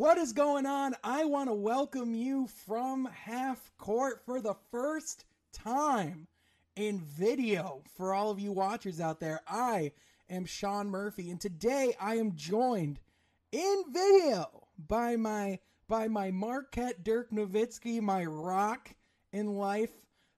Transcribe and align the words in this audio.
What 0.00 0.16
is 0.16 0.32
going 0.32 0.64
on? 0.64 0.94
I 1.04 1.26
want 1.26 1.50
to 1.50 1.54
welcome 1.54 2.14
you 2.14 2.46
from 2.64 3.04
half 3.04 3.70
court 3.76 4.22
for 4.24 4.40
the 4.40 4.54
first 4.70 5.26
time 5.52 6.26
in 6.74 7.02
video 7.02 7.82
for 7.98 8.14
all 8.14 8.30
of 8.30 8.40
you 8.40 8.50
watchers 8.50 8.98
out 8.98 9.20
there. 9.20 9.42
I 9.46 9.92
am 10.30 10.46
Sean 10.46 10.88
Murphy, 10.88 11.30
and 11.30 11.38
today 11.38 11.94
I 12.00 12.14
am 12.14 12.34
joined 12.34 12.98
in 13.52 13.84
video 13.90 14.68
by 14.78 15.16
my 15.16 15.58
by 15.86 16.08
my 16.08 16.30
Marquette 16.30 17.04
Dirk 17.04 17.30
Nowitzki, 17.30 18.00
my 18.00 18.24
rock 18.24 18.94
in 19.34 19.58
life, 19.58 19.92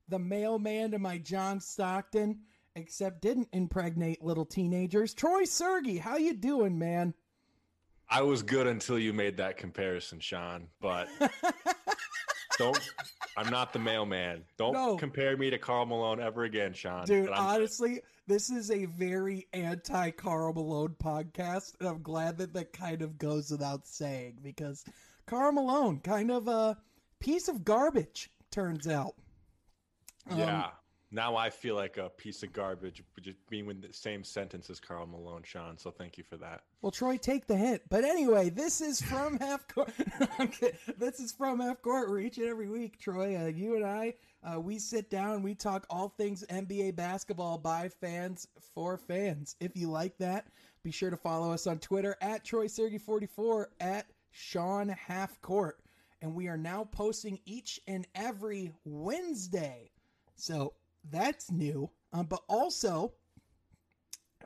the 0.09 0.19
mailman 0.19 0.91
to 0.91 0.99
my 0.99 1.19
John 1.19 1.61
Stockton, 1.61 2.41
except 2.75 3.23
didn't 3.23 3.51
impregnate 3.53 4.25
little 4.25 4.45
teenagers. 4.45 5.15
Troy 5.15 5.45
Sergey, 5.45 5.99
how 5.99 6.17
you 6.17 6.35
doing, 6.35 6.81
man? 6.81 7.15
I 8.13 8.23
was 8.23 8.43
good 8.43 8.67
until 8.67 8.99
you 8.99 9.13
made 9.13 9.39
that 9.39 9.57
comparison, 9.57 10.21
Sean. 10.21 10.69
But 10.81 11.09
don't. 12.59 12.79
I'm 13.37 13.51
not 13.51 13.73
the 13.73 13.79
mailman. 13.79 14.45
Don't 14.59 14.75
No. 14.75 14.97
compare 14.97 15.37
me 15.37 15.49
to 15.51 15.59
Karl 15.59 15.87
Malone 15.87 16.21
ever 16.21 16.45
again, 16.45 16.75
Sean. 16.75 17.07
Dude, 17.07 17.31
honestly, 17.31 18.03
this 18.27 18.51
is 18.51 18.71
a 18.71 18.85
very 18.85 19.47
anti 19.55 20.11
Karl 20.11 20.53
Malone 20.53 20.95
podcast, 21.03 21.73
and 21.81 21.89
I'm 21.89 22.03
glad 22.03 22.37
that 22.39 22.53
that 22.53 22.73
kind 22.75 23.01
of 23.01 23.17
goes 23.19 23.51
without 23.51 23.87
saying 23.87 24.39
because 24.43 24.85
Karl 25.27 25.53
Malone, 25.53 26.01
kind 26.01 26.31
of 26.31 26.47
a 26.49 26.77
piece 27.21 27.49
of 27.49 27.65
garbage, 27.65 28.29
turns 28.51 28.87
out. 28.87 29.15
Um, 30.29 30.39
yeah. 30.39 30.67
Now 31.15 31.37
I 31.37 31.51
feel 31.51 31.75
like 31.75 31.99
a 31.99 32.09
piece 32.09 32.43
of 32.43 32.55
garbage, 32.55 33.03
just 33.21 33.37
being 33.51 33.69
in 33.69 33.83
the 33.83 33.93
same 33.93 34.25
sentence 34.25 34.71
as 34.71 34.81
Karl 34.81 35.07
Malone, 35.07 35.43
Sean. 35.45 35.77
So 35.77 35.91
thank 35.91 36.17
you 36.17 36.25
for 36.25 36.39
that. 36.39 36.63
Well, 36.81 36.91
Troy, 36.91 37.19
take 37.19 37.47
the 37.47 37.57
hint. 37.57 37.83
But 37.91 38.05
anyway, 38.05 38.49
this 38.49 38.81
is 38.81 39.03
from 39.03 39.39
half 39.41 39.69
court. 39.69 39.93
this 40.99 41.21
is 41.21 41.31
from 41.31 41.61
half 41.61 41.83
court. 41.83 42.09
Where 42.09 42.19
each 42.19 42.39
and 42.39 42.49
every 42.49 42.71
week, 42.71 42.99
Troy, 42.99 43.37
uh, 43.37 43.49
you 43.49 43.77
and 43.77 43.85
I, 43.85 44.15
uh, 44.43 44.59
we 44.59 44.79
sit 44.79 45.11
down, 45.11 45.43
we 45.43 45.55
talk 45.55 45.87
all 45.91 46.09
things 46.09 46.47
NBA 46.49 46.97
basketball 46.97 47.59
by 47.59 47.91
fans 47.91 48.49
for 48.75 48.97
fans. 48.97 49.55
If 49.61 49.77
you 49.77 49.91
like 49.91 50.17
that, 50.17 50.47
be 50.83 50.91
sure 50.91 51.11
to 51.11 51.17
follow 51.19 51.53
us 51.53 51.67
on 51.67 51.79
Twitter 51.79 52.17
at 52.23 52.43
Troy 52.43 52.69
Sergey44 52.69 53.67
at 53.81 54.07
Sean 54.31 54.89
Half 54.89 55.43
Court, 55.43 55.79
and 56.23 56.35
we 56.35 56.49
are 56.49 56.57
now 56.57 56.89
posting 56.91 57.39
each 57.45 57.79
and 57.87 58.07
every 58.15 58.73
Wednesday. 58.87 59.91
So 60.37 60.73
that's 61.11 61.51
new. 61.51 61.91
Um, 62.13 62.27
but 62.27 62.43
also, 62.49 63.13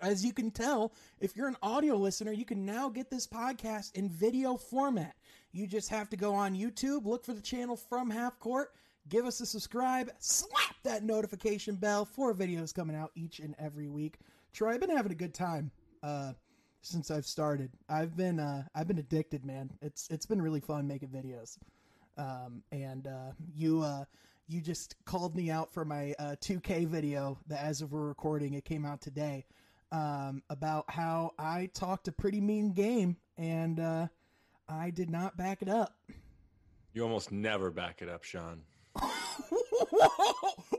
as 0.03 0.25
you 0.25 0.33
can 0.33 0.51
tell, 0.51 0.93
if 1.21 1.37
you're 1.37 1.49
an 1.49 1.57
audio 1.63 1.97
listener, 1.97 2.33
you 2.33 2.45
can 2.45 2.65
now 2.65 2.89
get 2.89 3.11
this 3.11 3.27
podcast 3.27 3.95
in 3.95 4.09
video 4.09 4.57
format. 4.57 5.15
You 5.53 5.67
just 5.67 5.89
have 5.91 6.09
to 6.11 6.17
go 6.17 6.35
on 6.35 6.55
YouTube, 6.55 7.07
look 7.07 7.25
for 7.25 7.33
the 7.33 7.41
channel 7.41 7.77
from 7.77 8.11
Half 8.11 8.39
Court, 8.39 8.73
give 9.09 9.25
us 9.25 9.41
a 9.41 9.47
subscribe, 9.47 10.11
slap 10.19 10.77
that 10.85 11.03
notification 11.03 11.77
bell 11.77 12.05
for 12.05 12.35
videos 12.35 12.75
coming 12.75 12.97
out 12.97 13.11
each 13.15 13.41
and 13.41 13.55
every 13.59 13.89
week. 13.89 14.19
Troy, 14.53 14.75
I've 14.75 14.81
been 14.81 14.97
having 14.97 15.13
a 15.13 15.17
good 15.17 15.35
time 15.35 15.71
uh, 16.03 16.33
since 16.83 17.11
I've 17.11 17.27
started. 17.27 17.71
I've 17.89 18.17
been 18.17 18.39
uh, 18.39 18.65
I've 18.75 18.89
been 18.89 18.99
addicted, 18.99 19.45
man. 19.45 19.71
It's 19.83 20.09
it's 20.11 20.27
been 20.27 20.41
really 20.41 20.61
fun 20.61 20.87
making 20.87 21.09
videos. 21.09 21.59
Um, 22.19 22.63
and 22.73 23.07
uh, 23.07 23.33
you 23.55 23.83
uh, 23.83 24.05
you 24.49 24.61
just 24.61 24.97
called 25.05 25.35
me 25.35 25.51
out 25.51 25.73
for 25.73 25.85
my 25.85 26.15
uh, 26.19 26.37
2K 26.41 26.87
video 26.87 27.39
that, 27.49 27.63
as 27.63 27.83
of 27.83 27.93
we're 27.93 28.07
recording, 28.07 28.55
it 28.55 28.65
came 28.65 28.85
out 28.85 29.01
today 29.01 29.45
um, 29.93 30.43
about 30.51 30.85
how 30.89 31.33
I 31.39 31.71
talked 31.75 32.09
a 32.09 32.13
pretty 32.13 32.41
mean 32.41 32.73
game 32.73 33.17
and 33.37 33.81
uh, 33.81 34.07
I 34.69 34.91
did 34.91 35.11
not 35.11 35.37
back 35.37 35.63
it 35.63 35.69
up. 35.69 35.97
You 36.93 37.03
almost 37.03 37.33
never 37.33 37.71
back 37.71 38.03
it 38.03 38.09
up, 38.09 38.25
Sean. 38.25 38.63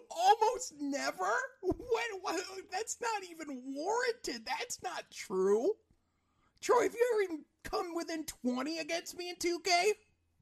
Almost 0.10 0.74
never? 0.82 1.32
When, 1.62 2.22
what, 2.22 2.42
that's 2.72 2.98
not 3.00 3.24
even 3.30 3.62
warranted. 3.68 4.42
That's 4.46 4.82
not 4.82 5.04
true. 5.12 5.74
Troy, 6.60 6.84
have 6.84 6.94
you 6.94 7.08
ever 7.14 7.22
even 7.22 7.46
come 7.64 7.94
within 7.96 8.26
20 8.26 8.80
against 8.80 9.18
me 9.18 9.30
in 9.30 9.36
2K? 9.36 9.92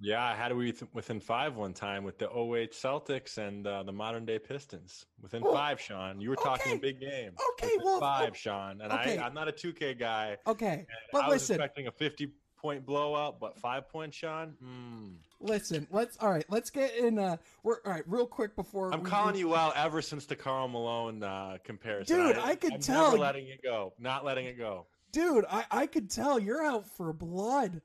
Yeah, 0.06 0.24
I 0.24 0.36
had 0.36 0.50
to 0.50 0.56
be 0.56 0.72
within 0.94 1.20
five 1.20 1.56
one 1.56 1.74
time 1.74 2.04
with 2.04 2.20
the 2.20 2.26
08 2.30 2.74
Celtics 2.74 3.40
and 3.40 3.66
uh, 3.66 3.82
the 3.82 3.92
modern 3.92 4.24
day 4.24 4.38
Pistons. 4.38 5.08
Within 5.20 5.42
Oh, 5.44 5.52
five, 5.52 5.82
Sean. 5.82 6.22
You 6.22 6.30
were 6.30 6.36
talking 6.36 6.74
a 6.74 6.76
okay. 6.76 6.82
big 6.82 7.00
game. 7.00 7.32
Okay, 7.54 7.72
Within 7.78 7.82
well, 7.84 8.00
five, 8.00 8.30
oh, 8.32 8.36
Sean. 8.36 8.82
And 8.82 8.94
okay. 8.94 9.18
I, 9.18 9.26
I'm 9.26 9.34
not 9.34 9.48
a 9.48 9.52
2K 9.52 9.98
guy. 9.98 10.38
Okay, 10.46 10.86
but 11.12 11.24
I 11.24 11.28
was 11.28 11.42
listen, 11.42 11.56
expecting 11.56 11.88
a 11.88 11.92
50 11.92 12.30
point 12.56 12.86
blowout, 12.86 13.40
but 13.40 13.58
five 13.58 13.90
points, 13.90 14.16
Sean. 14.16 14.54
Mm. 14.64 15.16
listen. 15.40 15.88
Let's 15.90 16.18
all 16.18 16.30
right. 16.32 16.46
Let's 16.50 16.70
get 16.70 16.96
in. 16.96 17.18
Uh, 17.18 17.38
we're 17.64 17.78
all 17.84 17.92
right. 17.92 18.04
Real 18.06 18.28
quick 18.28 18.56
before 18.56 18.94
I'm 18.94 19.02
we 19.02 19.10
calling 19.10 19.36
you 19.36 19.56
out 19.56 19.76
ever 19.76 20.04
since 20.04 20.28
the 20.28 20.36
Karl 20.36 20.68
Malone 20.68 21.24
uh, 21.24 21.58
comparison. 21.64 22.16
Dude, 22.16 22.38
I 22.38 22.54
could 22.56 22.74
I'm 22.74 22.80
tell- 22.80 23.06
Never 23.12 23.18
letting 23.18 23.48
it 23.48 23.64
go. 23.64 23.94
Not 23.98 24.24
letting 24.24 24.46
it 24.46 24.58
go. 24.58 24.86
dude 25.12 25.46
I, 25.50 25.66
I 25.72 25.88
could 25.88 26.12
tell 26.12 26.38
you're 26.38 26.64
out 26.64 26.86
for 26.96 27.12
blood 27.14 27.82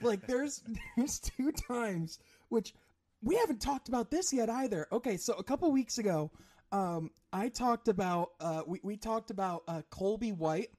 like 0.00 0.26
there's 0.26 0.62
there's 0.96 1.18
two 1.20 1.52
times 1.52 2.18
which 2.48 2.74
we 3.22 3.36
haven't 3.36 3.60
talked 3.60 3.88
about 3.88 4.10
this 4.10 4.32
yet 4.32 4.50
either. 4.50 4.86
Okay 4.92 5.16
so 5.16 5.34
a 5.34 5.42
couple 5.44 5.70
weeks 5.72 5.98
ago 5.98 6.30
um 6.72 7.10
i 7.32 7.48
talked 7.48 7.88
about 7.88 8.30
uh 8.40 8.62
we, 8.66 8.80
we 8.82 8.96
talked 8.96 9.30
about 9.30 9.62
uh 9.68 9.82
colby 9.90 10.32
white 10.32 10.70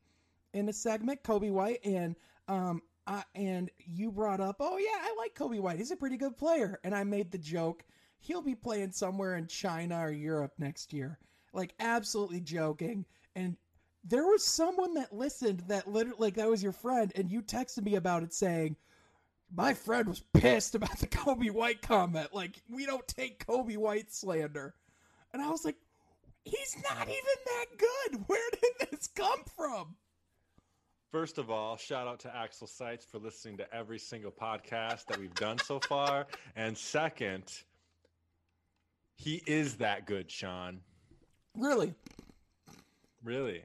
in 0.53 0.67
a 0.67 0.73
segment 0.73 1.23
coby 1.23 1.51
white 1.51 1.79
and 1.85 2.15
um 2.47 2.81
I, 3.07 3.23
and 3.35 3.69
you 3.77 4.11
brought 4.11 4.41
up 4.41 4.57
oh 4.59 4.77
yeah 4.77 4.97
i 4.99 5.15
like 5.17 5.35
coby 5.35 5.59
white. 5.59 5.77
He's 5.77 5.91
a 5.91 5.95
pretty 5.95 6.17
good 6.17 6.37
player. 6.37 6.79
And 6.83 6.93
i 6.93 7.03
made 7.03 7.31
the 7.31 7.37
joke 7.37 7.83
he'll 8.19 8.41
be 8.41 8.55
playing 8.55 8.91
somewhere 8.91 9.35
in 9.35 9.47
china 9.47 9.99
or 9.99 10.11
europe 10.11 10.53
next 10.57 10.91
year. 10.91 11.19
Like 11.53 11.73
absolutely 11.79 12.41
joking. 12.41 13.05
And 13.35 13.55
there 14.03 14.25
was 14.25 14.43
someone 14.43 14.95
that 14.95 15.13
listened 15.13 15.63
that 15.67 15.87
literally 15.87 16.17
like 16.19 16.35
that 16.35 16.49
was 16.49 16.63
your 16.63 16.71
friend 16.71 17.11
and 17.15 17.31
you 17.31 17.41
texted 17.41 17.83
me 17.83 17.95
about 17.95 18.23
it 18.23 18.33
saying 18.33 18.75
my 19.53 19.73
friend 19.73 20.07
was 20.07 20.21
pissed 20.33 20.75
about 20.75 20.97
the 20.99 21.07
coby 21.23 21.51
white 21.51 21.81
comment 21.81 22.33
like 22.33 22.61
we 22.69 22.85
don't 22.85 23.07
take 23.07 23.45
coby 23.45 23.77
white 23.77 24.11
slander 24.13 24.73
and 25.33 25.41
i 25.41 25.49
was 25.49 25.65
like 25.65 25.77
he's 26.43 26.75
not 26.89 27.07
even 27.07 27.21
that 27.45 27.65
good 27.77 28.23
where 28.27 28.49
did 28.51 28.89
this 28.91 29.07
come 29.07 29.43
from 29.55 29.95
First 31.11 31.37
of 31.37 31.49
all, 31.49 31.77
shout 31.77 32.09
out 32.09 32.19
to 32.21 32.35
Axel 32.35 32.67
Seitz 32.67 33.05
for 33.05 33.19
listening 33.19 33.55
to 33.57 33.73
every 33.73 33.97
single 33.97 34.31
podcast 34.31 35.05
that 35.05 35.17
we've 35.17 35.33
done 35.35 35.57
so 35.59 35.79
far. 35.79 36.27
And 36.57 36.77
second, 36.77 37.43
he 39.15 39.41
is 39.47 39.75
that 39.77 40.07
good, 40.07 40.29
Sean. 40.29 40.81
really 41.57 41.93
Really. 43.23 43.63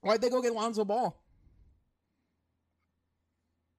why'd 0.00 0.20
they 0.20 0.28
go 0.30 0.42
get 0.42 0.52
lonzo 0.52 0.84
ball 0.84 1.22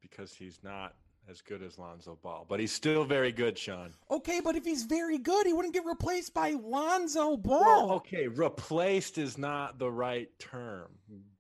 Because 0.02 0.34
he's 0.34 0.59
not 0.64 0.96
as 1.30 1.41
good 1.41 1.63
as 1.63 1.78
Lonzo 1.78 2.18
Ball. 2.22 2.46
But 2.47 2.59
he's 2.59 2.72
still 2.72 3.03
very 3.03 3.31
good, 3.31 3.58
Sean. 3.58 3.94
okay 4.12 4.40
but 4.40 4.56
if 4.56 4.63
he's 4.63 4.84
very 4.84 5.18
good 5.18 5.46
he 5.46 5.53
wouldn't 5.53 5.74
get 5.74 5.86
replaced 5.86 6.34
by 6.34 6.52
lonzo 6.52 7.36
ball 7.38 7.88
Well, 7.88 7.91
okay, 7.97 8.28
replaced 8.28 9.18
is 9.18 9.38
not 9.38 9.80
the 9.80 9.90
right 9.90 10.30
term. 10.40 10.90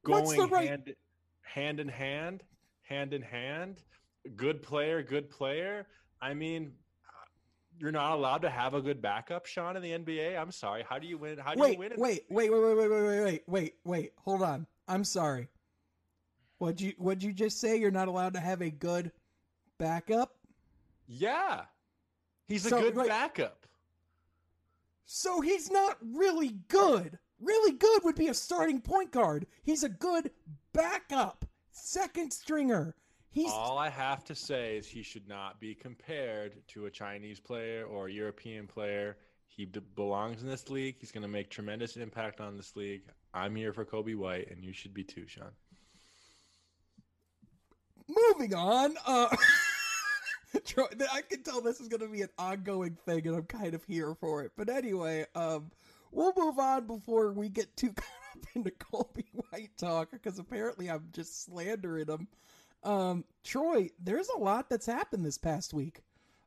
What's 0.03 0.35
the 0.35 0.47
right- 0.47 0.69
hand, 0.69 0.95
hand 1.41 1.79
in 1.79 1.87
hand, 1.87 2.43
hand 2.83 3.13
in 3.13 3.21
hand, 3.21 3.81
good 4.35 4.61
player, 4.61 5.01
good 5.03 5.29
player. 5.29 5.87
I 6.21 6.33
mean, 6.33 6.73
uh, 7.07 7.25
you're 7.79 7.91
not 7.91 8.13
allowed 8.13 8.41
to 8.43 8.49
have 8.49 8.73
a 8.73 8.81
good 8.81 9.01
backup, 9.01 9.45
Sean, 9.45 9.75
in 9.75 9.83
the 9.83 9.91
NBA. 9.91 10.37
I'm 10.39 10.51
sorry. 10.51 10.83
How 10.87 10.97
do 10.99 11.07
you 11.07 11.17
win? 11.17 11.37
How 11.37 11.53
do 11.53 11.59
wait 11.59 11.73
you 11.73 11.79
win? 11.79 11.93
wait 11.97 12.23
wait 12.29 12.51
wait 12.51 12.61
wait 12.61 12.75
wait 12.75 12.89
wait 12.89 13.01
wait 13.01 13.23
wait 13.23 13.43
wait 13.47 13.73
wait 13.83 14.11
hold 14.17 14.41
on 14.41 14.65
i'm 14.87 15.03
sorry 15.03 15.47
what'd 16.59 16.79
you 16.79 16.93
what'd 16.97 17.23
you 17.23 17.33
just 17.33 17.59
say 17.59 17.75
you're 17.77 17.91
not 17.91 18.07
allowed 18.07 18.33
to 18.33 18.39
have 18.39 18.61
a 18.61 18.69
good 18.69 19.11
backup 19.77 20.35
Yeah, 21.07 21.61
he's 22.47 22.65
a 22.65 22.69
So, 22.69 22.79
good 22.91 23.07
backup. 23.07 23.65
So 25.05 25.41
he's 25.41 25.69
not 25.69 25.97
really 26.01 26.57
good. 26.67 27.19
Really 27.39 27.73
good 27.77 28.03
would 28.03 28.15
be 28.15 28.29
a 28.29 28.33
starting 28.33 28.81
point 28.81 29.11
guard. 29.11 29.45
He's 29.63 29.83
a 29.83 29.89
good 29.89 30.31
backup, 30.73 31.45
second 31.71 32.31
stringer. 32.33 32.95
He's 33.29 33.51
All 33.51 33.77
I 33.77 33.89
have 33.89 34.23
to 34.25 34.33
say 34.35 34.77
is 34.77 34.87
he 34.87 35.03
should 35.03 35.27
not 35.27 35.59
be 35.59 35.75
compared 35.75 36.65
to 36.69 36.85
a 36.85 36.89
Chinese 36.91 37.39
player 37.39 37.85
or 37.85 38.07
a 38.07 38.11
European 38.11 38.65
player. 38.65 39.17
He 39.47 39.65
d- 39.65 39.81
belongs 39.95 40.41
in 40.41 40.47
this 40.47 40.69
league. 40.69 40.95
He's 40.99 41.11
going 41.11 41.21
to 41.21 41.27
make 41.27 41.49
tremendous 41.49 41.97
impact 41.97 42.39
on 42.39 42.55
this 42.55 42.75
league. 42.77 43.03
I'm 43.33 43.53
here 43.55 43.73
for 43.73 43.83
Coby 43.85 44.15
White, 44.15 44.49
and 44.49 44.63
you 44.63 44.71
should 44.73 44.93
be 44.93 45.03
too, 45.03 45.27
Sean. 45.27 45.51
moving 48.07 48.53
on. 48.53 48.95
Uh, 49.05 49.35
Troy, 50.65 50.85
I 51.13 51.21
can 51.21 51.43
tell 51.43 51.61
this 51.61 51.79
is 51.79 51.87
going 51.87 52.01
to 52.01 52.07
be 52.07 52.23
an 52.23 52.29
ongoing 52.37 52.97
thing, 53.05 53.27
and 53.27 53.35
I'm 53.35 53.43
kind 53.43 53.73
of 53.73 53.83
here 53.83 54.15
for 54.15 54.43
it. 54.43 54.51
But 54.57 54.69
anyway, 54.69 55.25
um, 55.35 55.71
we'll 56.11 56.33
move 56.35 56.59
on 56.59 56.87
before 56.87 57.31
we 57.31 57.49
get 57.49 57.75
too 57.77 57.93
caught 57.93 58.07
up 58.35 58.45
into 58.55 58.71
Colby 58.71 59.25
White 59.51 59.77
talk, 59.77 60.09
because 60.11 60.39
apparently 60.39 60.89
I'm 60.89 61.07
just 61.13 61.45
slandering 61.45 62.07
him. 62.07 62.27
Um, 62.83 63.25
Troy, 63.43 63.89
there's 64.03 64.29
a 64.29 64.37
lot 64.37 64.69
that's 64.69 64.85
happened 64.85 65.25
this 65.25 65.37
past 65.37 65.73
week. 65.73 66.01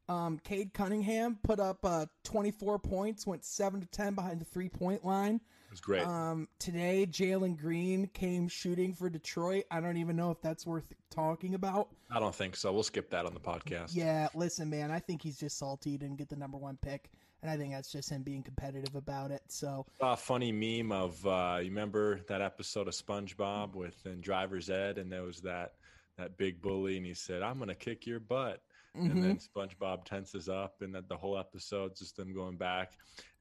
Um, 0.08 0.38
Cade 0.42 0.72
Cunningham 0.72 1.38
put 1.42 1.60
up 1.60 1.84
uh, 1.84 2.06
24 2.24 2.78
points, 2.78 3.26
went 3.26 3.44
7 3.44 3.80
to 3.80 3.86
10 3.86 4.14
behind 4.14 4.40
the 4.40 4.44
three 4.44 4.68
point 4.68 5.04
line. 5.04 5.40
It 5.68 5.72
was 5.72 5.80
great. 5.80 6.06
Um, 6.06 6.48
today, 6.58 7.06
Jalen 7.06 7.58
Green 7.58 8.08
came 8.14 8.48
shooting 8.48 8.94
for 8.94 9.10
Detroit. 9.10 9.64
I 9.70 9.80
don't 9.80 9.98
even 9.98 10.16
know 10.16 10.30
if 10.30 10.40
that's 10.40 10.66
worth 10.66 10.94
talking 11.10 11.52
about. 11.52 11.88
I 12.10 12.18
don't 12.18 12.34
think 12.34 12.56
so. 12.56 12.72
We'll 12.72 12.82
skip 12.82 13.10
that 13.10 13.26
on 13.26 13.34
the 13.34 13.40
podcast. 13.40 13.94
Yeah, 13.94 14.28
listen, 14.34 14.70
man, 14.70 14.90
I 14.90 14.98
think 14.98 15.20
he's 15.20 15.36
just 15.36 15.58
salty 15.58 15.90
he 15.90 15.98
didn't 15.98 16.16
get 16.16 16.30
the 16.30 16.36
number 16.36 16.56
one 16.56 16.78
pick. 16.80 17.10
And 17.42 17.50
I 17.50 17.58
think 17.58 17.74
that's 17.74 17.92
just 17.92 18.08
him 18.08 18.22
being 18.22 18.42
competitive 18.42 18.94
about 18.94 19.30
it. 19.30 19.42
So, 19.48 19.84
a 20.00 20.16
funny 20.16 20.52
meme 20.52 20.90
of 20.90 21.24
uh, 21.26 21.58
you 21.60 21.68
remember 21.68 22.20
that 22.28 22.40
episode 22.40 22.88
of 22.88 22.94
SpongeBob 22.94 23.74
with 23.74 24.06
in 24.06 24.22
Driver's 24.22 24.70
Ed, 24.70 24.96
and 24.96 25.12
there 25.12 25.22
was 25.22 25.42
that 25.42 25.74
that 26.16 26.38
big 26.38 26.62
bully, 26.62 26.96
and 26.96 27.04
he 27.04 27.12
said, 27.12 27.42
"I'm 27.42 27.58
gonna 27.58 27.74
kick 27.74 28.06
your 28.06 28.20
butt." 28.20 28.62
mhm. 28.96 29.10
and 29.10 29.22
then 29.22 29.38
SpongeBob 29.38 30.04
tenses 30.04 30.48
up, 30.48 30.80
and 30.80 30.94
that 30.94 31.08
the 31.08 31.16
whole 31.16 31.38
episode's 31.38 32.00
just 32.00 32.16
them 32.16 32.32
going 32.32 32.56
back, 32.56 32.92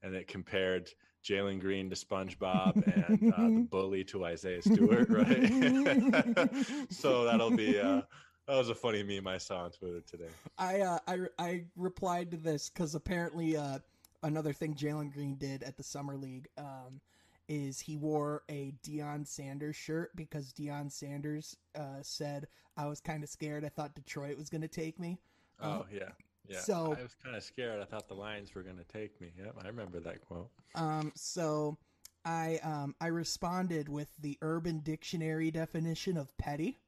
and 0.02 0.14
it 0.14 0.28
compared 0.28 0.90
Jalen 1.28 1.60
Green 1.60 1.90
to 1.90 1.96
SpongeBob 1.96 2.74
and 2.86 3.32
uh, 3.32 3.36
the 3.36 3.66
bully 3.70 4.04
to 4.04 4.24
Isaiah 4.24 4.62
Stewart, 4.62 5.08
right? 5.10 6.50
so 6.90 7.24
that'll 7.24 7.50
be 7.50 7.78
uh, 7.78 8.02
that 8.46 8.56
was 8.56 8.70
a 8.70 8.74
funny 8.74 9.02
meme 9.02 9.26
I 9.26 9.36
saw 9.36 9.64
on 9.64 9.70
Twitter 9.70 10.00
today. 10.00 10.30
I 10.56 10.80
uh, 10.80 10.98
I 11.06 11.18
I 11.38 11.64
replied 11.76 12.30
to 12.30 12.36
this 12.38 12.70
because 12.70 12.94
apparently 12.94 13.56
uh, 13.56 13.78
another 14.22 14.52
thing 14.52 14.74
Jalen 14.74 15.12
Green 15.12 15.36
did 15.36 15.62
at 15.62 15.76
the 15.76 15.82
summer 15.82 16.16
league 16.16 16.48
um, 16.56 17.00
is 17.48 17.78
he 17.78 17.96
wore 17.96 18.42
a 18.48 18.72
Deion 18.82 19.26
Sanders 19.26 19.76
shirt 19.76 20.16
because 20.16 20.52
Deion 20.52 20.90
Sanders 20.90 21.56
uh, 21.78 22.00
said 22.02 22.46
I 22.76 22.86
was 22.86 23.00
kind 23.00 23.22
of 23.22 23.28
scared. 23.28 23.64
I 23.64 23.68
thought 23.68 23.94
Detroit 23.94 24.38
was 24.38 24.48
going 24.48 24.62
to 24.62 24.68
take 24.68 24.98
me. 24.98 25.18
Oh 25.62 25.84
yeah, 25.92 26.10
yeah. 26.48 26.60
so- 26.60 26.96
I 26.98 27.02
was 27.02 27.14
kind 27.22 27.36
of 27.36 27.42
scared. 27.42 27.80
I 27.80 27.84
thought 27.84 28.08
the 28.08 28.14
Lions 28.14 28.54
were 28.54 28.62
going 28.62 28.78
to 28.78 28.84
take 28.84 29.20
me. 29.20 29.32
Yep, 29.38 29.56
I 29.62 29.66
remember 29.68 30.00
that 30.00 30.20
quote. 30.26 30.50
Um, 30.74 31.12
so 31.14 31.76
I 32.24 32.60
um, 32.62 32.94
I 33.00 33.06
responded 33.06 33.88
with 33.88 34.08
the 34.18 34.36
Urban 34.42 34.80
Dictionary 34.80 35.50
definition 35.50 36.16
of 36.16 36.36
petty. 36.38 36.78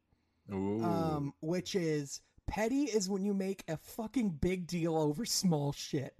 Ooh. 0.53 0.83
um, 0.83 1.35
which 1.41 1.75
is 1.75 2.21
petty 2.47 2.85
is 2.85 3.09
when 3.09 3.25
you 3.25 3.33
make 3.33 3.62
a 3.69 3.77
fucking 3.77 4.31
big 4.41 4.67
deal 4.67 4.97
over 4.97 5.25
small 5.25 5.73
shit, 5.73 6.15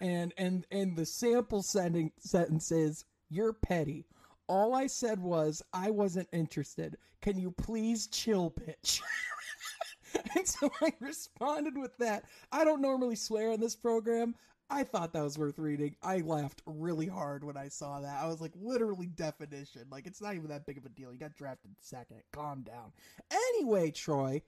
and 0.00 0.32
and 0.38 0.66
and 0.70 0.96
the 0.96 1.06
sample 1.06 1.62
sending 1.62 2.12
sentence 2.18 2.72
is 2.72 3.04
you're 3.28 3.52
petty. 3.52 4.06
All 4.48 4.74
I 4.74 4.86
said 4.86 5.20
was 5.20 5.62
I 5.72 5.90
wasn't 5.90 6.28
interested. 6.32 6.96
Can 7.20 7.38
you 7.38 7.50
please 7.50 8.06
chill, 8.06 8.50
bitch? 8.52 9.00
and 10.36 10.46
so 10.46 10.70
I 10.80 10.92
responded 11.00 11.76
with 11.76 11.96
that. 11.98 12.24
I 12.52 12.64
don't 12.64 12.80
normally 12.82 13.16
swear 13.16 13.52
on 13.52 13.60
this 13.60 13.76
program. 13.76 14.34
I 14.70 14.84
thought 14.84 15.14
that 15.14 15.22
was 15.22 15.38
worth 15.38 15.58
reading. 15.58 15.96
I 16.02 16.18
laughed 16.18 16.60
really 16.66 17.06
hard 17.06 17.42
when 17.42 17.56
I 17.56 17.68
saw 17.68 18.00
that. 18.00 18.22
I 18.22 18.26
was 18.26 18.40
like, 18.40 18.52
literally 18.54 19.06
definition. 19.06 19.86
Like, 19.90 20.06
it's 20.06 20.20
not 20.20 20.34
even 20.34 20.48
that 20.48 20.66
big 20.66 20.76
of 20.76 20.84
a 20.84 20.90
deal. 20.90 21.10
You 21.10 21.18
got 21.18 21.34
drafted 21.34 21.70
second. 21.80 22.18
Calm 22.32 22.62
down. 22.62 22.92
Anyway, 23.30 23.90
Troy, 23.90 24.42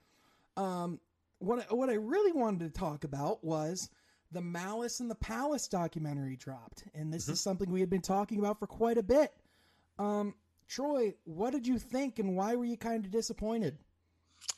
um, 0.58 1.00
what 1.38 1.60
I, 1.60 1.74
what 1.74 1.88
I 1.88 1.94
really 1.94 2.32
wanted 2.32 2.72
to 2.72 2.78
talk 2.78 3.04
about 3.04 3.42
was 3.42 3.88
the 4.30 4.42
Malice 4.42 5.00
in 5.00 5.08
the 5.08 5.14
Palace 5.14 5.66
documentary 5.68 6.36
dropped, 6.36 6.84
and 6.94 7.12
this 7.12 7.26
Mhm. 7.26 7.32
is 7.32 7.40
something 7.40 7.70
we 7.70 7.80
had 7.80 7.90
been 7.90 8.02
talking 8.02 8.38
about 8.38 8.58
for 8.58 8.66
quite 8.66 8.98
a 8.98 9.02
bit. 9.02 9.32
Um, 9.98 10.34
Troy, 10.68 11.14
what 11.24 11.50
did 11.52 11.66
you 11.66 11.78
think, 11.78 12.18
and 12.18 12.36
why 12.36 12.54
were 12.56 12.64
you 12.66 12.76
kind 12.76 13.04
of 13.06 13.10
disappointed? 13.10 13.78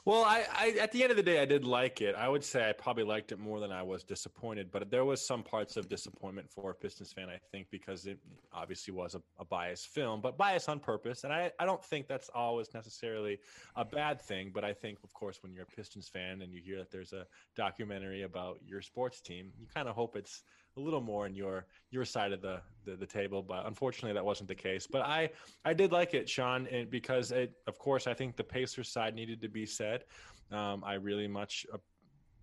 Well, 0.05 0.25
I, 0.25 0.45
I 0.53 0.69
at 0.81 0.91
the 0.91 1.05
end 1.05 1.13
of 1.13 1.17
the 1.17 1.23
day, 1.23 1.41
I 1.41 1.45
did 1.45 1.65
like 1.65 2.01
it. 2.01 2.17
I 2.17 2.29
would 2.29 2.43
say 2.43 2.69
I 2.69 2.73
probably 2.73 3.05
liked 3.05 3.31
it 3.31 3.39
more 3.39 3.61
than 3.61 3.71
I 3.71 3.85
was 3.85 4.03
disappointed, 4.03 4.73
but 4.73 4.91
there 4.91 5.05
was 5.05 5.25
some 5.25 5.45
parts 5.45 5.77
of 5.77 5.89
disappointment 5.89 6.51
for 6.51 6.71
a 6.73 6.75
Pistons 6.75 7.13
fan, 7.13 7.29
I 7.29 7.39
think, 7.53 7.69
because 7.71 8.07
it 8.07 8.19
obviously 8.53 8.93
was 8.93 9.15
a, 9.15 9.23
a 9.39 9.45
biased 9.45 9.87
film, 9.87 10.21
but 10.21 10.37
biased 10.37 10.69
on 10.69 10.81
purpose. 10.81 11.23
And 11.23 11.33
I, 11.33 11.53
I 11.61 11.67
don't 11.67 11.85
think 11.85 12.09
that's 12.09 12.29
always 12.35 12.75
necessarily 12.75 13.39
a 13.77 13.85
bad 13.85 14.21
thing. 14.21 14.51
But 14.53 14.65
I 14.65 14.73
think, 14.73 14.99
of 15.05 15.13
course, 15.13 15.41
when 15.41 15.53
you're 15.53 15.63
a 15.63 15.77
Pistons 15.77 16.09
fan 16.09 16.43
and 16.43 16.53
you 16.53 16.61
hear 16.61 16.79
that 16.79 16.91
there's 16.91 17.13
a 17.13 17.25
documentary 17.55 18.23
about 18.23 18.59
your 18.67 18.83
sports 18.83 19.21
team, 19.21 19.53
you 19.57 19.69
kind 19.73 19.89
of 19.89 19.95
hope 19.95 20.17
it's 20.17 20.43
a 20.77 20.81
little 20.81 21.01
more 21.01 21.27
in 21.27 21.35
your 21.35 21.67
your 21.91 22.05
side 22.05 22.33
of 22.33 22.41
the, 22.41 22.61
the 22.85 22.97
the 22.97 23.07
table. 23.07 23.43
But 23.43 23.67
unfortunately, 23.67 24.15
that 24.15 24.25
wasn't 24.25 24.49
the 24.49 24.55
case. 24.55 24.87
But 24.87 25.03
I 25.03 25.31
I 25.65 25.75
did 25.75 25.93
like 25.93 26.15
it, 26.15 26.29
Sean, 26.29 26.67
and 26.69 26.91
because 26.91 27.33
it, 27.33 27.53
of 27.67 27.79
course, 27.79 28.07
I 28.07 28.15
think 28.15 28.37
the 28.37 28.45
Pacers 28.45 28.89
side 28.89 29.15
needed 29.15 29.41
to 29.43 29.49
be 29.49 29.67
said. 29.67 30.05
Um, 30.51 30.83
I 30.85 30.95
really 30.95 31.29
much, 31.29 31.67
uh, 31.73 31.79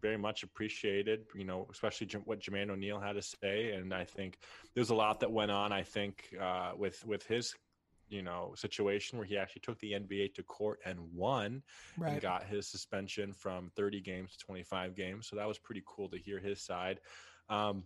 very 0.01 0.17
much 0.17 0.41
appreciated, 0.41 1.25
you 1.35 1.43
know, 1.43 1.67
especially 1.71 2.07
J- 2.07 2.19
what 2.25 2.39
Jermaine 2.39 2.71
O'Neal 2.71 2.99
had 2.99 3.13
to 3.13 3.21
say, 3.21 3.73
and 3.73 3.93
I 3.93 4.03
think 4.03 4.39
there's 4.73 4.89
a 4.89 4.95
lot 4.95 5.19
that 5.19 5.31
went 5.31 5.51
on. 5.51 5.71
I 5.71 5.83
think 5.83 6.35
uh, 6.41 6.71
with 6.75 7.05
with 7.05 7.25
his, 7.27 7.53
you 8.09 8.23
know, 8.23 8.53
situation 8.55 9.17
where 9.19 9.27
he 9.27 9.37
actually 9.37 9.61
took 9.61 9.77
the 9.79 9.91
NBA 9.91 10.33
to 10.35 10.43
court 10.43 10.79
and 10.85 10.99
won, 11.13 11.61
and 12.13 12.21
got 12.21 12.45
his 12.45 12.67
suspension 12.67 13.33
from 13.33 13.69
30 13.75 14.01
games 14.01 14.31
to 14.31 14.45
25 14.45 14.95
games. 14.95 15.27
So 15.27 15.35
that 15.35 15.47
was 15.47 15.59
pretty 15.59 15.83
cool 15.85 16.09
to 16.09 16.17
hear 16.17 16.39
his 16.39 16.61
side. 16.61 16.99
Um, 17.49 17.83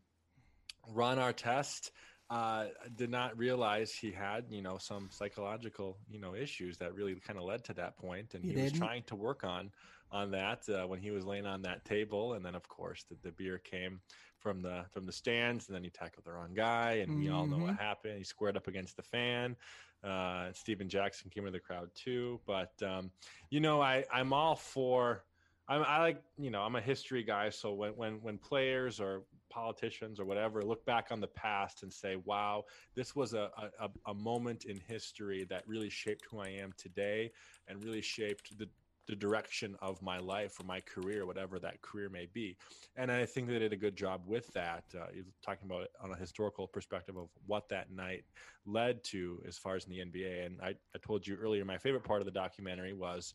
Ron 0.89 1.18
Artest 1.18 1.91
uh, 2.30 2.65
did 2.95 3.09
not 3.09 3.38
realize 3.38 3.91
he 3.94 4.12
had, 4.12 4.45
you 4.50 4.62
know, 4.62 4.77
some 4.77 5.09
psychological, 5.12 5.97
you 6.09 6.19
know, 6.19 6.35
issues 6.35 6.77
that 6.77 6.94
really 6.95 7.15
kind 7.15 7.38
of 7.38 7.45
led 7.45 7.63
to 7.65 7.74
that 7.74 7.97
point, 7.97 8.33
and 8.33 8.44
He 8.44 8.53
he, 8.53 8.62
was 8.62 8.71
trying 8.71 9.03
to 9.03 9.15
work 9.15 9.44
on 9.44 9.71
on 10.12 10.31
that 10.31 10.68
uh, 10.69 10.85
when 10.88 11.00
he 11.00 11.12
was 11.12 11.25
laying 11.25 11.45
on 11.45 11.62
that 11.63 11.83
table, 11.85 12.33
and 12.33 12.45
then 12.45 12.56
of 12.56 12.68
course 12.68 13.03
the, 13.09 13.15
the 13.24 13.31
beer 13.31 13.57
came 13.57 14.00
from 14.39 14.62
the 14.62 14.85
from 14.91 15.06
the 15.06 15.12
stands, 15.12 15.68
and 15.68 15.75
then 15.75 15.83
he 15.83 15.89
tackled 15.89 16.25
the 16.25 16.31
wrong 16.31 16.53
guy, 16.53 16.94
and 16.94 17.18
we 17.18 17.30
all 17.30 17.45
know 17.45 17.57
what 17.57 17.77
happened. 17.77 18.18
He 18.18 18.24
squared 18.24 18.57
up 18.57 18.68
against 18.68 18.95
the 18.95 19.03
fan. 19.03 19.56
Uh, 20.03 20.51
Stephen 20.53 20.89
Jackson 20.89 21.30
came 21.30 21.45
into 21.45 21.57
the 21.57 21.59
crowd 21.59 21.89
too, 21.95 22.39
but 22.45 22.71
um, 22.83 23.12
you 23.50 23.59
know, 23.59 23.81
I 23.81 24.06
I'm 24.12 24.33
all 24.33 24.56
for. 24.56 25.24
I'm, 25.65 25.81
I 25.88 26.00
like, 26.01 26.21
you 26.38 26.51
know, 26.51 26.62
I'm 26.62 26.75
a 26.75 26.81
history 26.81 27.24
guy. 27.24 27.50
So 27.50 27.71
when, 27.71 27.91
when, 27.91 28.21
when 28.21 28.38
players 28.38 29.00
or 29.00 29.24
politicians 29.53 30.19
or 30.19 30.25
whatever 30.25 30.61
look 30.63 30.85
back 30.85 31.07
on 31.11 31.19
the 31.19 31.28
past 31.28 31.83
and 31.83 31.94
say, 31.94 32.16
wow, 32.25 32.63
this 32.95 33.16
was 33.16 33.33
a, 33.33 33.49
a, 33.80 33.89
a 34.07 34.13
moment 34.13 34.66
in 34.66 34.80
history 34.87 35.45
that 35.49 35.68
really 35.68 35.89
shaped 35.89 36.25
who 36.30 36.39
I 36.39 36.49
am 36.49 36.73
today 36.78 37.31
and 37.68 37.83
really 37.83 38.01
shaped 38.01 38.57
the, 38.57 38.68
the 39.07 39.16
direction 39.16 39.75
of 39.81 40.01
my 40.01 40.18
life 40.18 40.59
or 40.59 40.66
my 40.66 40.80
career, 40.81 41.25
whatever 41.25 41.59
that 41.59 41.81
career 41.81 42.09
may 42.09 42.28
be. 42.33 42.57
And 42.95 43.11
I 43.11 43.25
think 43.25 43.47
they 43.47 43.59
did 43.59 43.73
a 43.73 43.78
good 43.78 43.95
job 43.95 44.21
with 44.25 44.51
that. 44.54 44.85
Uh, 44.95 45.07
you're 45.13 45.25
talking 45.45 45.66
about 45.69 45.83
it 45.83 45.92
on 46.01 46.11
a 46.11 46.16
historical 46.16 46.68
perspective 46.68 47.18
of 47.18 47.28
what 47.45 47.69
that 47.69 47.92
night 47.92 48.23
led 48.66 49.04
to 49.06 49.42
as 49.47 49.57
far 49.57 49.75
as 49.75 49.85
in 49.85 49.92
the 49.92 49.99
NBA. 49.99 50.45
And 50.45 50.61
I, 50.61 50.69
I 50.69 50.99
told 51.06 51.28
you 51.28 51.35
earlier, 51.35 51.66
my 51.66 51.78
favorite 51.78 52.04
part 52.04 52.21
of 52.21 52.25
the 52.25 52.31
documentary 52.31 52.94
was 52.94 53.33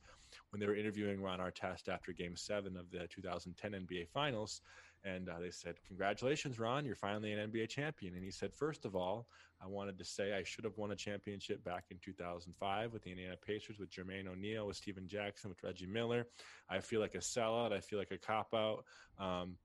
when 0.51 0.61
they 0.61 0.67
were 0.67 0.77
interviewing 0.77 1.23
Ron 1.23 1.41
Artest 1.41 1.89
after 1.89 2.13
Game 2.13 2.37
Seven 2.37 2.77
of 2.77 2.91
the 2.91 3.07
2010 3.09 3.73
NBA 3.87 4.09
Finals, 4.09 4.63
and 5.05 5.29
uh, 5.29 5.39
they 5.41 5.51
said, 5.51 5.77
"Congratulations, 5.87 6.59
Ron! 6.59 6.85
You're 6.85 6.97
finally 6.97 7.33
an 7.33 7.51
NBA 7.51 7.69
champion." 7.69 8.15
And 8.15 8.25
he 8.25 8.31
said, 8.31 8.53
first 8.53 8.85
of 8.85 8.97
all, 8.97 9.29
I 9.63 9.67
wanted 9.67 9.99
to 9.99 10.05
say 10.05 10.33
I 10.35 10.43
should 10.43 10.65
have 10.65 10.77
won 10.77 10.93
a 10.93 10.97
championship 10.97 11.65
back 11.65 11.85
in 11.91 11.99
2005 11.99 12.93
with 12.93 13.03
the 13.03 13.11
Indiana 13.11 13.37
Pacers, 13.37 13.79
with 13.79 13.91
Jermaine 13.91 14.29
O'Neal, 14.29 14.67
with 14.67 14.77
Stephen 14.77 15.09
Jackson, 15.09 15.51
with 15.51 15.63
Reggie 15.63 15.87
Miller. 15.87 16.27
I 16.69 16.81
feel 16.81 17.01
like 17.01 17.15
a 17.15 17.19
sellout. 17.19 17.73
I 17.73 17.81
feel 17.81 17.99
like 17.99 18.13
a 18.13 18.19
cop 18.19 18.55
out. 18.55 18.85
Um, 19.19 19.57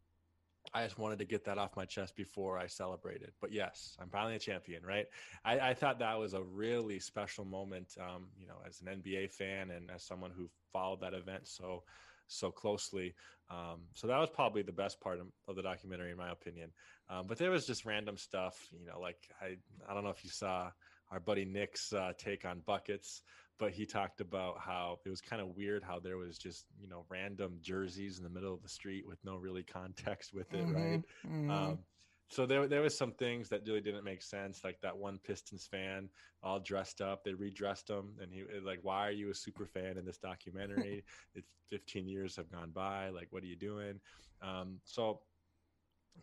I 0.74 0.84
just 0.84 0.98
wanted 0.98 1.20
to 1.20 1.26
get 1.26 1.44
that 1.46 1.58
off 1.58 1.76
my 1.76 1.86
chest 1.86 2.16
before 2.16 2.58
I 2.58 2.68
celebrated. 2.68 3.32
But 3.42 3.52
yes, 3.52 3.98
I'm 4.00 4.10
finally 4.10 4.36
a 4.36 4.40
champion, 4.40 4.84
right? 4.86 5.08
I, 5.44 5.60
I 5.60 5.74
thought 5.74 6.00
that 6.00 6.18
was 6.18 6.34
a 6.34 6.42
really 6.42 7.00
special 7.00 7.44
moment, 7.44 7.96
um, 8.00 8.28
you 8.40 8.48
know, 8.48 8.56
as 8.66 8.82
an 8.82 9.02
NBA 9.02 9.32
fan 9.32 9.72
and 9.72 9.92
as 9.92 10.04
someone 10.04 10.32
who 10.36 10.50
followed 10.72 11.02
that 11.02 11.14
event 11.14 11.48
so 11.48 11.84
so 12.28 12.52
closely. 12.52 13.16
Um, 13.50 13.90
so 13.94 14.08
that 14.08 14.18
was 14.20 14.30
probably 14.30 14.62
the 14.64 14.72
best 14.72 15.00
part 15.02 15.20
of, 15.20 15.28
of 15.48 15.56
the 15.56 15.62
documentary, 15.62 16.12
in 16.12 16.18
my 16.18 16.32
opinion. 16.32 16.74
Um, 17.10 17.28
but 17.28 17.38
there 17.38 17.52
was 17.52 17.66
just 17.66 17.86
random 17.86 18.18
stuff, 18.18 18.68
you 18.72 18.86
know, 18.86 19.00
like 19.00 19.30
I 19.42 19.58
I 19.88 19.94
don't 19.94 20.04
know 20.04 20.10
if 20.10 20.24
you 20.24 20.30
saw 20.30 20.72
our 21.10 21.20
buddy 21.20 21.46
Nick's 21.46 21.94
uh, 21.94 22.14
take 22.18 22.46
on 22.46 22.62
buckets 22.62 23.22
but 23.60 23.72
he 23.72 23.86
talked 23.86 24.20
about 24.20 24.60
how 24.60 24.98
it 25.06 25.10
was 25.10 25.22
kind 25.22 25.42
of 25.42 25.50
weird 25.50 25.84
how 25.84 26.00
there 26.00 26.18
was 26.18 26.38
just 26.38 26.66
you 26.80 26.88
know 26.88 27.06
random 27.10 27.60
jerseys 27.62 28.18
in 28.18 28.24
the 28.24 28.30
middle 28.30 28.54
of 28.54 28.62
the 28.62 28.70
street 28.70 29.06
with 29.08 29.24
no 29.24 29.36
really 29.36 29.64
context 29.64 30.34
with 30.34 30.54
it 30.54 30.68
right 30.70 31.00
Mhm, 31.00 31.06
mhm. 31.24 31.50
um, 31.50 31.86
so 32.30 32.46
there, 32.46 32.68
there 32.68 32.82
was 32.82 32.98
some 32.98 33.12
things 33.12 33.50
that 33.50 33.62
really 33.68 33.82
didn't 33.82 34.04
make 34.04 34.22
sense 34.22 34.64
like 34.64 34.80
that 34.82 34.98
one 34.98 35.20
pistons 35.24 35.68
fan 35.68 36.10
all 36.42 36.60
dressed 36.60 37.02
up 37.02 37.24
they 37.24 37.34
redressed 37.34 37.90
him 37.90 38.18
and 38.22 38.34
he 38.34 38.44
like 38.64 38.80
why 38.82 39.08
are 39.08 39.12
you 39.12 39.30
a 39.30 39.36
super 39.36 39.66
fan 39.66 39.98
in 39.98 40.06
this 40.06 40.18
documentary 40.18 41.04
it's 41.36 41.52
15 41.70 42.08
years 42.08 42.36
have 42.36 42.52
gone 42.52 42.72
by 42.72 43.10
like 43.10 43.28
what 43.32 43.44
are 43.44 43.48
you 43.48 43.56
doing 43.56 44.00
um, 44.42 44.80
so 44.84 45.22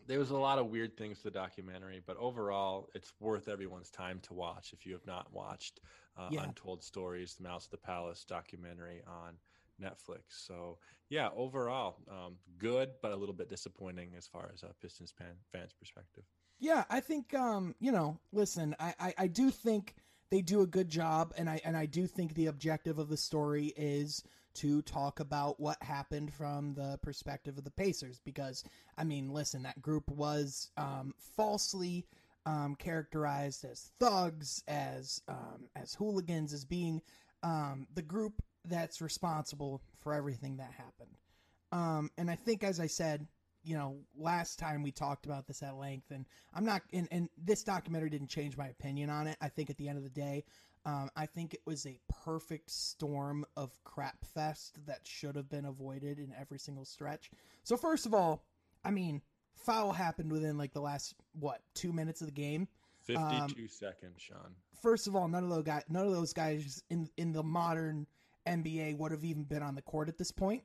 there 0.07 0.19
was 0.19 0.31
a 0.31 0.37
lot 0.37 0.57
of 0.57 0.67
weird 0.67 0.97
things 0.97 1.17
to 1.19 1.23
the 1.25 1.31
documentary, 1.31 2.01
but 2.05 2.17
overall, 2.17 2.89
it's 2.95 3.13
worth 3.19 3.47
everyone's 3.47 3.89
time 3.89 4.19
to 4.21 4.33
watch 4.33 4.73
if 4.73 4.85
you 4.85 4.93
have 4.93 5.05
not 5.05 5.31
watched 5.31 5.79
uh, 6.17 6.29
Yeah. 6.29 6.43
Untold 6.43 6.83
Stories, 6.83 7.35
the 7.35 7.43
Malice 7.43 7.65
of 7.65 7.71
the 7.71 7.77
Palace 7.77 8.25
documentary 8.25 9.01
on 9.05 9.35
Netflix. 9.81 10.21
So 10.27 10.77
yeah, 11.09 11.29
overall, 11.35 11.97
um, 12.09 12.35
good, 12.57 12.91
but 13.01 13.11
a 13.11 13.15
little 13.15 13.35
bit 13.35 13.49
disappointing 13.49 14.11
as 14.17 14.27
far 14.27 14.49
as 14.53 14.63
a 14.63 14.73
Pistons 14.81 15.13
fan, 15.17 15.35
fans' 15.51 15.73
perspective. 15.73 16.23
Yeah, 16.59 16.83
I 16.89 16.99
think 16.99 17.33
um, 17.33 17.75
you 17.79 17.91
know, 17.91 18.19
listen, 18.31 18.75
I, 18.79 18.93
I, 18.99 19.13
I 19.17 19.27
do 19.27 19.49
think 19.49 19.95
they 20.29 20.41
do 20.41 20.61
a 20.61 20.67
good 20.67 20.89
job, 20.89 21.33
and 21.37 21.49
I 21.49 21.59
and 21.65 21.75
I 21.75 21.85
do 21.85 22.07
think 22.07 22.33
the 22.33 22.47
objective 22.47 22.99
of 22.99 23.09
the 23.09 23.17
story 23.17 23.73
is 23.75 24.23
to 24.53 24.81
talk 24.81 25.19
about 25.19 25.59
what 25.59 25.81
happened 25.81 26.33
from 26.33 26.73
the 26.73 26.99
perspective 27.01 27.57
of 27.57 27.63
the 27.63 27.71
Pacers 27.71 28.19
because 28.23 28.63
I 28.97 29.03
mean, 29.03 29.31
listen, 29.31 29.63
that 29.63 29.81
group 29.81 30.09
was 30.09 30.69
um, 30.77 31.13
falsely 31.35 32.05
um, 32.45 32.75
characterized 32.75 33.65
as 33.65 33.91
thugs, 33.99 34.63
as 34.67 35.21
um, 35.27 35.69
as 35.75 35.93
hooligans, 35.93 36.53
as 36.53 36.65
being 36.65 37.01
um, 37.43 37.87
the 37.93 38.01
group 38.01 38.41
that's 38.65 39.01
responsible 39.01 39.81
for 39.99 40.13
everything 40.13 40.57
that 40.57 40.71
happened. 40.71 41.17
Um, 41.71 42.11
and 42.17 42.29
I 42.29 42.35
think, 42.35 42.63
as 42.63 42.79
I 42.79 42.87
said, 42.87 43.27
you 43.63 43.75
know, 43.75 43.97
last 44.17 44.59
time 44.59 44.83
we 44.83 44.91
talked 44.91 45.25
about 45.25 45.47
this 45.47 45.61
at 45.63 45.77
length, 45.77 46.11
and 46.11 46.25
I'm 46.53 46.65
not, 46.65 46.81
and, 46.93 47.07
and 47.11 47.29
this 47.37 47.63
documentary 47.63 48.09
didn't 48.09 48.29
change 48.29 48.57
my 48.57 48.67
opinion 48.67 49.09
on 49.09 49.27
it. 49.27 49.37
I 49.41 49.49
think 49.49 49.69
at 49.69 49.77
the 49.77 49.87
end 49.87 49.97
of 49.97 50.03
the 50.03 50.09
day, 50.09 50.43
um, 50.85 51.09
I 51.15 51.27
think 51.27 51.53
it 51.53 51.61
was 51.65 51.85
a 51.85 51.99
perfect 52.25 52.71
storm 52.71 53.45
of 53.55 53.71
crap 53.83 54.25
fest 54.33 54.79
that 54.87 55.01
should 55.03 55.35
have 55.35 55.47
been 55.47 55.65
avoided 55.65 56.17
in 56.17 56.33
every 56.39 56.57
single 56.57 56.85
stretch. 56.85 57.29
So 57.63 57.77
first 57.77 58.07
of 58.07 58.15
all, 58.15 58.43
I 58.83 58.89
mean, 58.89 59.21
foul 59.55 59.91
happened 59.91 60.31
within 60.31 60.57
like 60.57 60.73
the 60.73 60.81
last 60.81 61.13
what 61.39 61.61
two 61.75 61.93
minutes 61.93 62.21
of 62.21 62.27
the 62.27 62.33
game. 62.33 62.67
Fifty-two 63.03 63.63
um, 63.63 63.67
seconds, 63.69 64.21
Sean. 64.21 64.55
First 64.81 65.07
of 65.07 65.15
all, 65.15 65.27
none 65.27 65.43
of 65.43 65.49
those 65.51 65.63
guys, 65.63 65.83
none 65.87 66.07
of 66.07 66.13
those 66.13 66.33
guys 66.33 66.83
in 66.89 67.09
in 67.17 67.31
the 67.31 67.43
modern 67.43 68.07
NBA 68.47 68.97
would 68.97 69.11
have 69.11 69.23
even 69.23 69.43
been 69.43 69.63
on 69.63 69.75
the 69.75 69.81
court 69.81 70.09
at 70.09 70.17
this 70.17 70.31
point. 70.31 70.63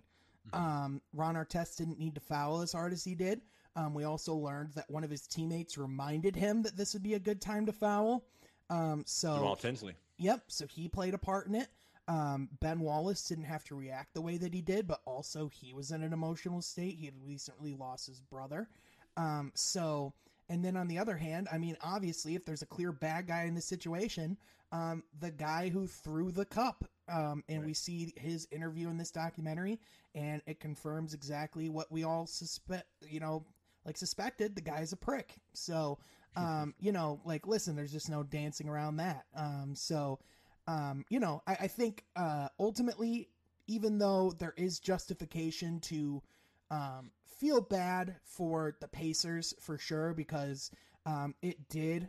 Mm-hmm. 0.53 0.65
Um, 0.65 1.03
Ron 1.13 1.35
Artest 1.35 1.77
didn't 1.77 1.99
need 1.99 2.15
to 2.15 2.21
foul 2.21 2.63
as 2.63 2.73
hard 2.73 2.93
as 2.93 3.05
he 3.05 3.15
did. 3.15 3.41
Um, 3.75 3.93
we 3.93 4.05
also 4.05 4.35
learned 4.35 4.73
that 4.75 4.91
one 4.91 5.05
of 5.05 5.11
his 5.11 5.27
teammates 5.27 5.77
reminded 5.77 6.35
him 6.35 6.63
that 6.63 6.77
this 6.77 6.95
would 6.95 7.03
be 7.03 7.15
a 7.15 7.19
good 7.19 7.41
time 7.41 7.67
to 7.67 7.73
foul. 7.73 8.25
Um, 8.71 9.05
so 9.07 9.37
Jamal 9.37 9.57
Tinsley. 9.57 9.95
Yep. 10.19 10.45
So 10.49 10.67
he 10.67 10.89
played 10.89 11.15
a 11.15 11.19
part 11.19 11.47
in 11.47 11.55
it. 11.55 11.69
Um, 12.09 12.49
ben 12.61 12.81
Wallace 12.81 13.25
didn't 13.25 13.45
have 13.45 13.65
to 13.65 13.75
react 13.75 14.15
the 14.15 14.21
way 14.21 14.39
that 14.39 14.55
he 14.55 14.63
did, 14.63 14.87
but 14.87 15.01
also 15.05 15.49
he 15.49 15.75
was 15.75 15.91
in 15.91 16.03
an 16.03 16.13
emotional 16.13 16.63
state. 16.63 16.97
He 16.99 17.07
had 17.07 17.15
recently 17.25 17.75
lost 17.75 18.07
his 18.07 18.21
brother. 18.21 18.69
Um, 19.17 19.51
so, 19.55 20.13
and 20.49 20.65
then 20.65 20.77
on 20.77 20.87
the 20.87 20.99
other 20.99 21.17
hand, 21.17 21.49
I 21.53 21.59
mean, 21.59 21.77
obviously, 21.83 22.37
if 22.37 22.45
there's 22.45 22.63
a 22.63 22.67
clear 22.67 22.93
bad 22.93 23.27
guy 23.27 23.43
in 23.45 23.55
this 23.55 23.65
situation, 23.65 24.37
um, 24.71 25.03
the 25.19 25.33
guy 25.33 25.69
who 25.69 25.87
threw 25.87 26.31
the 26.31 26.45
cup, 26.45 26.85
um, 27.09 27.45
and 27.49 27.59
right. 27.59 27.67
we 27.67 27.75
see 27.75 28.13
his 28.17 28.49
interview 28.51 28.89
in 28.89 28.97
this 28.97 29.11
documentary, 29.11 29.81
and 30.15 30.43
it 30.47 30.61
confirms 30.61 31.15
exactly 31.15 31.69
what 31.69 31.91
we 31.91 32.05
all 32.05 32.27
suspect, 32.27 32.87
you 33.09 33.21
know, 33.21 33.45
like 33.85 33.97
suspected. 33.97 34.55
The 34.55 34.63
guy's 34.63 34.93
a 34.93 34.97
prick. 34.97 35.35
So, 35.53 35.99
um, 36.37 36.75
you 36.81 36.93
know, 36.93 37.21
like, 37.25 37.47
listen, 37.47 37.77
there's 37.77 37.93
just 37.93 38.11
no 38.11 38.23
dancing 38.23 38.69
around 38.69 38.97
that. 38.97 39.25
Um, 39.35 39.75
so, 39.75 40.19
um, 40.67 41.05
you 41.09 41.21
know, 41.21 41.43
I, 41.47 41.57
I 41.63 41.67
think 41.69 42.05
uh, 42.17 42.49
ultimately, 42.59 43.29
even 43.67 43.99
though 43.99 44.33
there 44.39 44.55
is 44.57 44.81
justification 44.81 45.81
to 45.81 46.23
um, 46.71 47.11
feel 47.39 47.61
bad 47.61 48.17
for 48.25 48.77
the 48.81 48.89
Pacers 48.89 49.55
for 49.61 49.79
sure 49.79 50.13
because 50.13 50.71
um, 51.05 51.35
it 51.43 51.69
did 51.69 52.09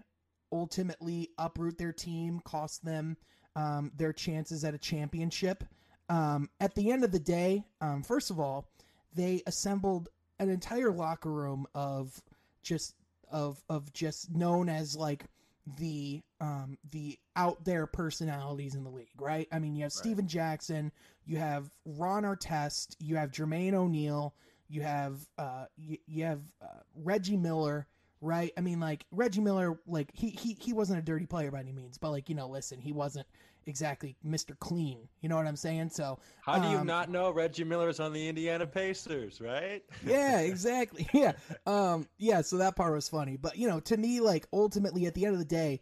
ultimately 0.51 1.29
uproot 1.37 1.77
their 1.77 1.93
team, 1.93 2.39
cost 2.43 2.83
them 2.83 3.17
um, 3.57 3.91
their 3.97 4.13
chances 4.13 4.63
at 4.63 4.73
a 4.73 4.77
championship. 4.77 5.63
Um, 6.09 6.49
at 6.61 6.75
the 6.75 6.91
end 6.91 7.03
of 7.03 7.11
the 7.11 7.19
day, 7.19 7.65
um, 7.81 8.03
first 8.03 8.29
of 8.29 8.39
all, 8.39 8.69
they 9.13 9.41
assembled 9.47 10.09
an 10.39 10.49
entire 10.49 10.91
locker 10.91 11.31
room 11.31 11.67
of 11.73 12.21
just 12.61 12.93
of 13.31 13.61
of 13.67 13.91
just 13.91 14.31
known 14.31 14.69
as 14.69 14.95
like 14.95 15.25
the 15.79 16.21
um 16.39 16.77
the 16.91 17.17
out 17.35 17.65
there 17.65 17.87
personalities 17.87 18.75
in 18.75 18.83
the 18.83 18.89
league, 18.89 19.19
right? 19.19 19.47
I 19.51 19.59
mean, 19.59 19.75
you 19.75 19.83
have 19.83 19.91
right. 19.91 19.99
Stephen 19.99 20.27
Jackson, 20.27 20.91
you 21.25 21.37
have 21.37 21.69
Ron 21.85 22.23
Artest, 22.23 22.95
you 22.99 23.15
have 23.15 23.31
Jermaine 23.31 23.73
O'Neal, 23.73 24.33
you 24.69 24.83
have 24.83 25.27
uh 25.37 25.65
you, 25.75 25.97
you 26.05 26.23
have 26.25 26.41
uh, 26.61 26.81
Reggie 26.95 27.37
Miller, 27.37 27.87
right? 28.21 28.51
I 28.57 28.61
mean, 28.61 28.79
like 28.79 29.05
Reggie 29.11 29.41
Miller, 29.41 29.79
like 29.87 30.11
he 30.13 30.29
he 30.29 30.53
he 30.53 30.73
wasn't 30.73 30.99
a 30.99 31.03
dirty 31.03 31.25
player 31.25 31.51
by 31.51 31.59
any 31.59 31.73
means, 31.73 31.97
but 31.97 32.11
like 32.11 32.29
you 32.29 32.35
know, 32.35 32.47
listen, 32.47 32.79
he 32.79 32.91
wasn't 32.91 33.27
exactly 33.67 34.15
Mr. 34.25 34.57
Clean. 34.59 35.07
You 35.21 35.29
know 35.29 35.35
what 35.35 35.45
I'm 35.45 35.55
saying? 35.55 35.89
So 35.89 36.19
how 36.41 36.59
do 36.59 36.69
you 36.69 36.77
um, 36.77 36.87
not 36.87 37.09
know 37.09 37.31
Reggie 37.31 37.63
Miller 37.63 37.89
is 37.89 37.99
on 37.99 38.13
the 38.13 38.27
Indiana 38.27 38.65
Pacers, 38.65 39.39
right? 39.41 39.83
yeah, 40.05 40.39
exactly. 40.39 41.07
Yeah, 41.13 41.33
um, 41.65 42.07
yeah. 42.17 42.41
So 42.41 42.57
that 42.57 42.75
part 42.75 42.93
was 42.93 43.09
funny, 43.09 43.37
but 43.37 43.57
you 43.57 43.67
know, 43.67 43.79
to 43.81 43.97
me, 43.97 44.19
like 44.19 44.47
ultimately, 44.53 45.05
at 45.05 45.13
the 45.13 45.25
end 45.25 45.33
of 45.33 45.39
the 45.39 45.45
day, 45.45 45.81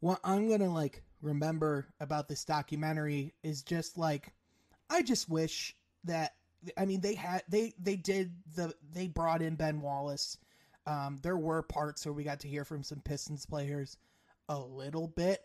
what 0.00 0.20
I'm 0.24 0.48
gonna 0.48 0.72
like 0.72 1.02
remember 1.22 1.86
about 2.00 2.28
this 2.28 2.44
documentary 2.44 3.34
is 3.42 3.62
just 3.62 3.98
like, 3.98 4.32
I 4.90 5.02
just 5.02 5.28
wish 5.28 5.74
that 6.04 6.34
I 6.76 6.84
mean, 6.84 7.00
they 7.00 7.14
had 7.14 7.42
they 7.48 7.72
they 7.78 7.96
did 7.96 8.32
the 8.54 8.74
they 8.92 9.06
brought 9.06 9.42
in 9.42 9.54
Ben 9.54 9.80
Wallace. 9.80 10.38
Um, 10.86 11.18
there 11.22 11.36
were 11.36 11.62
parts 11.62 12.06
where 12.06 12.12
we 12.12 12.24
got 12.24 12.40
to 12.40 12.48
hear 12.48 12.64
from 12.64 12.82
some 12.82 13.00
Pistons 13.00 13.46
players 13.46 13.96
a 14.48 14.58
little 14.58 15.06
bit, 15.06 15.42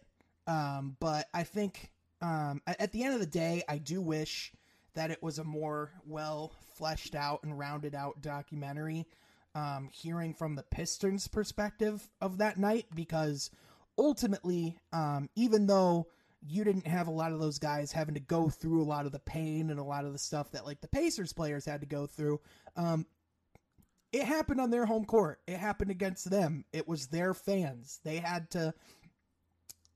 um, 0.47 0.97
but 0.99 1.27
I 1.33 1.43
think 1.43 1.91
um, 2.21 2.61
at, 2.65 2.91
the 2.91 3.03
end 3.03 3.13
of 3.13 3.19
the 3.19 3.25
day, 3.25 3.63
I 3.67 3.77
do 3.77 4.01
wish 4.01 4.51
that 4.93 5.11
it 5.11 5.21
was 5.21 5.39
a 5.39 5.43
more 5.43 5.91
well 6.05 6.53
fleshed 6.75 7.15
out 7.15 7.43
and 7.43 7.57
rounded 7.57 7.95
out 7.95 8.21
documentary. 8.21 9.07
Um, 9.55 9.89
hearing 9.91 10.33
from 10.33 10.55
the 10.55 10.63
Pistons' 10.63 11.27
perspective 11.27 12.09
of 12.19 12.39
that 12.39 12.57
night, 12.57 12.87
because 12.95 13.51
ultimately, 13.99 14.79
um, 14.91 15.29
even 15.35 15.67
though 15.67 16.07
you 16.47 16.63
didn't 16.63 16.87
have 16.87 17.07
a 17.07 17.11
lot 17.11 17.31
of 17.31 17.39
those 17.39 17.59
guys 17.59 17.91
having 17.91 18.15
to 18.15 18.19
go 18.19 18.49
through 18.49 18.81
a 18.81 18.83
lot 18.83 19.05
of 19.05 19.11
the 19.11 19.19
pain 19.19 19.69
and 19.69 19.79
a 19.79 19.83
lot 19.83 20.05
of 20.05 20.11
the 20.11 20.17
stuff 20.17 20.51
that 20.51 20.65
like 20.65 20.81
the 20.81 20.87
Pacers 20.87 21.33
players 21.33 21.65
had 21.65 21.81
to 21.81 21.87
go 21.87 22.05
through. 22.05 22.39
Um, 22.75 23.05
it 24.11 24.25
happened 24.25 24.61
on 24.61 24.69
their 24.69 24.85
home 24.85 25.05
court. 25.05 25.39
It 25.47 25.57
happened 25.57 25.91
against 25.91 26.29
them. 26.29 26.65
It 26.71 26.87
was 26.87 27.07
their 27.07 27.33
fans. 27.33 27.99
They 28.03 28.17
had 28.17 28.49
to 28.51 28.73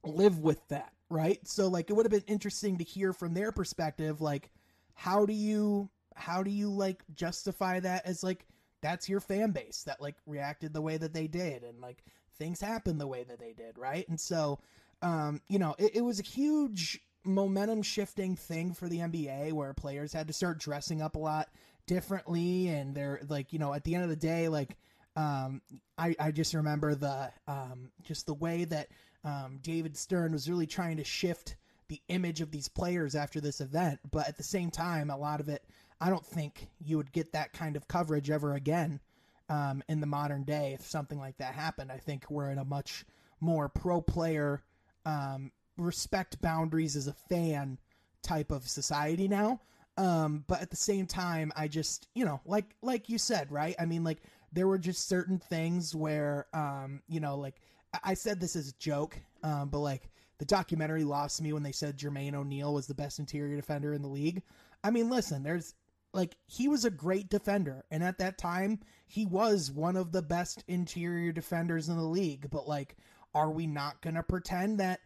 live 0.07 0.39
with 0.39 0.65
that, 0.69 0.91
right? 1.09 1.39
So 1.47 1.67
like 1.67 1.89
it 1.89 1.93
would 1.93 2.05
have 2.05 2.11
been 2.11 2.33
interesting 2.33 2.77
to 2.77 2.83
hear 2.83 3.13
from 3.13 3.33
their 3.33 3.51
perspective 3.51 4.21
like 4.21 4.49
how 4.93 5.25
do 5.25 5.33
you 5.33 5.89
how 6.15 6.41
do 6.43 6.49
you 6.49 6.69
like 6.69 7.03
justify 7.13 7.79
that 7.79 8.05
as 8.05 8.23
like 8.23 8.45
that's 8.81 9.07
your 9.07 9.19
fan 9.19 9.51
base 9.51 9.83
that 9.85 10.01
like 10.01 10.15
reacted 10.25 10.73
the 10.73 10.81
way 10.81 10.97
that 10.97 11.13
they 11.13 11.27
did 11.27 11.63
and 11.63 11.79
like 11.81 12.03
things 12.37 12.59
happened 12.59 12.99
the 12.99 13.07
way 13.07 13.23
that 13.23 13.39
they 13.39 13.53
did, 13.53 13.77
right? 13.77 14.07
And 14.09 14.19
so 14.19 14.59
um, 15.01 15.41
you 15.47 15.59
know, 15.59 15.75
it, 15.77 15.97
it 15.97 16.01
was 16.01 16.19
a 16.19 16.23
huge 16.23 16.99
momentum 17.23 17.81
shifting 17.83 18.35
thing 18.35 18.73
for 18.73 18.87
the 18.87 18.99
NBA 18.99 19.53
where 19.53 19.73
players 19.73 20.13
had 20.13 20.27
to 20.27 20.33
start 20.33 20.59
dressing 20.59 21.01
up 21.01 21.15
a 21.15 21.19
lot 21.19 21.49
differently 21.85 22.69
and 22.69 22.95
they're 22.95 23.19
like, 23.27 23.53
you 23.53 23.59
know, 23.59 23.73
at 23.73 23.83
the 23.83 23.95
end 23.95 24.03
of 24.03 24.09
the 24.09 24.15
day, 24.15 24.47
like 24.47 24.77
um, 25.15 25.61
I, 25.97 26.15
I 26.19 26.31
just 26.31 26.53
remember 26.53 26.93
the 26.93 27.31
um, 27.47 27.91
just 28.03 28.27
the 28.27 28.33
way 28.35 28.65
that 28.65 28.89
um, 29.27 29.59
David 29.61 29.97
Stern 29.97 30.31
was 30.31 30.49
really 30.49 30.65
trying 30.65 30.95
to 30.97 31.03
shift 31.03 31.57
the 31.89 32.01
image 32.07 32.39
of 32.39 32.49
these 32.49 32.69
players 32.69 33.13
after 33.13 33.41
this 33.41 33.59
event, 33.59 33.99
but 34.09 34.27
at 34.27 34.37
the 34.37 34.43
same 34.43 34.71
time, 34.71 35.09
a 35.09 35.17
lot 35.17 35.41
of 35.41 35.49
it, 35.49 35.63
I 35.99 36.09
don't 36.09 36.25
think 36.25 36.69
you 36.79 36.95
would 36.95 37.11
get 37.11 37.33
that 37.33 37.51
kind 37.51 37.75
of 37.75 37.89
coverage 37.89 38.29
ever 38.29 38.53
again 38.53 39.01
um, 39.49 39.83
in 39.89 39.99
the 39.99 40.07
modern 40.07 40.43
day 40.43 40.73
if 40.73 40.85
something 40.85 41.19
like 41.19 41.37
that 41.39 41.53
happened. 41.53 41.91
I 41.91 41.97
think 41.97 42.29
we're 42.29 42.51
in 42.51 42.57
a 42.57 42.63
much 42.63 43.05
more 43.41 43.67
pro 43.67 44.01
player 44.01 44.63
um, 45.05 45.51
respect 45.77 46.41
boundaries 46.41 46.95
as 46.95 47.07
a 47.07 47.13
fan 47.13 47.77
type 48.21 48.51
of 48.51 48.67
society 48.67 49.27
now. 49.27 49.59
Um, 49.97 50.45
but 50.47 50.61
at 50.61 50.69
the 50.69 50.77
same 50.77 51.05
time, 51.05 51.51
I 51.55 51.67
just, 51.67 52.07
you 52.13 52.23
know, 52.23 52.39
like, 52.45 52.75
like 52.81 53.09
you 53.09 53.17
said, 53.17 53.51
right? 53.51 53.75
I 53.77 53.85
mean, 53.85 54.05
like 54.05 54.19
there 54.53 54.67
were 54.67 54.77
just 54.77 55.09
certain 55.09 55.37
things 55.39 55.93
where, 55.93 56.45
um, 56.53 57.01
you 57.09 57.19
know, 57.19 57.35
like 57.35 57.55
I 58.03 58.13
said 58.13 58.39
this 58.39 58.55
as 58.55 58.69
a 58.69 58.77
joke, 58.79 59.19
um, 59.43 59.69
but 59.69 59.79
like 59.79 60.09
the 60.39 60.45
documentary 60.45 61.03
lost 61.03 61.41
me 61.41 61.53
when 61.53 61.63
they 61.63 61.71
said 61.71 61.97
Jermaine 61.97 62.35
O'Neal 62.35 62.73
was 62.73 62.87
the 62.87 62.93
best 62.93 63.19
interior 63.19 63.55
defender 63.55 63.93
in 63.93 64.01
the 64.01 64.07
league. 64.07 64.43
I 64.83 64.91
mean, 64.91 65.09
listen, 65.09 65.43
there's 65.43 65.73
like 66.13 66.35
he 66.45 66.67
was 66.67 66.85
a 66.85 66.91
great 66.91 67.29
defender, 67.29 67.83
and 67.91 68.03
at 68.03 68.17
that 68.19 68.37
time 68.37 68.79
he 69.05 69.25
was 69.25 69.71
one 69.71 69.95
of 69.95 70.11
the 70.11 70.21
best 70.21 70.63
interior 70.67 71.31
defenders 71.31 71.89
in 71.89 71.97
the 71.97 72.03
league. 72.03 72.49
But 72.49 72.67
like 72.67 72.95
are 73.37 73.51
we 73.51 73.67
not 73.67 74.01
going 74.01 74.15
to 74.15 74.23
pretend 74.23 74.79
that 74.79 74.99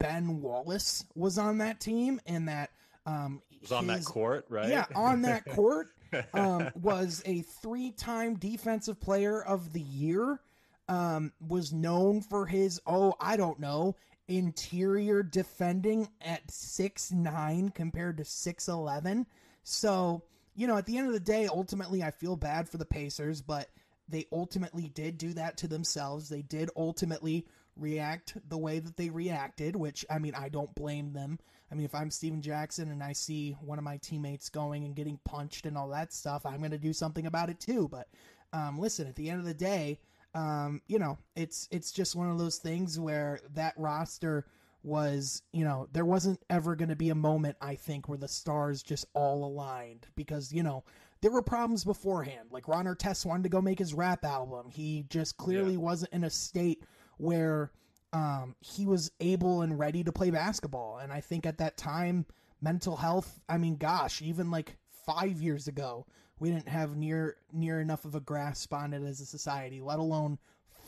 Ben 0.00 0.40
Wallace 0.40 1.04
was 1.14 1.38
on 1.38 1.58
that 1.58 1.80
team 1.80 2.20
and 2.26 2.48
that 2.48 2.70
um, 3.06 3.42
was 3.60 3.70
on 3.70 3.86
that 3.86 4.04
court, 4.04 4.46
right? 4.48 4.68
Yeah, 4.68 4.86
on 4.94 5.22
that 5.22 5.44
court 5.44 5.88
um, 6.34 6.70
was 6.74 7.22
a 7.24 7.42
three-time 7.42 8.34
defensive 8.34 9.00
player 9.00 9.40
of 9.40 9.72
the 9.72 9.80
year. 9.80 10.40
Um, 10.88 11.32
was 11.40 11.72
known 11.72 12.20
for 12.20 12.46
his 12.46 12.80
oh 12.86 13.14
I 13.20 13.36
don't 13.36 13.58
know 13.58 13.96
interior 14.28 15.22
defending 15.22 16.08
at 16.20 16.48
six 16.50 17.10
nine 17.10 17.70
compared 17.70 18.18
to 18.18 18.24
six 18.24 18.68
eleven. 18.68 19.26
So, 19.64 20.22
you 20.54 20.68
know, 20.68 20.76
at 20.76 20.86
the 20.86 20.96
end 20.96 21.08
of 21.08 21.12
the 21.12 21.18
day, 21.18 21.48
ultimately, 21.48 22.04
I 22.04 22.12
feel 22.12 22.36
bad 22.36 22.68
for 22.68 22.78
the 22.78 22.84
Pacers, 22.84 23.42
but 23.42 23.68
they 24.08 24.26
ultimately 24.30 24.88
did 24.88 25.18
do 25.18 25.32
that 25.32 25.56
to 25.58 25.68
themselves. 25.68 26.28
They 26.28 26.42
did 26.42 26.70
ultimately 26.76 27.46
react 27.76 28.36
the 28.48 28.56
way 28.58 28.78
that 28.78 28.96
they 28.96 29.10
reacted, 29.10 29.74
which, 29.74 30.04
I 30.08 30.20
mean, 30.20 30.34
I 30.36 30.48
don't 30.48 30.72
blame 30.76 31.12
them. 31.12 31.40
I 31.70 31.74
mean, 31.74 31.84
if 31.84 31.96
I'm 31.96 32.12
Stephen 32.12 32.42
Jackson 32.42 32.92
and 32.92 33.02
I 33.02 33.12
see 33.12 33.56
one 33.60 33.78
of 33.78 33.84
my 33.84 33.96
teammates 33.96 34.48
going 34.48 34.84
and 34.84 34.94
getting 34.94 35.18
punched 35.24 35.66
and 35.66 35.76
all 35.76 35.88
that 35.88 36.12
stuff, 36.12 36.46
I'm 36.46 36.58
going 36.58 36.70
to 36.70 36.78
do 36.78 36.92
something 36.92 37.26
about 37.26 37.50
it 37.50 37.58
too. 37.58 37.88
But 37.88 38.06
um, 38.52 38.78
listen, 38.78 39.08
at 39.08 39.16
the 39.16 39.28
end 39.28 39.40
of 39.40 39.46
the 39.46 39.52
day, 39.52 39.98
um, 40.36 40.82
you 40.86 40.98
know, 40.98 41.18
it's 41.34 41.66
it's 41.70 41.90
just 41.90 42.14
one 42.14 42.30
of 42.30 42.38
those 42.38 42.58
things 42.58 43.00
where 43.00 43.40
that 43.54 43.72
roster 43.78 44.46
was, 44.82 45.42
you 45.52 45.64
know, 45.64 45.88
there 45.92 46.04
wasn't 46.04 46.38
ever 46.50 46.76
going 46.76 46.90
to 46.90 46.96
be 46.96 47.08
a 47.08 47.14
moment 47.14 47.56
I 47.60 47.74
think 47.74 48.06
where 48.08 48.18
the 48.18 48.28
stars 48.28 48.82
just 48.82 49.06
all 49.14 49.46
aligned 49.46 50.06
because 50.14 50.52
you 50.52 50.62
know 50.62 50.84
there 51.22 51.30
were 51.30 51.42
problems 51.42 51.84
beforehand. 51.84 52.50
Like 52.50 52.68
Ron 52.68 52.84
Artest 52.84 53.24
wanted 53.24 53.44
to 53.44 53.48
go 53.48 53.62
make 53.62 53.78
his 53.78 53.94
rap 53.94 54.26
album. 54.26 54.68
He 54.68 55.06
just 55.08 55.38
clearly 55.38 55.72
yeah. 55.72 55.78
wasn't 55.78 56.12
in 56.12 56.24
a 56.24 56.30
state 56.30 56.84
where 57.16 57.72
um, 58.12 58.54
he 58.60 58.84
was 58.84 59.10
able 59.20 59.62
and 59.62 59.78
ready 59.78 60.04
to 60.04 60.12
play 60.12 60.30
basketball. 60.30 60.98
And 60.98 61.14
I 61.14 61.22
think 61.22 61.46
at 61.46 61.58
that 61.58 61.78
time, 61.78 62.26
mental 62.60 62.96
health. 62.96 63.40
I 63.48 63.56
mean, 63.56 63.76
gosh, 63.76 64.20
even 64.20 64.50
like 64.50 64.76
five 65.06 65.40
years 65.40 65.66
ago, 65.66 66.04
we 66.38 66.50
didn't 66.50 66.68
have 66.68 66.96
near 66.96 67.36
near 67.52 67.80
enough 67.80 68.04
of 68.04 68.14
a 68.14 68.20
grasp 68.20 68.72
on 68.72 68.92
it 68.92 69.02
as 69.02 69.20
a 69.20 69.26
society, 69.26 69.80
let 69.80 69.98
alone 69.98 70.38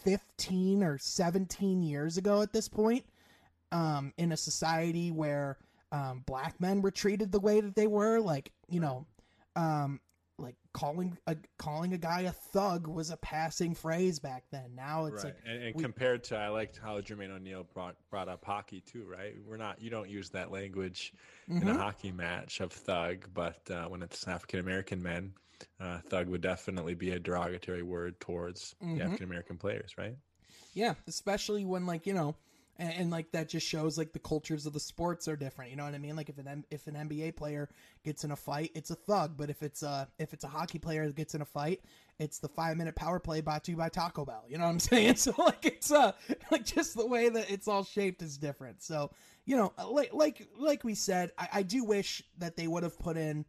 15 0.05 0.83
or 0.83 0.99
17 0.99 1.83
years 1.83 2.17
ago 2.17 2.43
at 2.43 2.53
this 2.53 2.69
point, 2.69 3.05
um, 3.73 4.13
in 4.19 4.33
a 4.33 4.37
society 4.37 5.11
where 5.11 5.59
um, 5.91 6.23
black 6.27 6.61
men 6.61 6.83
were 6.83 6.91
treated 6.91 7.33
the 7.33 7.41
way 7.41 7.61
that 7.61 7.75
they 7.75 7.87
were, 7.87 8.21
like 8.21 8.53
you 8.69 8.81
know, 8.81 9.07
um, 9.57 10.01
like 10.39 10.55
calling 10.73 11.19
a 11.27 11.37
calling 11.59 11.93
a 11.93 11.99
guy 11.99 12.23
a 12.23 12.33
thug 12.33 12.87
was 12.87 13.11
a 13.11 13.17
passing 13.17 13.75
phrase 13.75 14.19
back 14.19 14.45
then. 14.51 14.75
Now 14.75 15.07
it's 15.07 15.25
right. 15.25 15.35
like 15.35 15.37
and, 15.47 15.63
and 15.63 15.75
we, 15.75 15.83
compared 15.83 16.25
to 16.25 16.37
I 16.37 16.49
liked 16.49 16.79
how 16.83 17.01
Jermaine 17.01 17.35
O'Neal 17.35 17.67
brought 17.75 17.97
brought 18.11 18.29
up 18.29 18.45
hockey 18.45 18.81
too, 18.81 19.05
right? 19.05 19.35
We're 19.47 19.57
not 19.57 19.81
you 19.81 19.91
don't 19.91 20.09
use 20.09 20.31
that 20.31 20.51
language 20.51 21.13
mm-hmm. 21.49 21.63
in 21.63 21.69
a 21.69 21.73
mm-hmm. 21.73 21.81
hockey 21.81 22.13
match 22.13 22.61
of 22.61 22.73
thug, 22.73 23.27
but 23.35 23.61
uh, 23.71 23.87
when 23.87 24.03
it's 24.03 24.27
African 24.29 24.61
American 24.61 25.03
men, 25.03 25.33
uh, 25.81 25.99
thug 26.09 26.29
would 26.29 26.41
definitely 26.41 26.95
be 26.95 27.11
a 27.11 27.19
derogatory 27.19 27.83
word 27.83 28.19
towards 28.21 28.75
mm-hmm. 28.83 28.97
the 28.97 29.05
African 29.05 29.25
American 29.25 29.57
players, 29.57 29.99
right? 29.99 30.17
Yeah, 30.75 30.95
especially 31.09 31.65
when 31.65 31.87
like 31.87 32.07
you 32.07 32.15
know 32.15 32.37
and, 32.79 32.95
and, 32.95 33.11
like 33.11 33.33
that 33.33 33.49
just 33.49 33.67
shows 33.67 33.99
like 33.99 34.13
the 34.13 34.19
cultures 34.21 34.65
of 34.65 34.73
the 34.73 34.81
sports 34.81 35.27
are 35.27 35.37
different. 35.37 35.71
You 35.71 35.77
know 35.77 35.85
what 35.85 35.95
I 35.95 35.99
mean? 35.99 36.15
Like 36.15 36.29
if 36.29 36.39
an 36.39 36.65
if 36.71 36.87
an 36.87 36.95
NBA 36.95 37.35
player 37.37 37.69
gets 38.05 38.23
in 38.23 38.31
a 38.31 38.37
fight, 38.37 38.71
it's 38.75 38.91
a 38.91 38.95
thug. 38.95 39.37
But 39.37 39.51
if 39.51 39.63
it's 39.63 39.83
a 39.83 40.09
if 40.19 40.33
it's 40.33 40.45
a 40.45 40.49
hockey 40.49 40.79
player 40.79 41.07
that 41.07 41.17
gets 41.17 41.35
in 41.35 41.43
a 41.43 41.45
fight, 41.45 41.81
it's 42.19 42.39
the 42.39 42.49
five 42.49 42.77
minute 42.77 42.95
power 42.95 43.19
play 43.19 43.41
brought 43.41 43.65
to 43.65 43.73
you 43.73 43.77
by 43.77 43.89
Taco 43.89 44.25
Bell. 44.25 44.45
You 44.49 44.59
know 44.59 44.65
what 44.65 44.71
I'm 44.71 44.79
saying? 44.79 45.17
So 45.17 45.35
like 45.39 45.67
it's 45.67 45.91
uh 45.91 46.13
like 46.51 46.65
just 46.65 46.97
the 46.97 47.07
way 47.07 47.29
that 47.29 47.51
it's 47.51 47.67
all 47.67 47.85
shaped 47.85 48.23
is 48.23 48.39
different. 48.39 48.83
So 48.83 49.11
you 49.45 49.57
know 49.57 49.73
like 49.91 50.15
like 50.15 50.47
like 50.57 50.85
we 50.85 50.95
said, 50.95 51.33
I, 51.37 51.49
I 51.55 51.63
do 51.63 51.85
wish 51.85 52.23
that 52.39 52.57
they 52.57 52.69
would 52.69 52.85
have 52.85 52.99
put 52.99 53.17
in 53.17 53.45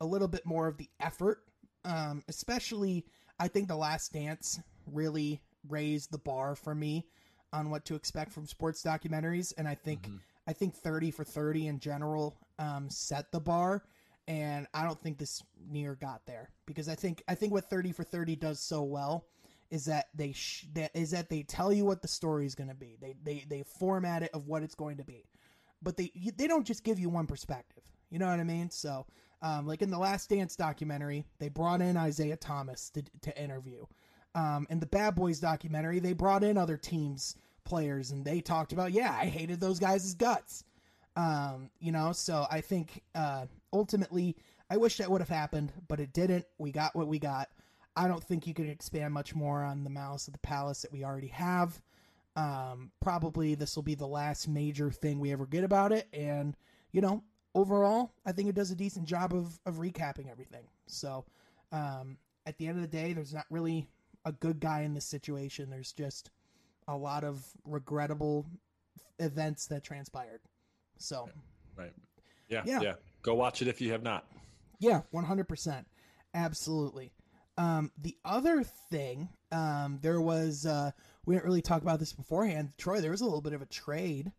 a 0.00 0.06
little 0.06 0.28
bit 0.28 0.44
more 0.44 0.66
of 0.66 0.78
the 0.78 0.90
effort. 0.98 1.38
Um, 1.84 2.24
especially 2.28 3.04
I 3.38 3.48
think 3.48 3.68
the 3.68 3.76
Last 3.76 4.12
Dance 4.12 4.60
really 4.90 5.42
raised 5.68 6.10
the 6.10 6.18
bar 6.18 6.56
for 6.56 6.74
me 6.74 7.06
on 7.54 7.70
what 7.70 7.84
to 7.86 7.94
expect 7.94 8.32
from 8.32 8.46
sports 8.46 8.82
documentaries, 8.82 9.54
and 9.56 9.68
I 9.68 9.76
think 9.76 10.02
mm-hmm. 10.02 10.16
I 10.46 10.52
think 10.52 10.74
Thirty 10.74 11.10
for 11.10 11.24
Thirty 11.24 11.68
in 11.68 11.78
general 11.78 12.36
um, 12.58 12.90
set 12.90 13.30
the 13.30 13.40
bar, 13.40 13.84
and 14.26 14.66
I 14.74 14.84
don't 14.84 15.00
think 15.00 15.18
this 15.18 15.42
near 15.70 15.94
got 15.94 16.26
there 16.26 16.50
because 16.66 16.88
I 16.88 16.96
think 16.96 17.22
I 17.28 17.34
think 17.34 17.52
what 17.52 17.70
Thirty 17.70 17.92
for 17.92 18.04
Thirty 18.04 18.36
does 18.36 18.60
so 18.60 18.82
well 18.82 19.26
is 19.70 19.84
that 19.86 20.08
they 20.14 20.32
sh- 20.32 20.66
that 20.74 20.90
is 20.94 21.12
that 21.12 21.30
they 21.30 21.42
tell 21.42 21.72
you 21.72 21.84
what 21.84 22.02
the 22.02 22.08
story 22.08 22.44
is 22.44 22.54
going 22.54 22.68
to 22.68 22.74
be. 22.74 22.96
They 23.00 23.14
they 23.22 23.44
they 23.48 23.62
format 23.62 24.22
it 24.22 24.30
of 24.34 24.46
what 24.46 24.62
it's 24.62 24.74
going 24.74 24.96
to 24.98 25.04
be, 25.04 25.24
but 25.82 25.96
they 25.96 26.10
they 26.36 26.48
don't 26.48 26.66
just 26.66 26.84
give 26.84 26.98
you 26.98 27.08
one 27.08 27.26
perspective. 27.26 27.84
You 28.10 28.18
know 28.18 28.26
what 28.28 28.40
I 28.40 28.44
mean? 28.44 28.70
So, 28.70 29.06
um, 29.42 29.66
like 29.66 29.82
in 29.82 29.90
the 29.90 29.98
Last 29.98 30.28
Dance 30.28 30.56
documentary, 30.56 31.24
they 31.38 31.48
brought 31.48 31.80
in 31.80 31.96
Isiah 31.96 32.36
Thomas 32.36 32.90
to 32.90 33.02
to 33.22 33.42
interview. 33.42 33.84
Um, 34.34 34.66
in 34.68 34.80
the 34.80 34.86
Bad 34.86 35.14
Boys 35.14 35.38
documentary, 35.38 36.00
they 36.00 36.12
brought 36.12 36.42
in 36.42 36.58
other 36.58 36.76
teams 36.76 37.36
players 37.64 38.10
and 38.10 38.24
they 38.24 38.40
talked 38.40 38.72
about, 38.72 38.92
yeah, 38.92 39.16
I 39.18 39.26
hated 39.26 39.60
those 39.60 39.78
guys' 39.78 40.14
guts. 40.14 40.64
Um, 41.16 41.70
you 41.78 41.92
know, 41.92 42.12
so 42.12 42.46
I 42.50 42.60
think 42.60 43.02
uh, 43.14 43.46
ultimately, 43.72 44.36
I 44.68 44.76
wish 44.76 44.96
that 44.98 45.10
would 45.10 45.20
have 45.20 45.28
happened, 45.28 45.72
but 45.88 46.00
it 46.00 46.12
didn't. 46.12 46.44
We 46.58 46.72
got 46.72 46.96
what 46.96 47.06
we 47.06 47.18
got. 47.18 47.48
I 47.96 48.08
don't 48.08 48.22
think 48.22 48.46
you 48.46 48.54
can 48.54 48.68
expand 48.68 49.14
much 49.14 49.34
more 49.34 49.62
on 49.62 49.84
the 49.84 49.90
Malice 49.90 50.26
of 50.26 50.32
the 50.32 50.40
Palace 50.40 50.82
that 50.82 50.92
we 50.92 51.04
already 51.04 51.28
have. 51.28 51.80
Um, 52.36 52.90
probably 53.00 53.54
this 53.54 53.76
will 53.76 53.84
be 53.84 53.94
the 53.94 54.06
last 54.06 54.48
major 54.48 54.90
thing 54.90 55.20
we 55.20 55.30
ever 55.30 55.46
get 55.46 55.62
about 55.62 55.92
it. 55.92 56.08
And, 56.12 56.56
you 56.90 57.00
know, 57.00 57.22
overall, 57.54 58.12
I 58.26 58.32
think 58.32 58.48
it 58.48 58.56
does 58.56 58.72
a 58.72 58.76
decent 58.76 59.06
job 59.06 59.32
of, 59.32 59.60
of 59.64 59.76
recapping 59.76 60.28
everything. 60.28 60.64
So, 60.86 61.24
um, 61.70 62.18
at 62.46 62.58
the 62.58 62.66
end 62.66 62.76
of 62.76 62.82
the 62.82 62.96
day, 62.96 63.12
there's 63.12 63.32
not 63.32 63.46
really 63.50 63.88
a 64.24 64.32
good 64.32 64.60
guy 64.60 64.82
in 64.82 64.94
this 64.94 65.04
situation. 65.04 65.70
There's 65.70 65.92
just 65.92 66.30
a 66.88 66.96
lot 66.96 67.24
of 67.24 67.44
regrettable 67.64 68.46
events 69.18 69.66
that 69.66 69.84
transpired. 69.84 70.40
So, 70.98 71.28
right. 71.76 71.92
Yeah, 72.48 72.62
yeah. 72.64 72.80
Yeah. 72.80 72.94
Go 73.22 73.34
watch 73.34 73.62
it 73.62 73.68
if 73.68 73.80
you 73.80 73.92
have 73.92 74.02
not. 74.02 74.26
Yeah, 74.78 75.02
100%. 75.12 75.84
Absolutely. 76.34 77.12
Um, 77.56 77.90
the 78.00 78.16
other 78.24 78.64
thing, 78.90 79.28
um, 79.52 79.98
there 80.02 80.20
was, 80.20 80.66
uh, 80.66 80.90
we 81.24 81.34
didn't 81.34 81.46
really 81.46 81.62
talk 81.62 81.82
about 81.82 82.00
this 82.00 82.12
beforehand. 82.12 82.72
Troy, 82.76 83.00
there 83.00 83.12
was 83.12 83.20
a 83.20 83.24
little 83.24 83.40
bit 83.40 83.52
of 83.52 83.62
a 83.62 83.66
trade 83.66 84.32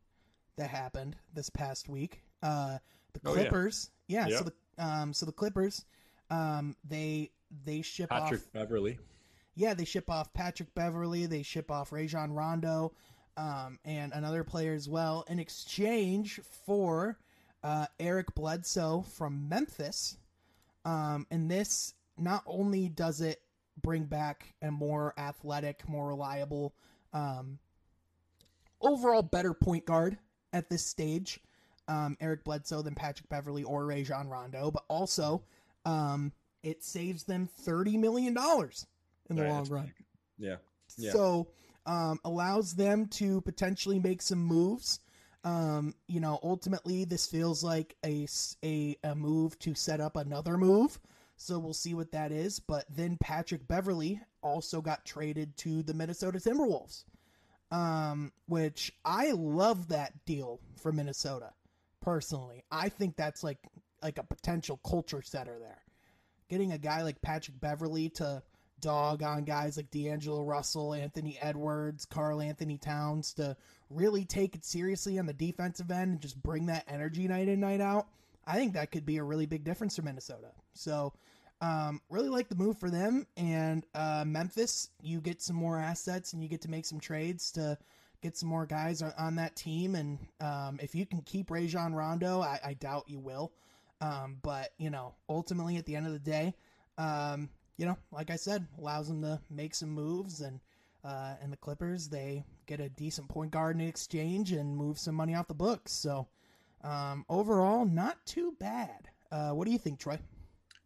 that 0.58 0.70
happened 0.70 1.16
this 1.34 1.50
past 1.50 1.90
week. 1.90 2.22
Uh, 2.44 2.78
the 3.14 3.20
Clippers. 3.22 3.90
Oh, 3.90 3.96
yeah. 4.08 4.28
yeah 4.28 4.28
yep. 4.28 4.38
So 4.38 4.44
the, 4.46 4.86
um, 4.86 5.14
so 5.14 5.26
the 5.26 5.32
Clippers, 5.32 5.86
um, 6.30 6.76
they, 6.88 7.32
they 7.64 7.82
ship 7.82 8.10
Patrick 8.10 8.42
off 8.42 8.52
Beverley 8.54 9.00
yeah, 9.56 9.74
they 9.74 9.86
ship 9.86 10.10
off 10.10 10.34
Patrick 10.34 10.74
Beverley, 10.76 11.26
they 11.26 11.42
ship 11.42 11.72
off 11.72 11.92
Rajon 11.92 12.34
Rondo, 12.34 12.94
um, 13.38 13.80
and 13.86 14.12
another 14.14 14.44
player 14.44 14.74
as 14.74 14.88
well 14.90 15.26
in 15.28 15.40
exchange 15.40 16.40
for 16.66 17.18
uh, 17.64 17.86
Eric 18.00 18.36
Bledsoe 18.36 19.02
from 19.02 19.48
Memphis. 19.50 20.18
Um, 20.84 21.26
and 21.32 21.50
this 21.50 21.94
not 22.18 22.44
only 22.46 22.90
does 22.90 23.22
it 23.22 23.42
bring 23.82 24.04
back 24.04 24.54
a 24.62 24.72
more 24.72 25.14
athletic, 25.18 25.88
more 25.88 26.10
reliable, 26.10 26.76
um, 27.14 27.60
overall 28.82 29.24
better 29.24 29.54
point 29.54 29.86
guard 29.86 30.18
at 30.54 30.70
this 30.70 30.86
stage, 30.86 31.40
um, 31.88 32.18
Eric 32.20 32.44
Bledsoe 32.44 32.82
than 32.82 32.96
Patrick 32.96 33.30
Beverley 33.30 33.64
or 33.64 33.86
Rajon 33.86 34.28
Rondo, 34.28 34.70
but 34.70 34.84
also 34.90 35.44
um, 35.86 36.32
it 36.62 36.84
saves 36.84 37.24
them 37.24 37.48
thirty 37.48 37.98
million 37.98 38.34
dollars 38.34 38.86
in 39.30 39.36
the 39.36 39.44
right, 39.44 39.52
long 39.52 39.68
run. 39.70 39.94
Yeah. 40.38 40.58
yeah. 40.98 41.12
So 41.12 41.48
um, 41.86 42.20
allows 42.24 42.74
them 42.74 43.08
to 43.08 43.42
potentially 43.42 44.00
make 44.00 44.22
some 44.22 44.40
moves. 44.40 45.00
Um, 45.44 45.94
you 46.08 46.20
know, 46.20 46.40
ultimately, 46.42 47.06
this 47.06 47.28
feels 47.28 47.64
like 47.64 47.96
a, 48.04 48.28
a, 48.64 48.98
a 49.04 49.16
move 49.16 49.58
to 49.60 49.76
set 49.76 50.02
up 50.02 50.18
another 50.18 50.58
move. 50.58 51.00
So 51.38 51.60
we'll 51.60 51.74
see 51.74 51.94
what 51.94 52.12
that 52.14 52.32
is. 52.32 52.60
But 52.60 52.86
then 52.90 53.18
Patrick 53.22 53.68
Beverley 53.68 54.22
also 54.42 54.82
got 54.82 55.06
traded 55.06 55.56
to 55.58 55.84
the 55.84 55.94
Minnesota 55.94 56.40
Timberwolves, 56.40 57.04
um, 57.72 58.32
which 58.48 58.92
I 59.04 59.32
love 59.32 59.90
that 59.90 60.26
deal 60.26 60.62
for 60.82 60.92
Minnesota. 60.92 61.52
Personally, 62.02 62.64
I 62.72 62.90
think 62.90 63.16
that's 63.16 63.44
like 63.44 63.60
like 64.02 64.18
a 64.18 64.24
potential 64.24 64.80
culture 64.88 65.22
setter 65.22 65.58
there. 65.60 65.82
Getting 66.50 66.72
a 66.72 66.78
guy 66.78 67.02
like 67.02 67.22
Patrick 67.22 67.60
Beverley 67.60 68.10
to 68.10 68.44
dog 68.86 69.24
on 69.24 69.44
guys 69.46 69.78
like 69.78 69.90
D'Angelo 69.90 70.44
Russell, 70.44 70.94
Anthony 70.94 71.40
Edwards, 71.42 72.06
Karl 72.06 72.40
Anthony 72.40 72.78
Towns 72.78 73.34
to 73.34 73.58
really 73.90 74.26
take 74.26 74.54
it 74.54 74.64
seriously 74.64 75.18
on 75.18 75.26
the 75.26 75.34
defensive 75.34 75.90
end 75.90 76.12
and 76.12 76.22
just 76.22 76.42
bring 76.44 76.68
that 76.68 76.86
energy 76.88 77.28
night 77.28 77.48
in, 77.48 77.60
night 77.60 77.82
out, 77.82 78.08
I 78.46 78.58
think 78.58 78.74
that 78.74 78.92
could 78.92 79.04
be 79.04 79.18
a 79.18 79.24
really 79.24 79.48
big 79.48 79.64
difference 79.64 79.96
for 79.96 80.04
Minnesota. 80.04 80.52
So, 80.74 81.14
um, 81.62 82.00
really 82.12 82.30
like 82.30 82.48
the 82.48 82.56
move 82.56 82.78
for 82.78 82.92
them. 82.92 83.26
And 83.36 83.84
uh, 83.96 84.24
Memphis, 84.28 84.92
you 85.02 85.20
get 85.20 85.42
some 85.42 85.56
more 85.56 85.80
assets 85.80 86.34
and 86.34 86.44
you 86.44 86.50
get 86.50 86.62
to 86.62 86.70
make 86.70 86.86
some 86.86 87.00
trades 87.00 87.52
to 87.54 87.80
get 88.22 88.38
some 88.38 88.50
more 88.50 88.68
guys 88.68 89.02
on 89.02 89.38
that 89.38 89.56
team. 89.56 89.96
And 89.96 90.20
um, 90.40 90.80
if 90.80 90.94
you 90.94 91.08
can 91.08 91.22
keep 91.22 91.50
Rajon 91.50 91.96
Rondo, 91.96 92.42
I, 92.42 92.60
I 92.64 92.74
doubt 92.76 93.06
you 93.08 93.18
will. 93.18 93.52
Um, 94.00 94.38
but, 94.44 94.74
you 94.78 94.92
know, 94.92 95.16
ultimately 95.28 95.78
at 95.78 95.88
the 95.88 95.96
end 95.96 96.06
of 96.06 96.14
the 96.14 96.20
day, 96.20 96.54
um, 97.00 97.50
you 97.78 97.86
know, 97.86 97.98
like 98.12 98.30
I 98.30 98.36
said, 98.36 98.68
allows 98.78 99.08
them 99.08 99.22
to 99.22 99.40
make 99.50 99.76
some 99.76 99.90
moves 99.90 100.42
and 100.42 100.60
uh, 101.04 101.36
and 101.42 101.54
the 101.54 101.58
Clippers 101.58 102.10
they 102.10 102.44
get 102.66 102.80
a 102.80 102.90
decent 102.90 103.30
point 103.30 103.52
guard 103.52 103.76
in 103.76 103.88
exchange 103.88 104.52
and 104.52 104.76
move 104.76 104.98
some 104.98 105.16
money 105.16 105.36
off 105.36 105.48
the 105.48 105.54
books. 105.54 105.92
So 105.92 106.28
um, 106.84 107.26
overall, 107.30 107.86
not 107.86 108.26
too 108.26 108.56
bad. 108.60 109.10
Uh, 109.32 109.52
what 109.52 109.66
do 109.66 109.72
you 109.72 109.78
think, 109.78 110.00
Troy? 110.00 110.20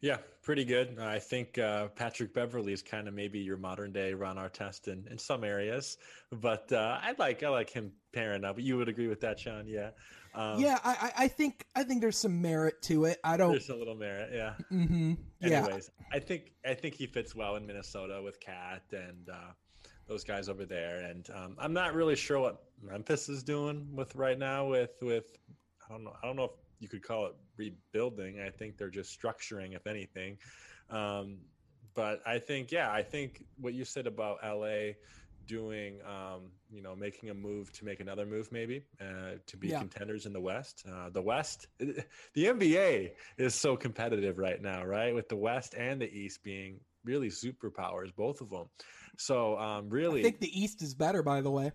Yeah, 0.01 0.17
pretty 0.41 0.63
good. 0.63 0.97
I 0.99 1.19
think 1.19 1.57
uh, 1.57 1.87
Patrick 1.89 2.33
Beverley 2.33 2.71
is 2.71 2.81
kind 2.81 3.07
of 3.07 3.13
maybe 3.13 3.39
your 3.39 3.57
modern 3.57 3.91
day 3.91 4.13
Ron 4.13 4.37
Artest 4.37 4.87
in, 4.87 5.05
in 5.11 5.17
some 5.17 5.43
areas, 5.43 5.97
but 6.31 6.71
uh, 6.71 6.99
I 7.01 7.15
like 7.17 7.43
I 7.43 7.49
like 7.49 7.69
him 7.69 7.91
pairing 8.13 8.45
up. 8.45 8.57
You 8.59 8.77
would 8.77 8.87
agree 8.87 9.07
with 9.07 9.19
that, 9.21 9.39
Sean? 9.39 9.67
Yeah. 9.67 9.89
Um, 10.33 10.59
yeah, 10.59 10.79
I, 10.83 11.11
I 11.17 11.27
think 11.27 11.65
I 11.75 11.83
think 11.83 12.01
there's 12.01 12.17
some 12.17 12.41
merit 12.41 12.81
to 12.83 13.05
it. 13.05 13.19
I 13.23 13.37
don't. 13.37 13.51
There's 13.51 13.69
a 13.69 13.75
little 13.75 13.95
merit, 13.95 14.31
yeah. 14.33 14.53
Mm-hmm. 14.71 15.13
Yeah. 15.41 15.63
Anyways, 15.63 15.91
I 16.13 16.19
think 16.19 16.51
I 16.65 16.73
think 16.73 16.95
he 16.95 17.07
fits 17.07 17.35
well 17.35 17.55
in 17.55 17.65
Minnesota 17.65 18.21
with 18.21 18.39
Cat 18.39 18.83
and 18.91 19.29
uh, 19.29 19.51
those 20.07 20.23
guys 20.23 20.49
over 20.49 20.65
there. 20.65 20.99
And 20.99 21.27
um, 21.33 21.55
I'm 21.59 21.73
not 21.73 21.93
really 21.93 22.15
sure 22.15 22.39
what 22.39 22.63
Memphis 22.81 23.29
is 23.29 23.43
doing 23.43 23.87
with 23.93 24.15
right 24.15 24.37
now 24.37 24.67
with 24.67 24.97
with 25.01 25.37
I 25.87 25.93
don't 25.93 26.03
know 26.03 26.13
I 26.21 26.27
don't 26.27 26.35
know 26.35 26.45
if 26.45 26.51
you 26.79 26.87
could 26.87 27.03
call 27.03 27.27
it 27.27 27.35
rebuilding. 27.57 28.39
I 28.39 28.49
think 28.49 28.77
they're 28.77 28.89
just 28.89 29.19
structuring, 29.19 29.75
if 29.75 29.85
anything. 29.87 30.37
Um, 30.89 31.37
but 31.93 32.21
I 32.25 32.39
think, 32.39 32.71
yeah, 32.71 32.91
I 32.91 33.03
think 33.03 33.43
what 33.59 33.73
you 33.73 33.83
said 33.83 34.07
about 34.07 34.39
LA 34.43 34.93
doing, 35.49 35.99
um, 36.05 36.51
you 36.71 36.81
know, 36.81 36.95
making 36.95 37.31
a 37.31 37.33
move 37.33 37.73
to 37.73 37.83
make 37.83 37.99
another 37.99 38.25
move, 38.25 38.51
maybe 38.51 38.83
uh, 39.01 39.31
to 39.47 39.57
be 39.57 39.69
yeah. 39.69 39.79
contenders 39.79 40.27
in 40.27 40.31
the 40.31 40.39
West. 40.39 40.85
Uh, 40.89 41.09
the 41.09 41.21
West, 41.21 41.67
the 41.79 42.05
NBA 42.35 43.11
is 43.37 43.55
so 43.55 43.75
competitive 43.75 44.37
right 44.37 44.61
now, 44.61 44.85
right? 44.85 45.13
With 45.13 45.27
the 45.27 45.35
West 45.35 45.73
and 45.73 45.99
the 45.99 46.09
East 46.09 46.43
being 46.43 46.79
really 47.03 47.29
superpowers, 47.29 48.15
both 48.15 48.41
of 48.41 48.51
them. 48.51 48.69
So, 49.17 49.57
um, 49.57 49.89
really, 49.89 50.21
I 50.21 50.23
think 50.23 50.39
the 50.39 50.61
East 50.61 50.83
is 50.83 50.93
better, 50.93 51.23
by 51.23 51.41
the 51.41 51.51
way. 51.51 51.71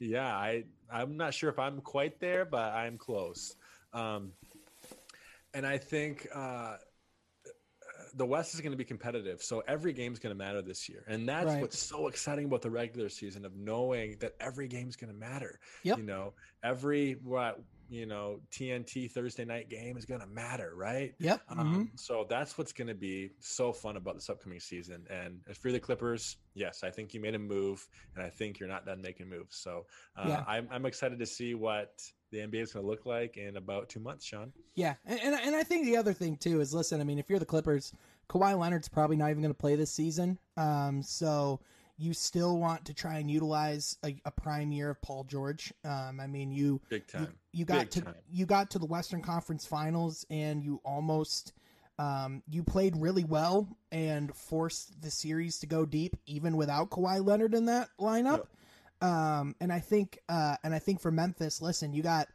Yeah, 0.00 0.26
I 0.26 0.64
I'm 0.90 1.16
not 1.16 1.34
sure 1.34 1.50
if 1.50 1.58
I'm 1.58 1.80
quite 1.82 2.18
there, 2.20 2.44
but 2.44 2.72
I'm 2.72 2.96
close. 2.96 3.54
Um, 3.92 4.32
and 5.54 5.66
I 5.66 5.76
think 5.76 6.26
uh, 6.34 6.76
the 8.18 8.26
West 8.26 8.54
is 8.54 8.60
going 8.60 8.72
to 8.72 8.76
be 8.76 8.84
competitive. 8.84 9.42
So 9.42 9.62
every 9.66 9.92
game 9.92 10.12
is 10.12 10.18
going 10.18 10.34
to 10.34 10.38
matter 10.38 10.60
this 10.60 10.88
year. 10.88 11.04
And 11.06 11.28
that's 11.28 11.46
right. 11.46 11.60
what's 11.60 11.78
so 11.78 12.08
exciting 12.08 12.46
about 12.46 12.62
the 12.62 12.70
regular 12.70 13.08
season 13.08 13.44
of 13.44 13.56
knowing 13.56 14.16
that 14.20 14.34
every 14.40 14.66
game 14.66 14.88
is 14.88 14.96
going 14.96 15.12
to 15.12 15.18
matter. 15.18 15.60
Yep. 15.84 15.98
You 15.98 16.04
know, 16.04 16.34
every 16.62 17.12
what 17.22 17.60
you 17.88 18.04
know 18.04 18.40
TNT 18.50 19.10
Thursday 19.10 19.44
night 19.44 19.70
game 19.70 19.96
is 19.96 20.04
going 20.04 20.20
to 20.20 20.26
matter, 20.26 20.72
right? 20.74 21.14
Yep. 21.20 21.42
Um, 21.48 21.58
mm-hmm. 21.58 21.82
So 21.94 22.26
that's 22.28 22.58
what's 22.58 22.72
going 22.72 22.88
to 22.88 22.94
be 22.94 23.30
so 23.38 23.72
fun 23.72 23.96
about 23.96 24.16
this 24.16 24.28
upcoming 24.28 24.60
season. 24.60 25.06
And 25.08 25.40
as 25.48 25.56
for 25.56 25.70
the 25.70 25.80
Clippers, 25.80 26.36
yes, 26.54 26.82
I 26.82 26.90
think 26.90 27.14
you 27.14 27.20
made 27.20 27.36
a 27.36 27.38
move, 27.38 27.88
and 28.16 28.24
I 28.24 28.30
think 28.30 28.58
you're 28.58 28.68
not 28.68 28.84
done 28.84 29.00
making 29.00 29.28
moves. 29.28 29.56
So 29.56 29.86
uh, 30.16 30.24
yeah. 30.26 30.44
I'm 30.46 30.68
I'm 30.72 30.86
excited 30.86 31.20
to 31.20 31.26
see 31.26 31.54
what 31.54 32.02
the 32.30 32.38
NBA 32.38 32.62
is 32.62 32.72
going 32.72 32.84
to 32.84 32.90
look 32.90 33.06
like 33.06 33.36
in 33.36 33.56
about 33.56 33.88
two 33.88 34.00
months, 34.00 34.24
Sean. 34.24 34.52
Yeah, 34.74 34.94
and, 35.06 35.18
and, 35.20 35.34
and 35.34 35.56
I 35.56 35.62
think 35.62 35.86
the 35.86 35.96
other 35.96 36.12
thing 36.12 36.36
too 36.36 36.60
is 36.60 36.74
listen. 36.74 37.00
I 37.00 37.04
mean, 37.04 37.18
if 37.18 37.28
you're 37.30 37.38
the 37.38 37.46
Clippers, 37.46 37.92
Kawhi 38.28 38.58
Leonard's 38.58 38.88
probably 38.88 39.16
not 39.16 39.30
even 39.30 39.42
going 39.42 39.54
to 39.54 39.58
play 39.58 39.76
this 39.76 39.90
season. 39.90 40.38
Um, 40.56 41.02
so 41.02 41.60
you 41.96 42.14
still 42.14 42.58
want 42.58 42.84
to 42.84 42.94
try 42.94 43.18
and 43.18 43.30
utilize 43.30 43.96
a, 44.04 44.16
a 44.24 44.30
prime 44.30 44.70
year 44.70 44.90
of 44.90 45.02
Paul 45.02 45.24
George. 45.24 45.72
Um, 45.84 46.20
I 46.20 46.26
mean, 46.26 46.52
you 46.52 46.80
big 46.88 47.06
time. 47.06 47.22
You, 47.22 47.60
you 47.60 47.64
got 47.64 47.80
big 47.80 47.90
to 47.90 48.00
time. 48.02 48.14
you 48.30 48.46
got 48.46 48.70
to 48.70 48.78
the 48.78 48.86
Western 48.86 49.22
Conference 49.22 49.66
Finals, 49.66 50.24
and 50.30 50.62
you 50.62 50.80
almost. 50.84 51.52
Um, 52.00 52.44
you 52.48 52.62
played 52.62 52.96
really 52.96 53.24
well 53.24 53.76
and 53.90 54.32
forced 54.32 55.02
the 55.02 55.10
series 55.10 55.58
to 55.58 55.66
go 55.66 55.84
deep, 55.84 56.16
even 56.26 56.56
without 56.56 56.90
Kawhi 56.90 57.26
Leonard 57.26 57.54
in 57.54 57.64
that 57.64 57.88
lineup. 57.98 58.36
Yep. 58.36 58.48
Um, 59.00 59.54
and 59.60 59.72
I 59.72 59.80
think, 59.80 60.18
uh, 60.28 60.56
and 60.64 60.74
I 60.74 60.78
think 60.78 61.00
for 61.00 61.10
Memphis, 61.10 61.62
listen, 61.62 61.92
you 61.92 62.02
got, 62.02 62.28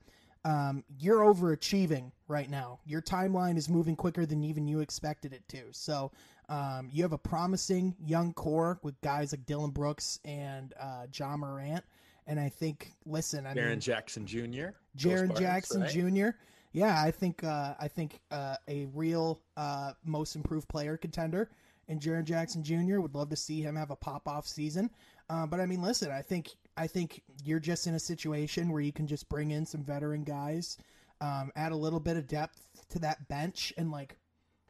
um, 0.46 0.84
you're 1.00 1.20
overachieving 1.20 2.12
right 2.28 2.50
now. 2.50 2.80
Your 2.86 3.02
timeline 3.02 3.58
is 3.58 3.70
moving 3.70 3.96
quicker 3.96 4.26
than 4.26 4.44
even 4.44 4.68
you 4.68 4.80
expected 4.80 5.34
it 5.34 5.48
to. 5.50 5.64
So, 5.72 6.12
um, 6.50 6.90
you 6.92 7.04
have 7.04 7.14
a 7.14 7.18
promising 7.18 7.96
young 8.06 8.34
core 8.34 8.80
with 8.84 9.00
guys 9.02 9.32
like 9.32 9.46
Dillon 9.46 9.72
Brooks 9.72 10.20
and 10.26 10.74
uh, 10.80 11.08
Ja 11.14 11.38
Morant. 11.38 11.84
And 12.28 12.40
I 12.40 12.50
think, 12.50 12.92
listen, 13.06 13.46
I 13.46 13.54
Jaren 13.54 13.70
mean, 13.70 13.80
Jackson 13.80 14.26
Jr., 14.26 14.68
Jaren 14.98 15.38
Jackson 15.38 15.82
right? 15.82 15.92
Jr. 15.92 16.38
Yeah, 16.72 17.02
I 17.02 17.12
think, 17.12 17.44
uh, 17.44 17.76
I 17.80 17.88
think 17.88 18.20
uh, 18.32 18.56
a 18.68 18.88
real 18.94 19.42
uh, 19.58 19.94
most 20.04 20.36
improved 20.36 20.68
player 20.68 20.98
contender 20.98 21.50
and 21.88 22.00
Jaren 22.02 22.24
Jackson 22.24 22.64
Jr. 22.64 23.00
would 23.00 23.16
love 23.16 23.30
to 23.30 23.36
see 23.36 23.62
him 23.62 23.76
have 23.76 23.92
a 23.92 23.96
pop 23.96 24.28
off 24.28 24.48
season. 24.48 24.90
Uh, 25.30 25.46
but 25.46 25.60
I 25.60 25.66
mean, 25.66 25.82
listen, 25.82 26.12
I 26.12 26.22
think 26.22 26.50
I 26.78 26.88
think 26.88 27.22
you're 27.44 27.60
just 27.60 27.88
in 27.88 27.96
a 27.96 28.00
situation 28.00 28.72
where 28.72 28.82
you 28.82 28.92
can 28.92 29.08
just 29.08 29.30
bring 29.30 29.52
in 29.52 29.66
some 29.66 29.84
veteran 29.84 30.24
guys, 30.24 30.78
um, 31.22 31.52
add 31.56 31.72
a 31.72 31.76
little 31.76 32.00
bit 32.00 32.18
of 32.18 32.28
depth 32.28 32.68
to 32.90 33.00
that 33.00 33.28
bench, 33.28 33.74
and 33.78 33.92
like, 33.92 34.18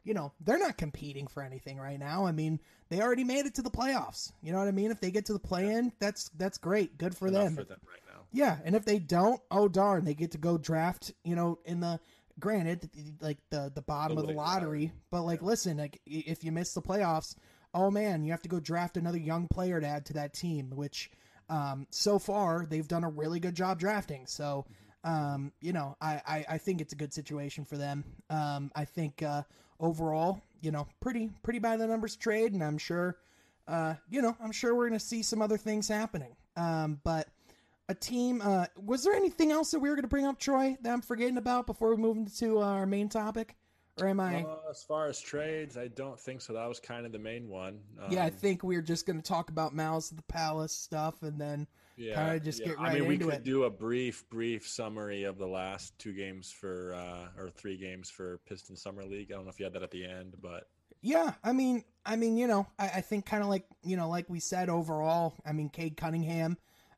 you 0.04 0.14
know, 0.14 0.32
they're 0.40 0.58
not 0.58 0.76
competing 0.76 1.26
for 1.26 1.42
anything 1.42 1.78
right 1.78 1.98
now. 1.98 2.26
I 2.26 2.32
mean, 2.32 2.60
they 2.88 3.00
already 3.00 3.24
made 3.24 3.46
it 3.46 3.54
to 3.56 3.62
the 3.62 3.70
playoffs. 3.70 4.32
You 4.42 4.52
know 4.52 4.58
what 4.58 4.68
I 4.68 4.72
mean? 4.72 4.90
If 4.90 5.00
they 5.00 5.10
get 5.10 5.26
to 5.26 5.32
the 5.32 5.38
play 5.38 5.70
in, 5.70 5.92
that's 5.98 6.28
that's 6.36 6.58
great, 6.58 6.98
good 6.98 7.16
for 7.16 7.30
them. 7.30 7.56
For 7.56 7.64
them 7.64 7.80
right 7.86 8.02
now. 8.08 8.20
Yeah, 8.32 8.58
and 8.64 8.74
if 8.74 8.84
they 8.84 8.98
don't, 8.98 9.40
oh 9.50 9.68
darn, 9.68 10.04
they 10.04 10.14
get 10.14 10.32
to 10.32 10.38
go 10.38 10.58
draft. 10.58 11.12
You 11.24 11.36
know, 11.36 11.58
in 11.64 11.80
the 11.80 11.98
granted, 12.38 12.90
like 13.20 13.38
the 13.50 13.72
the 13.74 13.82
bottom 13.82 14.16
the 14.16 14.22
of 14.22 14.28
the 14.28 14.34
lottery, 14.34 14.92
but 15.10 15.22
like, 15.22 15.40
yeah. 15.40 15.48
listen, 15.48 15.76
like 15.78 16.00
if 16.06 16.44
you 16.44 16.52
miss 16.52 16.74
the 16.74 16.82
playoffs 16.82 17.34
oh 17.74 17.90
man, 17.90 18.24
you 18.24 18.30
have 18.30 18.42
to 18.42 18.48
go 18.48 18.60
draft 18.60 18.96
another 18.96 19.18
young 19.18 19.48
player 19.48 19.80
to 19.80 19.86
add 19.86 20.06
to 20.06 20.12
that 20.14 20.32
team, 20.32 20.70
which 20.74 21.10
um, 21.50 21.86
so 21.90 22.18
far 22.18 22.66
they've 22.66 22.88
done 22.88 23.04
a 23.04 23.10
really 23.10 23.40
good 23.40 23.54
job 23.54 23.78
drafting. 23.78 24.26
So, 24.26 24.64
um, 25.02 25.52
you 25.60 25.72
know, 25.72 25.96
I, 26.00 26.22
I, 26.26 26.44
I, 26.50 26.58
think 26.58 26.80
it's 26.80 26.94
a 26.94 26.96
good 26.96 27.12
situation 27.12 27.66
for 27.66 27.76
them. 27.76 28.04
Um, 28.30 28.70
I 28.74 28.86
think 28.86 29.22
uh, 29.22 29.42
overall, 29.78 30.40
you 30.62 30.70
know, 30.70 30.86
pretty 31.00 31.30
pretty 31.42 31.58
by 31.58 31.76
the 31.76 31.86
numbers 31.86 32.16
trade, 32.16 32.54
and 32.54 32.64
I'm 32.64 32.78
sure, 32.78 33.18
uh, 33.68 33.94
you 34.08 34.22
know, 34.22 34.34
I'm 34.42 34.52
sure 34.52 34.74
we're 34.74 34.88
going 34.88 34.98
to 34.98 35.04
see 35.04 35.22
some 35.22 35.42
other 35.42 35.58
things 35.58 35.88
happening. 35.88 36.34
Um, 36.56 37.00
but 37.04 37.28
a 37.88 37.94
team. 37.94 38.40
Uh, 38.42 38.66
was 38.82 39.04
there 39.04 39.12
anything 39.12 39.52
else 39.52 39.70
that 39.72 39.80
we 39.80 39.88
were 39.88 39.94
going 39.94 40.04
to 40.04 40.08
bring 40.08 40.26
up, 40.26 40.38
Troy, 40.38 40.76
that 40.80 40.90
I'm 40.90 41.02
forgetting 41.02 41.36
about 41.36 41.66
before 41.66 41.90
we 41.90 42.00
move 42.00 42.16
into 42.16 42.60
our 42.60 42.86
main 42.86 43.08
topic? 43.08 43.56
Or 44.00 44.08
am 44.08 44.18
I? 44.18 44.42
Uh, 44.42 44.56
as 44.70 44.82
far 44.82 45.06
as 45.06 45.20
trades, 45.20 45.76
I 45.76 45.86
don't 45.88 46.18
think 46.18 46.40
so. 46.40 46.52
That 46.52 46.66
was 46.68 46.80
kind 46.80 47.06
of 47.06 47.12
the 47.12 47.18
main 47.18 47.48
one. 47.48 47.78
Um, 48.02 48.10
yeah, 48.10 48.24
I 48.24 48.28
um, 48.28 48.32
think 48.32 48.64
we 48.64 48.74
are 48.76 48.82
just 48.82 49.06
going 49.06 49.20
to 49.20 49.22
talk 49.22 49.50
about 49.50 49.72
Malice 49.72 50.10
of 50.10 50.16
the 50.16 50.24
Palace 50.24 50.72
stuff, 50.72 51.22
and 51.22 51.40
then 51.40 51.68
yeah, 51.96 52.16
kind 52.16 52.36
of 52.36 52.42
just 52.42 52.60
yeah. 52.60 52.68
get 52.68 52.78
right 52.78 52.96
into 52.96 52.96
it. 52.96 53.06
I 53.06 53.08
mean, 53.08 53.08
we 53.08 53.18
could 53.18 53.34
it. 53.34 53.44
do 53.44 53.64
a 53.64 53.70
brief, 53.70 54.28
brief 54.30 54.66
summary 54.66 55.22
of 55.22 55.38
the 55.38 55.46
last 55.46 55.96
two 55.98 56.12
games 56.12 56.50
for, 56.50 56.94
uh, 56.94 57.40
or 57.40 57.50
three 57.50 57.76
games 57.76 58.10
for 58.10 58.40
Piston 58.48 58.74
Summer 58.74 59.04
League. 59.04 59.30
I 59.30 59.36
don't 59.36 59.44
know 59.44 59.50
if 59.50 59.60
you 59.60 59.64
had 59.64 59.74
that 59.74 59.84
at 59.84 59.92
the 59.92 60.04
end, 60.04 60.34
but 60.42 60.68
yeah, 61.00 61.34
I 61.44 61.52
mean, 61.52 61.84
I 62.04 62.16
mean, 62.16 62.36
you 62.36 62.48
know, 62.48 62.66
I, 62.78 62.84
I 62.96 63.00
think 63.00 63.26
kind 63.26 63.42
of 63.42 63.48
like 63.48 63.66
you 63.84 63.96
know, 63.96 64.08
like 64.08 64.28
we 64.28 64.40
said 64.40 64.68
overall. 64.68 65.34
I 65.46 65.52
mean, 65.52 65.68
Cade 65.68 65.96
Cunningham, 65.96 66.56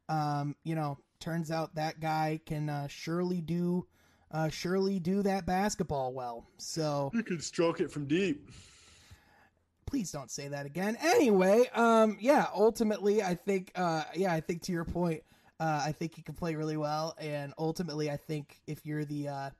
um, 0.09 0.57
you 0.65 0.77
know, 0.77 0.99
turns 1.21 1.51
out 1.51 1.75
that 1.75 2.01
guy 2.01 2.41
can 2.47 2.71
uh, 2.71 2.89
surely 2.89 3.41
do 3.41 3.87
uh, 4.31 4.49
surely 4.49 4.99
do 4.99 5.23
that 5.23 5.47
basketball 5.47 6.13
well. 6.13 6.47
So 6.59 7.11
you 7.15 7.23
can 7.23 7.41
stroke 7.41 7.81
it 7.81 7.91
from 7.91 8.07
deep. 8.07 8.51
Please 9.87 10.11
don't 10.11 10.31
say 10.31 10.49
that 10.49 10.67
again. 10.67 10.97
Anyway, 11.01 11.71
um, 11.73 12.17
yeah, 12.21 12.47
ultimately, 12.53 13.23
I 13.23 13.37
think, 13.37 13.71
uh, 13.77 14.03
yeah, 14.15 14.33
I 14.33 14.41
think 14.41 14.63
to 14.63 14.73
your 14.73 14.85
point, 14.85 15.23
uh, 15.61 15.83
I 15.87 15.93
think 15.93 16.17
he 16.17 16.23
can 16.23 16.35
play 16.35 16.57
really 16.57 16.77
well, 16.77 17.15
and 17.19 17.55
ultimately, 17.57 18.11
I 18.11 18.17
think 18.17 18.61
if 18.67 18.85
you're 18.85 19.05
the, 19.05 19.29
uh, 19.29 19.51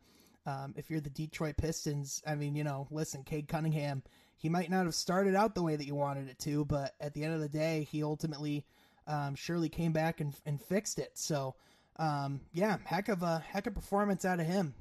um, 0.45 0.75
if 0.77 0.91
you're 0.91 1.01
the 1.01 1.11
Detroit 1.11 1.57
Pistons, 1.57 2.23
I 2.27 2.35
mean, 2.35 2.57
you 2.57 2.65
know, 2.65 2.89
listen, 2.91 3.23
Cade 3.23 3.47
Cunningham, 3.47 4.03
he 4.37 4.49
might 4.49 4.69
not 4.69 4.85
have 4.85 4.97
started 4.97 5.37
out 5.37 5.55
the 5.55 5.63
way 5.63 5.77
that 5.77 5.87
you 5.87 5.95
wanted 5.95 6.29
it 6.29 6.41
to, 6.41 6.65
but 6.65 6.95
at 7.01 7.15
the 7.15 7.23
end 7.23 7.33
of 7.33 7.41
the 7.41 7.49
day, 7.49 7.87
he 7.91 8.03
ultimately, 8.03 8.65
um, 9.07 9.37
surely 9.37 9.69
came 9.69 9.93
back 9.93 10.21
and, 10.21 10.35
and 10.45 10.61
fixed 10.61 10.99
it. 10.99 11.13
So, 11.15 11.55
um, 11.99 12.41
yeah, 12.53 12.79
heck 12.85 13.09
of 13.09 13.23
a 13.23 13.43
heck 13.51 13.67
of 13.67 13.75
performance 13.75 14.25
out 14.25 14.41
of 14.41 14.47
him. 14.47 14.75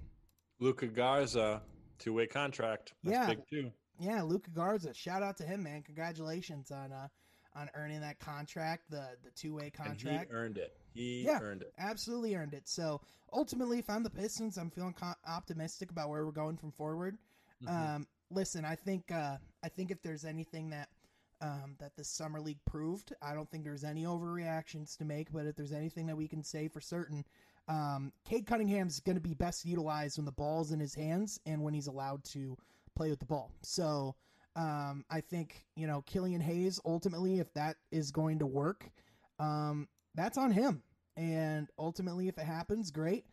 Luka 0.60 0.88
Garza, 0.88 1.62
two 2.00 2.14
way 2.14 2.28
contract. 2.28 2.94
That's 3.04 3.16
yeah, 3.16 3.28
big 3.28 3.48
too. 3.50 3.72
Yeah, 4.00 4.22
Luka 4.24 4.52
Garza. 4.52 4.94
Shout 4.94 5.24
out 5.24 5.38
to 5.38 5.44
him, 5.44 5.64
man. 5.64 5.82
Congratulations 5.84 6.72
on 6.72 6.92
uh 6.92 7.08
on 7.56 7.70
earning 7.74 8.02
that 8.02 8.20
contract, 8.20 8.90
the 8.90 9.10
the 9.24 9.32
two 9.32 9.54
way 9.56 9.70
contract. 9.70 10.06
And 10.06 10.28
he 10.28 10.34
earned 10.34 10.58
it. 10.58 10.78
He 10.94 11.24
yeah, 11.26 11.40
earned 11.42 11.62
it. 11.62 11.74
Absolutely 11.78 12.36
earned 12.36 12.54
it. 12.54 12.68
So 12.68 13.02
ultimately, 13.32 13.80
if 13.80 13.90
I'm 13.90 14.04
the 14.04 14.10
Pistons, 14.10 14.58
I'm 14.58 14.70
feeling 14.70 14.94
co- 14.94 15.14
optimistic 15.28 15.92
about 15.92 16.10
where 16.10 16.26
we're 16.26 16.32
going 16.32 16.58
from 16.58 16.72
forward. 16.72 17.18
Mm-hmm. 17.64 17.96
Um, 17.96 18.08
listen, 18.32 18.66
I 18.66 18.76
think 18.76 19.12
uh, 19.12 19.38
I 19.64 19.70
think 19.70 19.92
if 19.92 20.02
there's 20.02 20.26
anything 20.26 20.70
that 20.72 20.90
um, 21.42 21.76
that 21.80 21.96
the 21.96 22.04
summer 22.04 22.40
league 22.40 22.60
proved. 22.66 23.14
I 23.22 23.34
don't 23.34 23.50
think 23.50 23.64
there's 23.64 23.84
any 23.84 24.04
overreactions 24.04 24.98
to 24.98 25.06
make, 25.06 25.32
but 25.32 25.46
if 25.46 25.56
there's 25.56 25.72
anything 25.72 26.08
that 26.08 26.16
we 26.16 26.28
can 26.28 26.44
say 26.44 26.68
for 26.68 26.82
certain, 26.82 27.26
um, 27.68 28.12
Cade 28.28 28.46
Cunningham's 28.46 29.00
going 29.00 29.16
to 29.16 29.22
be 29.22 29.34
best 29.34 29.66
utilized 29.66 30.18
when 30.18 30.26
the 30.26 30.32
ball's 30.32 30.72
in 30.72 30.80
his 30.80 30.96
hands 30.96 31.40
and 31.46 31.62
when 31.62 31.74
he's 31.74 31.88
allowed 31.88 32.24
to 32.26 32.58
play 32.96 33.10
with 33.10 33.20
the 33.20 33.26
ball. 33.26 33.52
So 33.62 34.16
um, 34.56 35.04
I 35.10 35.22
think 35.22 35.66
you 35.76 35.88
know 35.88 36.02
Killian 36.06 36.42
Hayes 36.42 36.80
ultimately, 36.86 37.40
if 37.40 37.54
that 37.54 37.76
is 37.92 38.12
going 38.12 38.40
to 38.40 38.46
work, 38.46 38.90
um, 39.40 39.88
that's 40.14 40.38
on 40.38 40.52
him. 40.52 40.82
And 41.18 41.70
ultimately, 41.80 42.28
if 42.28 42.38
it 42.38 42.46
happens, 42.46 42.92
great. 42.92 43.26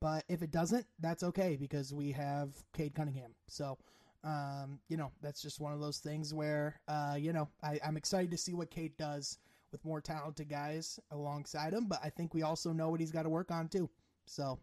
But 0.00 0.24
if 0.28 0.42
it 0.42 0.50
doesn't, 0.50 0.86
that's 0.98 1.22
okay 1.22 1.56
because 1.56 1.92
we 1.92 2.12
have 2.12 2.50
Cade 2.72 2.94
Cunningham. 2.94 3.34
So 3.48 3.76
Um, 4.22 4.80
you 4.88 4.96
know, 4.96 5.10
that's 5.22 5.40
just 5.40 5.60
one 5.60 5.72
of 5.72 5.80
those 5.80 5.98
things 5.98 6.34
where, 6.34 6.80
uh, 6.88 7.16
you 7.18 7.32
know, 7.32 7.48
I, 7.62 7.78
I'm 7.84 7.96
excited 7.96 8.30
to 8.32 8.36
see 8.36 8.52
what 8.52 8.70
Cade 8.70 8.96
does 8.98 9.38
with 9.72 9.84
more 9.84 10.00
talented 10.00 10.48
guys 10.48 11.00
alongside 11.10 11.72
him, 11.72 11.86
but 11.86 12.00
I 12.04 12.10
think 12.10 12.34
we 12.34 12.42
also 12.42 12.72
know 12.72 12.90
what 12.90 13.00
he's 13.00 13.12
got 13.12 13.22
to 13.22 13.30
work 13.30 13.50
on 13.50 13.68
too. 13.68 13.88
So, 14.26 14.58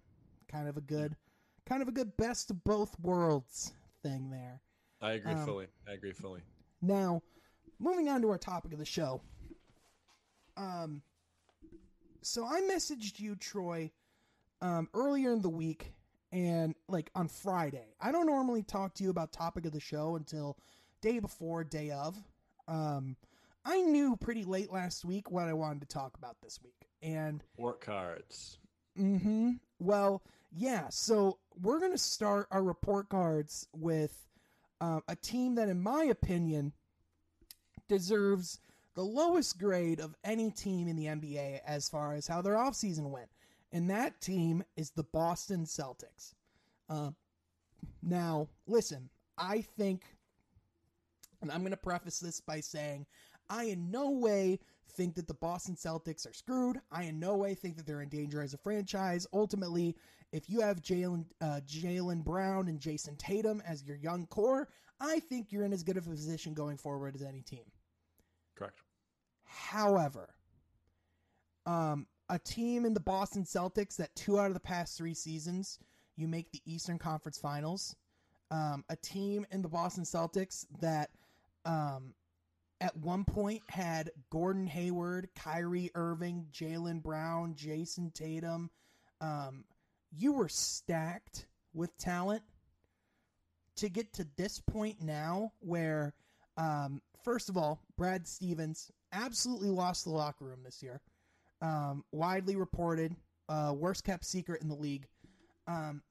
kind 0.48 0.68
of 0.68 0.78
a 0.78 0.82
good, 0.82 1.16
kind 1.66 1.82
of 1.82 1.88
a 1.88 1.92
good 1.92 2.16
best 2.18 2.52
of 2.52 2.64
both 2.64 3.00
worlds 3.00 3.74
thing 4.04 4.30
there. 4.30 4.62
I 5.02 5.14
agree 5.14 5.34
Um, 5.34 5.46
fully. 5.46 5.68
I 5.88 5.94
agree 5.94 6.12
fully. 6.12 6.42
Now, 6.82 7.24
moving 7.80 8.10
on 8.10 8.22
to 8.22 8.30
our 8.30 8.38
topic 8.38 8.74
of 8.74 8.80
the 8.80 8.86
show. 8.86 9.22
Um, 10.56 11.02
so 12.22 12.46
I 12.46 12.62
messaged 12.62 13.20
you, 13.20 13.36
Troy, 13.36 13.92
um, 14.62 14.90
earlier 14.94 15.32
in 15.34 15.42
the 15.42 15.50
week, 15.50 15.94
and 16.32 16.76
like 16.88 17.10
on 17.16 17.28
Friday. 17.28 17.96
I 18.02 18.12
don't 18.12 18.26
normally 18.26 18.64
talk 18.64 18.94
to 18.96 19.04
you 19.04 19.10
about 19.10 19.32
topic 19.32 19.66
of 19.66 19.72
the 19.72 19.80
show 19.80 20.16
until 20.16 20.58
day 21.02 21.20
before, 21.20 21.64
day 21.64 21.92
of. 21.92 22.18
Um, 22.68 23.16
I 23.66 23.82
knew 23.82 24.16
pretty 24.16 24.44
late 24.44 24.72
last 24.72 25.06
week 25.06 25.30
what 25.30 25.48
I 25.48 25.54
wanted 25.54 25.82
to 25.82 25.88
talk 25.88 26.18
about 26.18 26.38
this 26.42 26.60
week, 26.64 26.88
and 27.02 27.44
Work 27.58 27.82
cards. 27.86 28.58
Mm-hmm. 28.98 29.52
Well, 29.80 30.24
yeah. 30.52 30.88
So 30.90 31.40
we're 31.62 31.80
gonna 31.80 31.98
start 31.98 32.48
our 32.52 32.64
report 32.64 33.10
cards 33.10 33.68
with 33.74 34.26
um, 34.80 35.02
a 35.08 35.16
team 35.16 35.56
that, 35.56 35.70
in 35.70 35.82
my 35.82 36.04
opinion, 36.04 36.74
deserves 37.88 38.60
the 38.96 39.04
lowest 39.04 39.60
grade 39.60 40.00
of 40.00 40.16
any 40.24 40.50
team 40.50 40.88
in 40.88 40.96
the 40.96 41.06
NBA 41.06 41.62
as 41.66 41.88
far 41.88 42.14
as 42.14 42.26
how 42.26 42.42
their 42.42 42.56
offseason 42.56 43.12
went, 43.12 43.30
and 43.72 43.90
that 43.90 44.22
team 44.22 44.64
is 44.76 44.92
the 44.92 45.04
Boston 45.04 45.66
Celtics. 45.66 46.34
Uh, 46.90 47.12
now, 48.02 48.50
listen, 48.66 49.10
I 49.38 49.62
think, 49.62 50.04
and 51.42 51.52
I'm 51.52 51.64
gonna 51.64 51.78
preface 51.78 52.20
this 52.20 52.42
by 52.42 52.60
saying, 52.60 53.06
I 53.50 53.66
in 53.66 53.92
no 53.92 54.12
way 54.12 54.60
think 54.92 55.16
that 55.16 55.28
the 55.28 55.34
Boston 55.34 55.76
Celtics 55.76 56.30
are 56.30 56.34
screwed. 56.34 56.80
I 56.92 57.04
in 57.04 57.20
no 57.20 57.36
way 57.36 57.54
think 57.54 57.78
that 57.78 57.86
they're 57.86 58.02
in 58.02 58.10
danger 58.10 58.42
as 58.42 58.54
a 58.54 58.58
franchise. 58.58 59.28
Ultimately, 59.34 59.96
if 60.32 60.50
you 60.50 60.62
have 60.62 60.82
Jaylen 60.82 61.26
uh, 61.42 61.62
Jaylen 61.66 62.24
Brown 62.24 62.68
and 62.68 62.80
Jayson 62.80 63.16
Tatum 63.18 63.62
as 63.66 63.84
your 63.84 63.98
young 63.98 64.26
core, 64.28 64.68
I 65.00 65.20
think 65.20 65.52
you're 65.52 65.66
in 65.66 65.74
as 65.74 65.84
good 65.84 65.98
of 65.98 66.08
a 66.08 66.10
position 66.10 66.54
going 66.54 66.78
forward 66.78 67.16
as 67.16 67.22
any 67.22 67.42
team. 67.42 67.64
Correct. 68.56 68.82
However, 69.46 70.30
um, 71.66 72.08
a 72.30 72.40
team 72.40 72.86
in 72.86 72.94
the 72.94 73.00
Boston 73.00 73.44
Celtics 73.44 73.96
that 73.98 74.16
two 74.16 74.40
out 74.40 74.48
of 74.48 74.54
the 74.54 74.60
past 74.60 74.98
three 74.98 75.14
seasons 75.14 75.80
you 76.16 76.28
make 76.28 76.52
the 76.52 76.62
Eastern 76.66 76.98
Conference 76.98 77.38
Finals. 77.38 77.96
Um, 78.50 78.84
a 78.90 78.96
team 78.96 79.46
in 79.52 79.62
the 79.62 79.68
Boston 79.68 80.04
Celtics 80.04 80.66
that 80.82 81.10
um, 81.66 82.14
at 82.82 82.96
one 82.98 83.24
point 83.24 83.62
had 83.70 84.12
Gordon 84.30 84.68
Hayward, 84.68 85.30
Kyrie 85.36 85.92
Irving, 85.96 86.48
Jaylen 86.52 87.02
Brown, 87.02 87.56
Jayson 87.56 88.12
Tatum. 88.14 88.70
Um, 89.22 89.66
you 90.12 90.34
were 90.34 90.50
stacked 90.50 91.46
with 91.74 91.96
talent 91.98 92.42
to 93.76 93.90
get 93.90 94.14
to 94.14 94.28
this 94.38 94.60
point 94.60 95.02
now 95.02 95.52
where, 95.60 96.14
um, 96.58 97.02
first 97.24 97.50
of 97.50 97.58
all, 97.58 97.82
Brad 97.98 98.28
Stevens 98.28 98.92
absolutely 99.12 99.70
lost 99.70 100.06
the 100.06 100.12
locker 100.12 100.46
room 100.46 100.62
this 100.64 100.82
year. 100.82 101.02
Um, 101.62 102.04
widely 102.12 102.56
reported, 102.56 103.16
uh, 103.50 103.74
worst 103.76 104.04
kept 104.04 104.26
secret 104.26 104.62
in 104.62 104.68
the 104.68 104.76
league. 104.76 105.08
Um, 105.68 106.02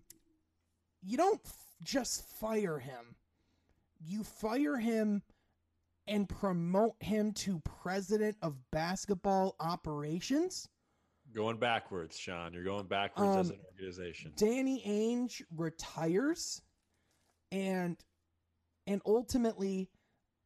you 1.03 1.17
don't 1.17 1.41
f- 1.45 1.55
just 1.83 2.27
fire 2.39 2.79
him, 2.79 3.15
you 4.05 4.25
fire 4.25 4.77
him 4.77 5.23
and 6.09 6.29
promote 6.29 6.95
him 7.01 7.33
to 7.33 7.61
president 7.61 8.37
of 8.43 8.55
basketball 8.71 9.55
operations. 9.61 10.69
Going 11.33 11.59
backwards, 11.59 12.17
Sean. 12.19 12.53
You're 12.53 12.63
going 12.65 12.87
backwards 12.87 13.37
as 13.37 13.51
Um, 13.51 13.57
an 13.57 13.65
organization. 13.73 14.33
Danny 14.37 14.83
Ainge 14.87 15.43
retires, 15.57 16.63
and 17.53 17.97
and 18.89 19.03
ultimately, 19.05 19.91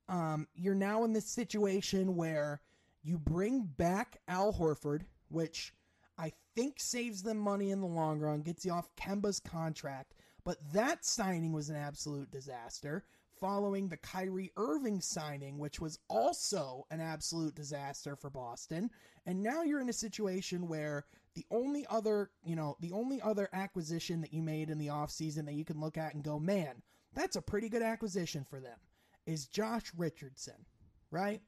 um, 0.08 0.48
you're 0.54 0.74
now 0.74 1.04
in 1.04 1.12
this 1.12 1.26
situation 1.26 2.16
where 2.16 2.60
you 3.02 3.18
bring 3.18 3.62
back 3.62 4.20
Al 4.28 4.52
Horford, 4.52 5.02
which 5.28 5.72
I 6.18 6.32
think 6.54 6.74
saves 6.78 7.22
them 7.22 7.38
money 7.38 7.70
in 7.70 7.80
the 7.80 7.86
long 7.86 8.18
run, 8.20 8.42
gets 8.42 8.64
you 8.64 8.72
off 8.72 8.94
Kemba's 8.96 9.40
contract, 9.40 10.14
but 10.44 10.58
that 10.72 11.04
signing 11.04 11.52
was 11.52 11.70
an 11.70 11.76
absolute 11.76 12.30
disaster. 12.30 13.04
Following 13.40 13.88
the 13.88 13.96
Kyrie 13.96 14.52
Irving 14.58 15.00
signing, 15.00 15.56
which 15.56 15.80
was 15.80 15.98
also 16.10 16.84
an 16.90 17.00
absolute 17.00 17.54
disaster 17.54 18.14
for 18.14 18.28
Boston. 18.28 18.90
And 19.24 19.42
now 19.42 19.62
you're 19.62 19.80
in 19.80 19.88
a 19.88 19.94
situation 19.94 20.68
where 20.68 21.06
the 21.34 21.46
only 21.50 21.86
other, 21.88 22.30
you 22.44 22.54
know, 22.54 22.76
the 22.80 22.92
only 22.92 23.22
other 23.22 23.48
acquisition 23.54 24.20
that 24.20 24.34
you 24.34 24.42
made 24.42 24.68
in 24.68 24.76
the 24.76 24.88
offseason 24.88 25.46
that 25.46 25.54
you 25.54 25.64
can 25.64 25.80
look 25.80 25.96
at 25.96 26.12
and 26.12 26.22
go, 26.22 26.38
man, 26.38 26.82
that's 27.14 27.36
a 27.36 27.40
pretty 27.40 27.70
good 27.70 27.80
acquisition 27.80 28.44
for 28.44 28.60
them 28.60 28.76
is 29.24 29.46
Josh 29.46 29.90
Richardson, 29.96 30.66
right? 31.10 31.40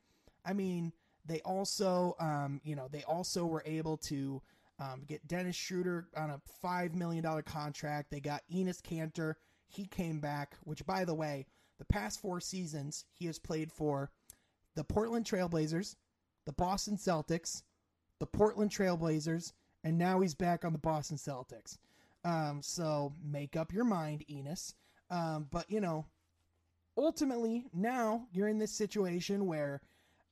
I 0.47 0.55
mean, 0.55 0.93
they 1.25 1.41
also, 1.41 2.17
um, 2.19 2.61
you 2.65 2.75
know, 2.75 2.89
they 2.91 3.05
also 3.05 3.47
were 3.47 3.63
able 3.65 3.97
to 3.99 4.43
um, 4.79 5.03
get 5.07 5.27
Dennis 5.29 5.57
Schroeder 5.57 6.09
on 6.17 6.31
a 6.31 6.41
$5 6.65 6.95
million 6.95 7.25
contract. 7.43 8.11
They 8.11 8.21
got 8.21 8.43
Enes 8.53 8.81
Kanter. 8.81 9.35
He 9.69 9.87
came 9.87 10.21
back, 10.21 10.57
which, 10.65 10.85
by 10.85 11.05
the 11.05 11.15
way, 11.15 11.47
the 11.79 11.85
past 11.85 12.21
four 12.21 12.41
seasons, 12.41 13.05
he 13.13 13.27
has 13.27 13.39
played 13.39 13.71
for 13.71 14.11
the 14.75 14.85
Portland 14.85 15.25
Trailblazers, 15.25 15.97
the 16.45 16.53
Boston 16.53 16.97
Celtics, 16.97 17.63
the 18.19 18.27
Portland 18.27 18.71
Trailblazers, 18.71 19.53
and 19.85 19.99
now 19.99 20.21
he's 20.21 20.35
back 20.35 20.65
on 20.65 20.73
the 20.73 20.79
Boston 20.79 21.17
Celtics. 21.17 21.79
Um, 22.25 22.61
so 22.63 23.13
make 23.25 23.57
up 23.57 23.73
your 23.73 23.85
mind, 23.85 24.25
Enes. 24.31 24.75
Um, 25.11 25.47
but 25.51 25.71
you 25.71 25.81
know, 25.81 26.07
ultimately, 26.97 27.65
now 27.75 28.27
you're 28.33 28.49
in 28.49 28.59
this 28.59 28.73
situation 28.73 29.47
where 29.47 29.81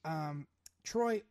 um, 0.04 0.46
Troy, 0.82 1.22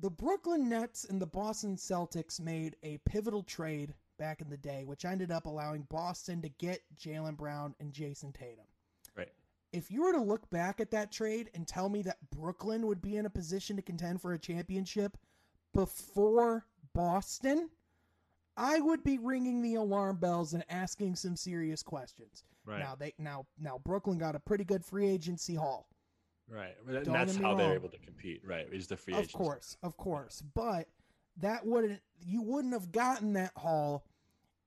the 0.00 0.10
Brooklyn 0.10 0.68
Nets 0.68 1.04
and 1.04 1.20
the 1.20 1.26
Boston 1.26 1.76
Celtics 1.76 2.40
made 2.40 2.76
a 2.82 2.98
pivotal 3.04 3.42
trade 3.42 3.94
back 4.18 4.40
in 4.40 4.50
the 4.50 4.56
day, 4.56 4.84
which 4.84 5.04
ended 5.04 5.30
up 5.30 5.46
allowing 5.46 5.82
Boston 5.82 6.42
to 6.42 6.48
get 6.48 6.82
Jaylen 6.98 7.36
Brown 7.36 7.74
and 7.80 7.92
Jayson 7.92 8.32
Tatum. 8.32 8.66
Right. 9.16 9.32
If 9.72 9.90
you 9.90 10.02
were 10.02 10.12
to 10.12 10.20
look 10.20 10.48
back 10.50 10.80
at 10.80 10.90
that 10.90 11.12
trade 11.12 11.50
and 11.54 11.66
tell 11.66 11.88
me 11.88 12.02
that 12.02 12.18
Brooklyn 12.30 12.86
would 12.86 13.00
be 13.00 13.16
in 13.16 13.26
a 13.26 13.30
position 13.30 13.76
to 13.76 13.82
contend 13.82 14.20
for 14.20 14.32
a 14.32 14.38
championship 14.38 15.16
before 15.74 16.66
Boston, 16.94 17.70
I 18.56 18.80
would 18.80 19.02
be 19.02 19.18
ringing 19.18 19.62
the 19.62 19.76
alarm 19.76 20.16
bells 20.16 20.52
and 20.52 20.64
asking 20.68 21.16
some 21.16 21.36
serious 21.36 21.82
questions. 21.82 22.44
Right. 22.66 22.80
Now 22.80 22.94
they 22.94 23.14
now 23.18 23.46
now 23.58 23.80
Brooklyn 23.84 24.18
got 24.18 24.34
a 24.34 24.40
pretty 24.40 24.64
good 24.64 24.84
free 24.84 25.08
agency 25.08 25.54
haul. 25.54 25.88
Right. 26.50 26.74
And 26.86 27.04
Don't 27.04 27.12
that's 27.14 27.36
how 27.36 27.54
they're 27.54 27.74
able 27.74 27.88
to 27.90 27.98
compete. 27.98 28.42
Right. 28.44 28.66
Is 28.72 28.88
the 28.88 28.96
free 28.96 29.14
agent. 29.14 29.26
Of 29.28 29.32
course, 29.32 29.76
of 29.82 29.96
course. 29.96 30.42
But 30.54 30.88
that 31.38 31.64
wouldn't 31.64 32.00
you 32.24 32.42
wouldn't 32.42 32.74
have 32.74 32.90
gotten 32.92 33.32
that 33.34 33.52
haul 33.56 34.04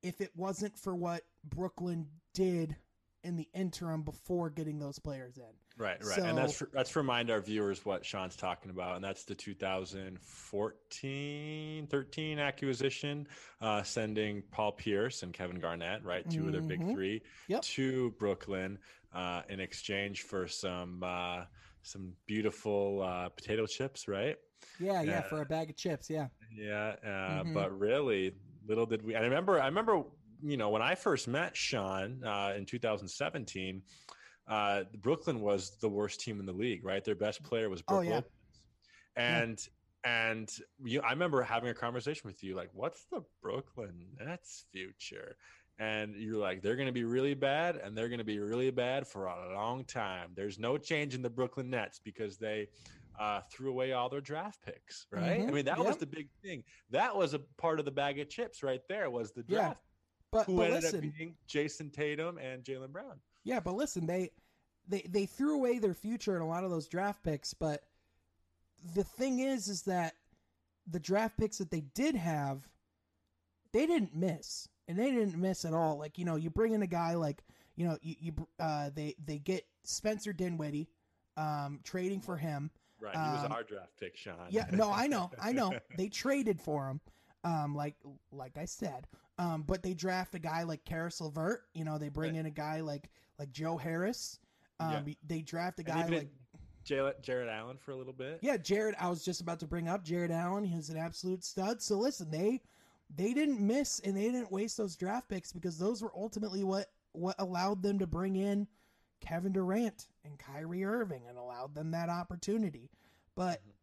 if 0.01 0.21
it 0.21 0.31
wasn't 0.35 0.77
for 0.77 0.95
what 0.95 1.23
Brooklyn 1.43 2.07
did 2.33 2.75
in 3.23 3.35
the 3.37 3.47
interim 3.53 4.01
before 4.03 4.49
getting 4.49 4.79
those 4.79 4.99
players 4.99 5.37
in. 5.37 5.43
Right, 5.77 6.03
right, 6.03 6.17
and 6.19 6.37
that's 6.37 6.57
So- 6.57 6.67
that's 6.73 6.93
remind 6.95 7.31
our 7.31 7.39
viewers 7.41 7.83
what 7.85 8.05
Sean's 8.05 8.35
talking 8.35 8.69
about, 8.69 8.95
and 8.97 9.03
that's 9.03 9.23
the 9.23 9.33
2014, 9.33 11.87
13 11.87 12.37
acquisition, 12.39 13.27
uh, 13.61 13.81
sending 13.83 14.41
Paul 14.51 14.73
Pierce 14.73 15.23
and 15.23 15.33
Kevin 15.33 15.59
Garnett, 15.59 16.03
right, 16.03 16.29
2 16.29 16.45
of 16.47 16.51
their 16.51 16.61
big 16.61 16.81
Mhm. 16.81 16.93
three, 16.93 17.21
Yep. 17.47 17.61
to 17.63 18.11
Brooklyn 18.11 18.77
uh, 19.13 19.41
in 19.49 19.59
exchange 19.59 20.21
for 20.23 20.47
some 20.47 21.01
uh, 21.03 21.45
some 21.83 22.13
beautiful 22.25 23.01
uh, 23.03 23.29
potato 23.29 23.65
chips, 23.65 24.07
right? 24.07 24.37
Yeah, 24.79 25.01
yeah, 25.01 25.21
Yeah. 25.21 25.21
for 25.21 25.41
a 25.41 25.45
bag 25.45 25.69
of 25.69 25.75
chips, 25.77 26.09
yeah. 26.09 26.27
Yeah, 26.51 26.95
uh, 27.03 27.43
Mhm. 27.43 27.53
but 27.53 27.77
really, 27.77 28.35
little 28.65 28.85
did 28.85 29.03
we. 29.03 29.15
I 29.15 29.21
remember, 29.21 29.59
I 29.59 29.65
remember, 29.65 30.03
you 30.41 30.57
know, 30.57 30.69
when 30.69 30.81
I 30.81 30.95
first 30.95 31.27
met 31.27 31.55
Sean 31.55 32.23
uh, 32.23 32.53
in 32.55 32.65
2017, 32.65 33.83
uh, 34.47 34.83
Brooklyn 35.01 35.39
was 35.41 35.77
the 35.79 35.89
worst 35.89 36.19
team 36.21 36.39
in 36.39 36.45
the 36.45 36.53
league. 36.53 36.83
Right, 36.83 37.03
their 37.03 37.15
best 37.15 37.43
player 37.43 37.69
was 37.69 37.81
Oh, 37.87 38.01
Brook 38.01 38.09
yeah. 38.09 38.21
And 39.15 39.59
and 40.05 40.49
you, 40.83 40.99
I 41.01 41.11
remember 41.11 41.41
having 41.43 41.69
a 41.69 41.73
conversation 41.73 42.27
with 42.27 42.43
you, 42.43 42.55
like, 42.55 42.69
what's 42.73 43.05
the 43.05 43.21
Brooklyn 43.41 44.17
Nets 44.19 44.65
future? 44.71 45.37
And 45.79 46.15
you're 46.15 46.37
like, 46.37 46.61
they're 46.61 46.75
going 46.75 46.87
to 46.87 46.93
be 46.93 47.03
really 47.03 47.33
bad, 47.33 47.77
and 47.77 47.97
they're 47.97 48.07
going 48.09 48.19
to 48.19 48.23
be 48.23 48.39
really 48.39 48.69
bad 48.69 49.07
for 49.07 49.25
a 49.25 49.53
long 49.55 49.83
time. 49.85 50.31
There's 50.35 50.59
no 50.59 50.77
change 50.77 51.15
in 51.15 51.21
the 51.23 51.29
Brooklyn 51.29 51.69
Nets 51.69 51.99
because 52.03 52.37
they 52.37 52.67
uh, 53.19 53.41
threw 53.51 53.69
away 53.69 53.91
all 53.93 54.09
their 54.09 54.21
draft 54.21 54.61
picks, 54.63 55.05
right? 55.11 55.43
I 55.47 55.51
Mhm. 55.51 55.53
mean, 55.53 55.65
that 55.65 55.77
was 55.83 55.97
the 55.97 56.05
big 56.07 56.29
thing. 56.43 56.63
That 56.89 57.15
was 57.15 57.33
a 57.35 57.39
part 57.39 57.79
of 57.79 57.85
the 57.85 57.91
bag 57.91 58.19
of 58.19 58.29
chips 58.29 58.63
right 58.63 58.81
there. 58.87 59.09
Was 59.09 59.31
the 59.31 59.43
Yeah. 59.47 59.59
draft? 59.59 59.81
But 60.31 60.45
who 60.47 60.57
but 60.57 60.65
ended 60.67 60.83
listen, 60.83 61.05
up 61.09 61.15
being 61.17 61.37
Jayson 61.47 61.91
Tatum 61.91 62.39
and 62.39 62.63
Jaylen 62.63 62.91
Brown. 62.91 63.19
yeah, 63.43 63.59
but 63.59 63.75
listen, 63.75 64.07
they 64.07 64.31
they 64.87 65.01
they 65.01 65.25
threw 65.27 65.53
away 65.55 65.77
their 65.77 65.93
future 65.93 66.35
in 66.35 66.41
a 66.41 66.47
lot 66.47 66.63
of 66.63 66.71
those 66.71 66.87
draft 66.87 67.23
picks. 67.23 67.53
But 67.53 67.83
the 68.95 69.03
thing 69.03 69.39
is, 69.39 69.67
is 69.67 69.83
that 69.83 70.15
the 70.87 70.99
draft 70.99 71.37
picks 71.37 71.59
that 71.59 71.69
they 71.69 71.81
did 71.81 72.15
have, 72.15 72.67
they 73.73 73.85
didn't 73.85 74.15
miss, 74.15 74.67
and 74.87 74.97
they 74.97 75.11
didn't 75.11 75.35
miss 75.39 75.65
at 75.65 75.73
all. 75.73 75.97
Like 75.97 76.17
you 76.17 76.25
know, 76.25 76.35
you 76.35 76.49
bring 76.49 76.73
in 76.73 76.81
a 76.81 76.87
guy 76.87 77.15
like 77.15 77.43
you 77.75 77.87
know, 77.87 77.97
you, 78.01 78.15
you 78.19 78.47
uh, 78.59 78.89
they 78.93 79.15
they 79.25 79.39
get 79.39 79.65
Spencer 79.83 80.33
Dinwiddie, 80.33 80.89
um, 81.37 81.79
trading 81.83 82.19
for 82.21 82.37
him. 82.37 82.69
Right, 82.99 83.13
he 83.15 83.19
was 83.19 83.43
Um, 83.45 83.51
our 83.51 83.63
draft 83.63 83.97
pick, 83.99 84.15
Sean. 84.15 84.35
Yeah, 84.49 84.65
no, 84.71 84.89
I 84.91 85.07
know, 85.07 85.29
I 85.41 85.51
know. 85.51 85.73
They 85.97 86.07
traded 86.07 86.61
for 86.61 86.87
him, 86.89 87.01
um, 87.43 87.75
like 87.75 87.95
like 88.31 88.57
I 88.57 88.65
said. 88.65 89.07
Um, 89.39 89.63
but 89.63 89.81
they 89.81 89.93
draft 89.95 90.35
a 90.35 90.39
guy 90.39 90.63
like 90.63 90.85
Caris 90.85 91.19
LeVert. 91.19 91.63
You 91.73 91.83
know, 91.85 91.97
they 91.97 92.09
bring 92.09 92.33
Right. 92.33 92.39
in 92.41 92.45
a 92.45 92.51
guy 92.51 92.81
like 92.81 93.09
like 93.39 93.51
Joe 93.51 93.77
Harris. 93.77 94.39
Um, 94.79 95.05
They 95.27 95.41
draft 95.41 95.79
a 95.79 95.83
guy 95.83 96.05
like 96.07 96.29
Jarrett, 96.83 97.21
Jarrett 97.23 97.49
Allen 97.49 97.77
for 97.77 97.91
a 97.91 97.95
little 97.95 98.13
bit. 98.13 98.39
yeah, 98.41 98.57
Jarrett. 98.57 98.95
I 98.99 99.09
was 99.09 99.23
just 99.23 99.39
about 99.41 99.59
to 99.61 99.67
bring 99.67 99.87
up 99.87 100.03
Jarrett 100.03 100.31
Allen. 100.31 100.63
He's 100.65 100.89
an 100.89 100.97
absolute 100.97 101.43
stud. 101.43 101.81
So 101.81 101.97
listen, 101.97 102.29
they 102.29 102.61
they 103.15 103.33
didn't 103.33 103.59
miss 103.59 103.99
and 103.99 104.15
they 104.15 104.23
didn't 104.23 104.51
waste 104.51 104.77
those 104.77 104.95
draft 104.95 105.29
picks 105.29 105.51
because 105.51 105.77
those 105.77 106.01
were 106.01 106.11
ultimately 106.15 106.63
what 106.63 106.87
what 107.13 107.35
allowed 107.39 107.83
them 107.83 107.99
to 107.99 108.07
bring 108.07 108.35
in 108.35 108.67
Kevin 109.21 109.51
Durant 109.53 110.07
and 110.25 110.39
Kyrie 110.39 110.83
Irving 110.83 111.27
and 111.27 111.37
allowed 111.37 111.75
them 111.75 111.91
that 111.91 112.09
opportunity. 112.09 112.89
But 113.35 113.61
Mhm. 113.63 113.73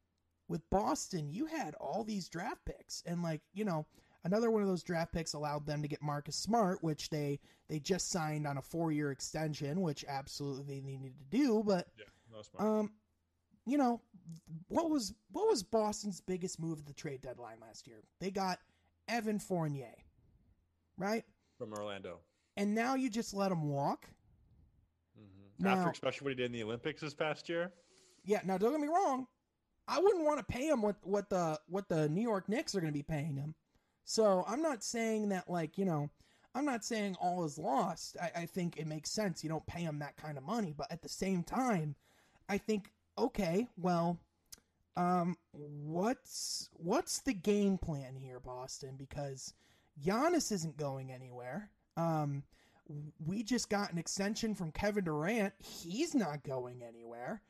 with 0.49 0.69
Boston, 0.69 1.31
you 1.31 1.47
had 1.47 1.75
all 1.77 2.03
these 2.03 2.29
draft 2.29 2.65
picks 2.65 3.03
and 3.07 3.23
like, 3.23 3.43
you 3.53 3.65
know, 3.65 3.87
another 4.25 4.51
one 4.51 4.63
of 4.63 4.69
those 4.69 4.83
draft 4.83 5.13
picks 5.13 5.33
allowed 5.33 5.65
them 5.65 5.81
to 5.83 5.89
get 5.89 6.03
Marcus 6.03 6.37
Smart, 6.37 6.83
which 6.83 7.09
they 7.11 7.39
they 7.69 7.79
just 7.79 8.09
signed 8.09 8.49
on 8.49 8.59
a 8.59 8.63
4-year 8.63 9.13
extension, 9.13 9.81
which 9.81 10.05
absolutely 10.09 10.65
they 10.65 10.81
needed 10.81 11.19
to 11.19 11.25
do, 11.27 11.63
but 11.63 11.89
Yeah, 11.97 12.05
um, 12.59 12.93
you 13.65 13.79
know, 13.79 14.01
what 14.69 14.91
was 14.91 15.15
what 15.31 15.47
was 15.49 15.63
Boston's 15.63 16.21
biggest 16.21 16.59
move 16.59 16.81
at 16.81 16.87
the 16.87 16.93
trade 16.93 17.21
deadline 17.23 17.61
last 17.61 17.87
year? 17.87 18.03
They 18.19 18.33
got 18.33 18.59
Evan 19.11 19.39
Fournier, 19.39 19.95
right? 20.97 21.25
from 21.59 21.73
Orlando. 21.75 22.21
And 22.57 22.75
now 22.75 22.95
you 22.95 23.11
just 23.11 23.35
let 23.35 23.53
him 23.53 23.69
walk. 23.69 24.07
hmm 25.15 25.25
Now- 25.59 25.75
After 25.77 25.91
especially 25.91 26.25
what 26.25 26.31
he 26.31 26.37
did 26.37 26.47
in 26.47 26.53
the 26.53 26.63
Olympics 26.63 27.03
this 27.03 27.13
past 27.15 27.49
year. 27.51 27.71
Yeah. 28.25 28.41
Now, 28.45 28.57
don't 28.57 28.73
get 28.73 28.81
me 28.81 28.89
wrong. 28.89 29.27
I 29.87 29.99
wouldn't 29.99 30.25
want 30.25 30.39
to 30.39 30.45
pay 30.45 30.69
him 30.69 30.81
what 30.83 30.97
what 31.03 31.29
the 31.29 31.59
what 31.67 31.89
the 31.89 32.09
New 32.09 32.23
York 32.23 32.49
Knicks 32.49 32.75
are 32.75 32.81
going 32.81 32.93
to 32.93 32.97
be 32.99 33.03
paying 33.03 33.37
him. 33.37 33.55
So 34.05 34.45
I'm 34.47 34.63
not 34.63 34.83
saying 34.85 35.29
that 35.31 35.51
like 35.51 35.77
you 35.79 35.85
know. 35.85 36.09
I'm 36.55 36.65
not 36.65 36.85
saying 36.85 37.17
all 37.21 37.45
is 37.45 37.59
lost. 37.59 38.17
I, 38.21 38.41
I 38.41 38.47
think 38.47 38.77
it 38.77 38.89
makes 38.89 39.13
sense. 39.13 39.45
You 39.45 39.49
don't 39.51 39.67
pay 39.67 39.83
him 39.83 40.01
that 40.01 40.17
kind 40.17 40.37
of 40.37 40.43
money, 40.43 40.75
but 40.77 40.91
at 40.91 41.01
the 41.01 41.09
same 41.09 41.45
time, 41.45 41.95
I 42.49 42.59
think 42.59 42.91
okay, 43.19 43.69
well, 43.77 44.19
um, 44.97 45.37
what's 45.53 46.69
what's 46.75 47.21
the 47.21 47.35
game 47.35 47.79
plan 47.79 48.17
here, 48.17 48.41
Boston? 48.41 48.95
Because 48.97 49.55
Giannis 50.03 50.53
isn't 50.53 50.77
going 50.77 51.13
anywhere. 51.13 51.71
Um, 51.97 52.43
we 53.25 53.43
just 53.43 53.71
got 53.71 53.93
an 53.93 53.99
extension 53.99 54.55
from 54.55 54.73
Kevin 54.73 55.05
Durant. 55.05 55.55
He's 55.59 56.15
not 56.15 56.43
going 56.43 56.83
anywhere. 56.83 57.43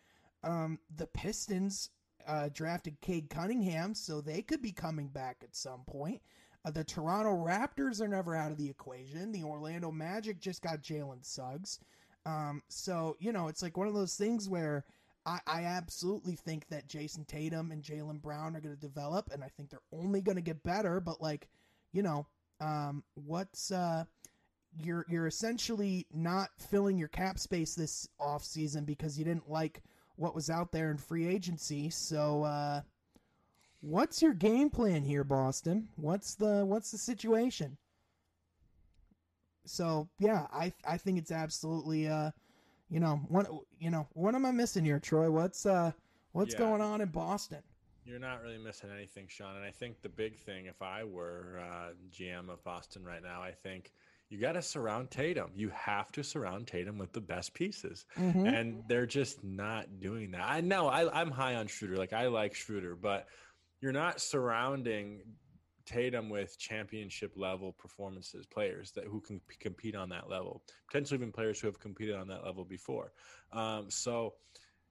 Um, 0.45 0.79
the 0.97 1.07
Pistons 1.07 1.91
uh, 2.27 2.51
drafted 2.53 3.01
Cade 3.01 3.31
Cunningham, 3.31 3.95
so 3.95 4.21
they 4.21 4.43
could 4.43 4.63
be 4.63 4.73
coming 4.73 5.09
back 5.09 5.39
at 5.43 5.57
some 5.57 5.81
point. 5.87 6.21
Uh, 6.65 6.71
the 6.71 6.85
Toronto 6.85 7.31
Raptors 7.31 8.01
are 8.01 8.09
never 8.09 8.37
out 8.37 8.51
of 8.53 8.59
the 8.59 8.69
equation. 8.69 9.33
The 9.33 9.45
Orlando 9.45 9.91
Magic 9.91 10.41
just 10.41 10.63
got 10.63 10.83
Jalen 10.83 11.25
Suggs. 11.25 11.81
Um, 12.27 12.63
so, 12.69 13.17
you 13.19 13.33
know, 13.33 13.49
it's 13.49 13.63
like 13.63 13.79
one 13.79 13.89
of 13.89 13.95
those 13.95 14.17
things 14.17 14.49
where 14.49 14.85
I, 15.27 15.39
I 15.47 15.65
absolutely 15.65 16.35
think 16.35 16.69
that 16.69 16.89
Jayson 16.89 17.27
Tatum 17.27 17.73
and 17.73 17.83
Jaylen 17.83 18.21
Brown 18.23 18.57
are 18.57 18.61
going 18.61 18.75
to 18.75 18.81
develop, 18.81 19.31
and 19.33 19.45
I 19.45 19.49
think 19.49 19.71
they're 19.71 19.81
only 19.93 20.21
going 20.21 20.37
to 20.37 20.43
get 20.43 20.63
better. 20.63 21.01
But, 21.01 21.21
like, 21.21 21.49
you 21.93 22.03
know, 22.03 22.27
um, 22.61 23.03
what's. 23.15 23.71
Uh, 23.71 24.05
you're 24.79 25.05
you're 25.09 25.27
essentially 25.27 26.07
not 26.13 26.51
filling 26.59 26.99
your 26.99 27.09
cap 27.09 27.39
space 27.39 27.75
this 27.75 28.09
off 28.19 28.45
season 28.45 28.85
because 28.85 29.19
you 29.19 29.25
didn't 29.25 29.51
like 29.51 29.83
what 30.17 30.35
was 30.35 30.51
out 30.51 30.71
there 30.71 30.91
in 30.91 30.97
free 30.97 31.27
agency. 31.27 31.91
So 31.91 32.45
uh 32.45 32.83
what's 33.81 34.23
your 34.23 34.35
game 34.35 34.71
plan 34.71 35.03
here, 35.03 35.25
Boston? 35.25 35.89
What's 35.97 36.35
the 36.35 36.65
what's 36.65 36.91
the 36.91 36.99
situation? 36.99 37.77
So 39.65 40.09
yeah, 40.19 40.47
I 40.53 40.73
I 40.87 40.97
think 40.99 41.19
it's 41.19 41.33
absolutely 41.33 42.09
uh 42.09 42.31
you 42.91 43.01
know, 43.01 43.21
what 43.29 43.49
you 43.79 43.91
know, 43.91 44.07
what 44.15 44.35
am 44.35 44.45
I 44.45 44.51
missing 44.51 44.85
here, 44.85 44.99
Troy? 44.99 45.31
What's 45.31 45.65
uh 45.67 45.93
what's 46.33 46.55
Yeah. 46.55 46.61
going 46.61 46.81
on 46.81 47.01
in 47.01 47.09
Boston? 47.09 47.63
You're 48.05 48.19
not 48.19 48.43
really 48.43 48.59
missing 48.59 48.91
anything, 48.91 49.27
Sean. 49.29 49.57
And 49.57 49.65
I 49.65 49.71
think 49.71 50.01
the 50.03 50.09
big 50.09 50.37
thing, 50.39 50.67
if 50.67 50.83
I 50.83 51.05
were 51.05 51.61
uh, 51.61 51.91
GM 52.11 52.49
of 52.49 52.65
Boston 52.65 53.05
right 53.05 53.23
now, 53.23 53.43
I 53.43 53.53
think 53.53 53.93
you 54.31 54.41
got 54.41 54.53
to 54.53 54.63
surround 54.63 55.11
Tatum. 55.11 55.51
You 55.55 55.69
have 55.69 56.11
to 56.13 56.25
surround 56.25 56.67
Tatum 56.67 56.99
with 56.99 57.13
the 57.13 57.21
best 57.21 57.53
pieces. 57.53 58.07
Mhm. 58.17 58.49
And 58.53 58.83
they're 58.89 59.07
just 59.07 59.45
not 59.45 60.01
doing 60.01 60.31
that. 60.31 60.41
I 60.43 60.61
know 60.61 60.89
I, 60.89 61.21
I'm 61.21 61.31
high 61.31 61.57
on 61.57 61.67
Schroeder. 61.67 61.97
Like, 61.97 62.13
I 62.15 62.27
like 62.29 62.55
Schroeder, 62.55 62.97
but 62.97 63.27
you're 63.81 63.93
not 63.93 64.21
surrounding 64.21 65.21
Tatum 65.91 66.29
with 66.29 66.57
championship 66.57 67.33
level 67.37 67.73
performances, 67.73 68.47
players 68.47 68.93
that 68.93 69.05
who 69.05 69.21
can 69.21 69.41
p- 69.49 69.57
compete 69.59 69.97
on 69.97 70.09
that 70.11 70.31
level, 70.31 70.63
potentially 70.87 71.19
even 71.19 71.33
players 71.33 71.59
who 71.59 71.67
have 71.67 71.81
competed 71.81 72.15
on 72.15 72.29
that 72.29 72.45
level 72.45 72.65
before. 72.65 73.13
Um, 73.53 73.91
so, 73.91 74.35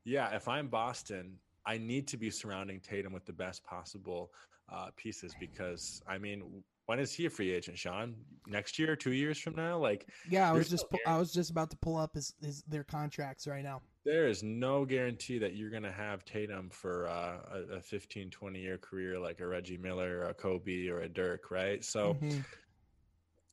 yeah, 0.04 0.36
if 0.36 0.50
I'm 0.50 0.68
Boston, 0.68 1.38
I 1.66 1.78
need 1.78 2.06
to 2.10 2.18
be 2.18 2.30
surrounding 2.30 2.82
Tatum 2.82 3.14
with 3.14 3.26
the 3.26 3.32
best 3.32 3.64
possible 3.64 4.32
uh, 4.70 4.90
pieces 4.98 5.34
because, 5.40 6.02
I 6.06 6.18
mean, 6.18 6.44
when 6.88 7.00
is 7.00 7.14
he 7.14 7.28
a 7.28 7.30
free 7.30 7.52
agent, 7.52 7.78
Sean? 7.78 8.16
Next 8.46 8.78
year, 8.78 8.98
two 8.98 9.14
years 9.14 9.40
from 9.40 9.56
now? 9.56 9.78
Like, 9.78 10.06
Yeah, 10.30 10.50
I 10.50 10.54
was 10.54 10.70
just 10.70 10.90
pu- 10.90 10.98
I 11.08 11.18
was 11.18 11.32
just 11.32 11.50
about 11.50 11.70
to 11.70 11.78
pull 11.78 11.96
up 11.96 12.14
his, 12.14 12.34
his 12.42 12.64
their 12.64 12.84
contracts 12.84 13.48
right 13.48 13.64
now. 13.64 13.82
There 14.10 14.28
is 14.28 14.42
no 14.42 14.86
guarantee 14.86 15.38
that 15.38 15.56
you're 15.56 15.70
going 15.70 15.84
to 15.84 15.92
have 15.92 16.26
Tatum 16.26 16.72
for 16.72 17.08
uh, 17.08 17.38
a, 17.70 17.76
a 17.76 17.82
15, 17.82 18.32
20 18.32 18.60
year 18.60 18.80
career 18.80 19.20
like 19.20 19.40
a 19.40 19.46
Reggie 19.46 19.78
Miller, 19.78 20.22
or 20.22 20.30
a 20.30 20.34
Kobe, 20.34 20.88
or 20.88 21.02
a 21.02 21.08
Dirk, 21.10 21.52
right? 21.52 21.86
So, 21.86 22.16
Mhm. 22.16 22.44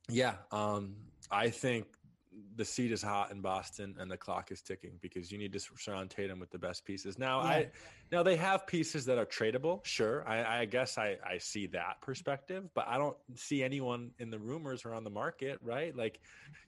yeah, 0.09 0.37
um, 0.51 0.95
I 1.29 1.51
think 1.51 1.85
the 2.55 2.65
seat 2.65 2.91
is 2.91 3.03
hot 3.03 3.31
in 3.31 3.41
Boston 3.41 3.95
and 3.99 4.09
the 4.09 4.17
clock 4.17 4.51
is 4.51 4.61
ticking 4.63 4.97
because 4.99 5.31
you 5.31 5.37
need 5.37 5.53
to 5.53 5.59
surround 5.59 6.09
Tatum 6.09 6.39
with 6.39 6.49
the 6.49 6.57
best 6.57 6.85
pieces. 6.85 7.19
Now, 7.19 7.39
Yeah. 7.41 7.49
I 7.49 7.71
now 8.11 8.23
they 8.23 8.35
have 8.37 8.65
pieces 8.65 9.05
that 9.05 9.19
are 9.19 9.25
tradable. 9.27 9.85
Sure, 9.85 10.27
I, 10.27 10.61
I 10.61 10.65
guess 10.65 10.97
I, 10.97 11.17
I 11.23 11.37
see 11.37 11.67
that 11.67 12.01
perspective, 12.01 12.69
but 12.73 12.87
I 12.87 12.97
don't 12.97 13.17
see 13.35 13.63
anyone 13.63 14.11
in 14.17 14.31
the 14.31 14.39
rumors 14.39 14.85
or 14.85 14.93
on 14.95 15.03
the 15.03 15.09
market, 15.11 15.59
right? 15.61 15.95
Like, 15.95 16.19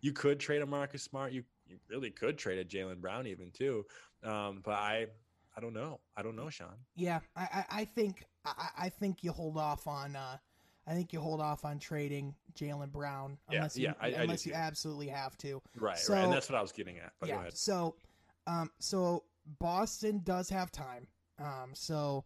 you 0.02 0.12
could 0.13 0.39
trade 0.39 0.62
a 0.62 0.65
Marcus 0.65 1.02
Smart. 1.02 1.32
You 1.32 1.43
you 1.69 1.77
really 1.89 2.10
could 2.10 2.38
trade 2.38 2.60
a 2.60 2.65
Jaylen 2.65 2.99
Brown 2.99 3.27
even 3.27 3.51
too, 3.51 3.86
um, 4.23 4.62
but 4.63 4.73
I 4.73 5.08
I 5.55 5.62
don't 5.62 5.73
know. 5.73 5.99
I 6.15 6.21
don't 6.21 6.36
know, 6.36 6.49
Sean. 6.49 6.75
Yeah, 6.95 7.19
I, 7.36 7.65
I, 7.69 7.86
think 7.86 8.23
I, 8.45 8.69
I 8.77 8.89
think 8.89 9.23
you 9.23 9.32
hold 9.32 9.58
off 9.58 9.88
on 9.88 10.15
uh, 10.15 10.38
I 10.88 10.93
think 10.93 11.13
you 11.13 11.19
hold 11.19 11.39
off 11.39 11.65
on 11.65 11.77
trading 11.77 12.34
Jaylen 12.55 12.91
Brown 12.91 13.38
unless 13.49 13.77
you 13.77 13.86
yeah, 13.86 13.93
I- 14.01 14.08
I 14.08 14.21
unless 14.23 14.45
you 14.45 14.53
absolutely 14.53 15.08
have 15.08 15.38
to. 15.38 15.61
Right, 15.76 15.97
So- 15.97 16.13
right, 16.13 16.24
and 16.24 16.34
that's 16.34 16.49
what 16.49 16.57
I 16.57 16.61
was 16.61 16.72
getting 16.72 16.97
at. 16.97 17.13
But 17.20 17.28
go 17.28 17.34
yeah. 17.34 17.41
ahead. 17.41 17.57
So, 17.57 17.95
um, 18.47 18.72
so 18.80 19.24
Boston 19.59 20.22
does 20.24 20.49
have 20.49 20.72
time. 20.72 21.07
Um, 21.38 21.72
so, 21.74 22.26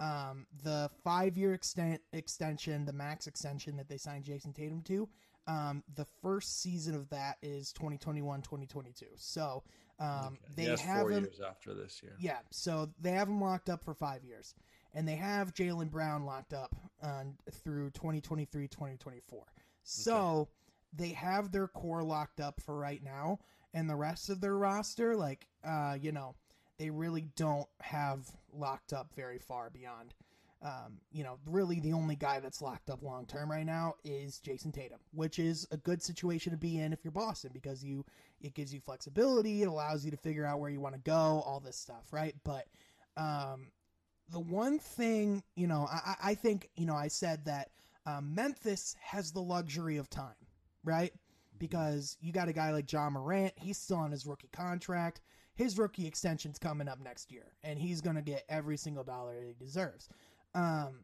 um, 0.00 0.46
the 0.62 0.90
five 1.02 1.36
year 1.36 1.54
extent 1.54 2.00
extension, 2.12 2.84
the 2.84 2.92
max 2.92 3.26
extension 3.26 3.76
that 3.76 3.88
they 3.88 3.96
signed 3.96 4.24
Jayson 4.24 4.52
Tatum 4.52 4.82
to, 4.82 5.08
um, 5.46 5.82
the 5.94 6.06
first 6.22 6.60
season 6.60 6.94
of 6.94 7.08
that 7.10 7.36
is 7.42 7.72
2021 7.72 8.42
2022. 8.42 9.06
So, 9.16 9.62
um, 9.98 10.38
Okay. 10.48 10.54
they 10.56 10.76
have 10.76 11.00
four 11.02 11.10
him. 11.10 11.24
years 11.24 11.40
after 11.40 11.74
this 11.74 12.02
year. 12.02 12.16
Yeah, 12.18 12.38
so 12.50 12.92
they 13.00 13.12
have 13.12 13.28
him 13.28 13.40
locked 13.40 13.68
up 13.68 13.84
for 13.84 13.94
five 13.94 14.24
years, 14.24 14.54
and 14.92 15.06
they 15.06 15.16
have 15.16 15.52
Jaylen 15.54 15.90
Brown 15.90 16.24
locked 16.24 16.52
up 16.54 16.74
uh, 17.02 17.24
through 17.50 17.90
2023, 17.90 18.68
2024. 18.68 19.44
So 19.82 20.48
they 20.92 21.10
have 21.10 21.52
their 21.52 21.68
core 21.68 22.02
locked 22.02 22.40
up 22.40 22.60
for 22.60 22.76
right 22.76 23.02
now, 23.02 23.38
and 23.72 23.88
the 23.88 23.96
rest 23.96 24.30
of 24.30 24.40
their 24.40 24.56
roster, 24.56 25.14
like, 25.16 25.46
uh, 25.64 25.96
you 26.00 26.12
know, 26.12 26.34
they 26.78 26.90
really 26.90 27.28
don't 27.36 27.68
have 27.80 28.26
locked 28.52 28.92
up 28.92 29.12
very 29.14 29.38
far 29.38 29.70
beyond. 29.70 30.14
Um, 30.64 30.98
you 31.12 31.22
know, 31.22 31.38
really 31.44 31.78
the 31.78 31.92
only 31.92 32.16
guy 32.16 32.40
that's 32.40 32.62
locked 32.62 32.88
up 32.88 33.02
long 33.02 33.26
term 33.26 33.50
right 33.50 33.66
now 33.66 33.96
is 34.02 34.40
Jayson 34.40 34.72
Tatum, 34.72 34.98
which 35.12 35.38
is 35.38 35.68
a 35.70 35.76
good 35.76 36.02
situation 36.02 36.52
to 36.52 36.56
be 36.56 36.80
in 36.80 36.94
if 36.94 37.04
you're 37.04 37.12
Boston 37.12 37.50
because 37.52 37.84
you 37.84 38.02
it 38.40 38.54
gives 38.54 38.72
you 38.72 38.80
flexibility, 38.80 39.62
it 39.62 39.68
allows 39.68 40.04
you 40.04 40.10
to 40.10 40.16
figure 40.16 40.46
out 40.46 40.60
where 40.60 40.70
you 40.70 40.80
want 40.80 40.94
to 40.94 41.00
go, 41.02 41.42
all 41.46 41.60
this 41.60 41.76
stuff, 41.76 42.12
right? 42.12 42.34
But 42.44 42.64
um, 43.16 43.68
the 44.30 44.40
one 44.40 44.78
thing, 44.78 45.42
you 45.54 45.66
know, 45.66 45.86
I, 45.90 46.14
I 46.22 46.34
think, 46.34 46.70
you 46.76 46.86
know, 46.86 46.94
I 46.94 47.08
said 47.08 47.44
that 47.44 47.70
um, 48.06 48.34
Memphis 48.34 48.96
has 49.00 49.32
the 49.32 49.40
luxury 49.40 49.96
of 49.96 50.10
time, 50.10 50.34
right? 50.82 51.12
Because 51.58 52.16
you 52.20 52.32
got 52.32 52.48
a 52.48 52.52
guy 52.52 52.70
like 52.70 52.90
Ja 52.90 53.08
Morant, 53.08 53.52
he's 53.56 53.78
still 53.78 53.98
on 53.98 54.10
his 54.10 54.26
rookie 54.26 54.50
contract. 54.52 55.20
His 55.54 55.78
rookie 55.78 56.10
extension's 56.10 56.58
coming 56.58 56.88
up 56.88 56.98
next 57.00 57.30
year, 57.30 57.52
and 57.62 57.78
he's 57.78 58.00
going 58.00 58.16
to 58.16 58.22
get 58.22 58.44
every 58.48 58.76
single 58.76 59.04
dollar 59.04 59.36
he 59.40 59.54
deserves. 59.64 60.08
Um, 60.54 61.00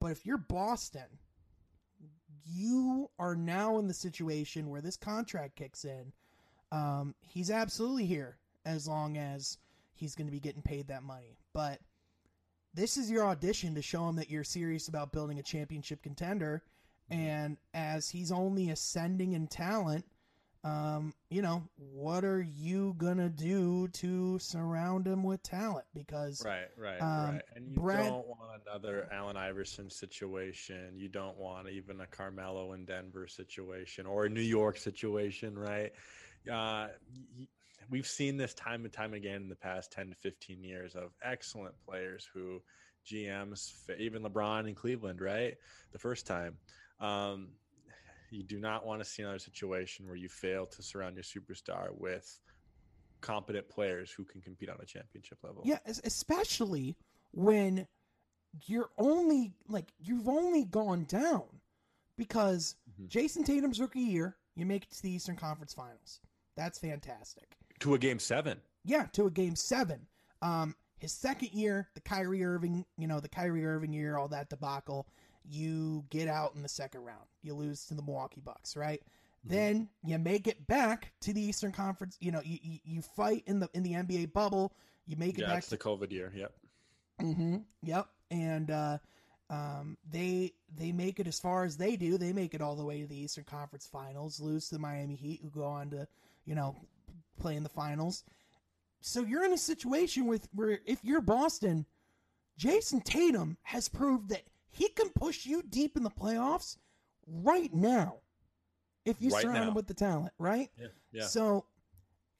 but 0.00 0.12
if 0.12 0.26
you're 0.26 0.38
Boston, 0.38 1.18
you 2.44 3.10
are 3.18 3.34
now 3.34 3.78
in 3.78 3.88
the 3.88 3.94
situation 3.94 4.70
where 4.70 4.80
this 4.80 4.96
contract 4.96 5.56
kicks 5.56 5.84
in. 5.84 6.12
Um, 6.70 7.14
he's 7.20 7.50
absolutely 7.50 8.06
here 8.06 8.36
as 8.64 8.86
long 8.86 9.16
as 9.16 9.58
he's 9.94 10.14
going 10.14 10.26
to 10.26 10.32
be 10.32 10.40
getting 10.40 10.62
paid 10.62 10.88
that 10.88 11.02
money. 11.02 11.38
But 11.52 11.80
this 12.74 12.96
is 12.96 13.10
your 13.10 13.26
audition 13.26 13.74
to 13.74 13.82
show 13.82 14.08
him 14.08 14.16
that 14.16 14.30
you're 14.30 14.44
serious 14.44 14.88
about 14.88 15.12
building 15.12 15.38
a 15.38 15.42
championship 15.42 16.02
contender. 16.02 16.62
And 17.10 17.56
as 17.72 18.10
he's 18.10 18.30
only 18.30 18.70
ascending 18.70 19.32
in 19.32 19.46
talent, 19.46 20.04
um, 20.64 21.14
you 21.30 21.42
know, 21.42 21.62
what 21.76 22.24
are 22.24 22.42
you 22.42 22.94
gonna 22.98 23.28
do 23.28 23.88
to 23.88 24.38
surround 24.38 25.06
him 25.06 25.22
with 25.22 25.42
talent? 25.42 25.86
Because 25.94 26.42
right, 26.44 26.68
right, 26.76 27.00
um, 27.00 27.34
right, 27.34 27.42
and 27.54 27.70
you 27.70 27.78
Brad- 27.78 28.08
don't 28.08 28.26
want 28.26 28.62
another 28.66 29.08
Allen 29.12 29.36
Iverson 29.36 29.88
situation. 29.88 30.94
You 30.96 31.08
don't 31.08 31.36
want 31.36 31.68
even 31.68 32.00
a 32.00 32.06
Carmelo 32.06 32.72
in 32.72 32.84
Denver 32.84 33.26
situation 33.28 34.06
or 34.06 34.24
a 34.24 34.28
New 34.28 34.40
York 34.40 34.76
situation, 34.76 35.58
right? 35.58 35.92
Uh, 36.50 36.88
we've 37.90 38.06
seen 38.06 38.36
this 38.36 38.54
time 38.54 38.84
and 38.84 38.92
time 38.92 39.14
again 39.14 39.42
in 39.42 39.48
the 39.48 39.56
past 39.56 39.92
10 39.92 40.10
to 40.10 40.14
15 40.14 40.62
years 40.62 40.94
of 40.94 41.10
excellent 41.22 41.74
players 41.86 42.28
who 42.32 42.60
GMs, 43.06 43.72
even 43.98 44.22
LeBron 44.22 44.68
in 44.68 44.74
Cleveland, 44.74 45.20
right? 45.20 45.54
The 45.92 45.98
first 45.98 46.26
time. 46.26 46.56
Um, 47.00 47.48
you 48.30 48.42
do 48.42 48.58
not 48.58 48.84
want 48.86 49.00
to 49.02 49.04
see 49.08 49.22
another 49.22 49.38
situation 49.38 50.06
where 50.06 50.16
you 50.16 50.28
fail 50.28 50.66
to 50.66 50.82
surround 50.82 51.16
your 51.16 51.22
superstar 51.24 51.88
with 51.98 52.40
competent 53.20 53.68
players 53.68 54.10
who 54.10 54.24
can 54.24 54.40
compete 54.40 54.68
on 54.68 54.76
a 54.80 54.86
championship 54.86 55.38
level. 55.42 55.62
yeah, 55.64 55.78
especially 56.04 56.96
when 57.32 57.86
you're 58.66 58.90
only 58.96 59.52
like 59.68 59.92
you've 59.98 60.28
only 60.28 60.64
gone 60.64 61.04
down 61.04 61.44
because 62.16 62.76
Mhm. 63.00 63.08
Jayson 63.08 63.44
Tatum's 63.44 63.80
rookie 63.80 64.00
year, 64.00 64.36
you 64.54 64.64
make 64.66 64.84
it 64.84 64.90
to 64.92 65.02
the 65.02 65.10
Eastern 65.10 65.36
Conference 65.36 65.74
Finals. 65.74 66.20
That's 66.54 66.78
fantastic. 66.78 67.56
To 67.80 67.94
a 67.94 67.98
game 67.98 68.18
seven. 68.18 68.60
Yeah, 68.84 69.06
to 69.12 69.26
a 69.26 69.30
game 69.30 69.54
seven. 69.54 70.06
Um, 70.42 70.74
his 70.96 71.12
second 71.12 71.52
year, 71.52 71.88
the 71.94 72.00
Kyrie 72.00 72.42
Irving, 72.44 72.84
you 72.96 73.06
know, 73.06 73.20
the 73.20 73.28
Kyrie 73.28 73.64
Irving 73.66 73.92
year, 73.92 74.16
all 74.16 74.28
that 74.28 74.48
debacle, 74.48 75.06
you 75.48 76.04
get 76.10 76.28
out 76.28 76.54
in 76.54 76.62
the 76.62 76.68
second 76.68 77.04
round. 77.04 77.24
You 77.42 77.54
lose 77.54 77.84
to 77.86 77.94
the 77.94 78.02
Milwaukee 78.02 78.40
Bucks, 78.44 78.76
right? 78.76 79.02
Then 79.44 79.88
you 80.04 80.18
make 80.18 80.46
it 80.46 80.66
back 80.66 81.12
to 81.20 81.32
the 81.32 81.40
Eastern 81.40 81.72
Conference. 81.72 82.16
You 82.20 82.32
know, 82.32 82.42
you, 82.44 82.58
you, 82.62 82.78
you 82.84 83.02
fight 83.02 83.44
in 83.46 83.60
the 83.60 83.70
in 83.72 83.82
the 83.82 83.92
NBA 83.92 84.32
bubble. 84.32 84.72
You 85.06 85.16
make 85.16 85.38
it 85.38 85.42
Yeah, 85.42 85.48
back 85.48 85.58
it's 85.58 85.68
to 85.68 85.76
the 85.76 85.82
COVID 85.82 86.12
year. 86.12 86.32
Yep. 86.34 86.52
Mm-hmm. 87.22 87.56
Yep. 87.82 88.08
And 88.30 88.70
uh, 88.70 88.98
um, 89.48 89.96
they 90.10 90.52
they 90.76 90.92
make 90.92 91.18
it 91.18 91.26
as 91.26 91.40
far 91.40 91.64
as 91.64 91.76
they 91.76 91.96
do. 91.96 92.18
They 92.18 92.32
make 92.32 92.54
it 92.54 92.60
all 92.60 92.76
the 92.76 92.84
way 92.84 93.00
to 93.00 93.06
the 93.06 93.16
Eastern 93.16 93.44
Conference 93.44 93.88
Finals, 93.90 94.40
lose 94.40 94.68
to 94.68 94.74
the 94.74 94.80
Miami 94.80 95.14
Heat, 95.14 95.40
who 95.42 95.50
go 95.50 95.64
on 95.64 95.90
to 95.90 96.06
you 96.44 96.54
know 96.54 96.76
play 97.40 97.56
in 97.56 97.62
the 97.62 97.68
finals. 97.68 98.24
So 99.00 99.22
you're 99.22 99.44
in 99.44 99.52
a 99.52 99.58
situation 99.58 100.26
with 100.26 100.48
where 100.52 100.80
if 100.84 101.02
you're 101.02 101.20
Boston, 101.20 101.86
Jayson 102.58 103.00
Tatum 103.02 103.56
has 103.62 103.88
proved 103.88 104.28
that 104.30 104.42
he 104.78 104.88
can 104.90 105.10
push 105.10 105.44
you 105.44 105.62
deep 105.68 105.96
in 105.96 106.04
the 106.04 106.10
playoffs 106.10 106.76
right 107.26 107.74
now 107.74 108.18
if 109.04 109.20
you 109.20 109.30
Right 109.30 109.42
surround 109.42 109.68
him 109.68 109.74
with 109.74 109.88
the 109.88 109.94
talent, 109.94 110.32
right? 110.38 110.70
Yeah. 110.78 110.86
Yeah. 111.10 111.26
So 111.26 111.64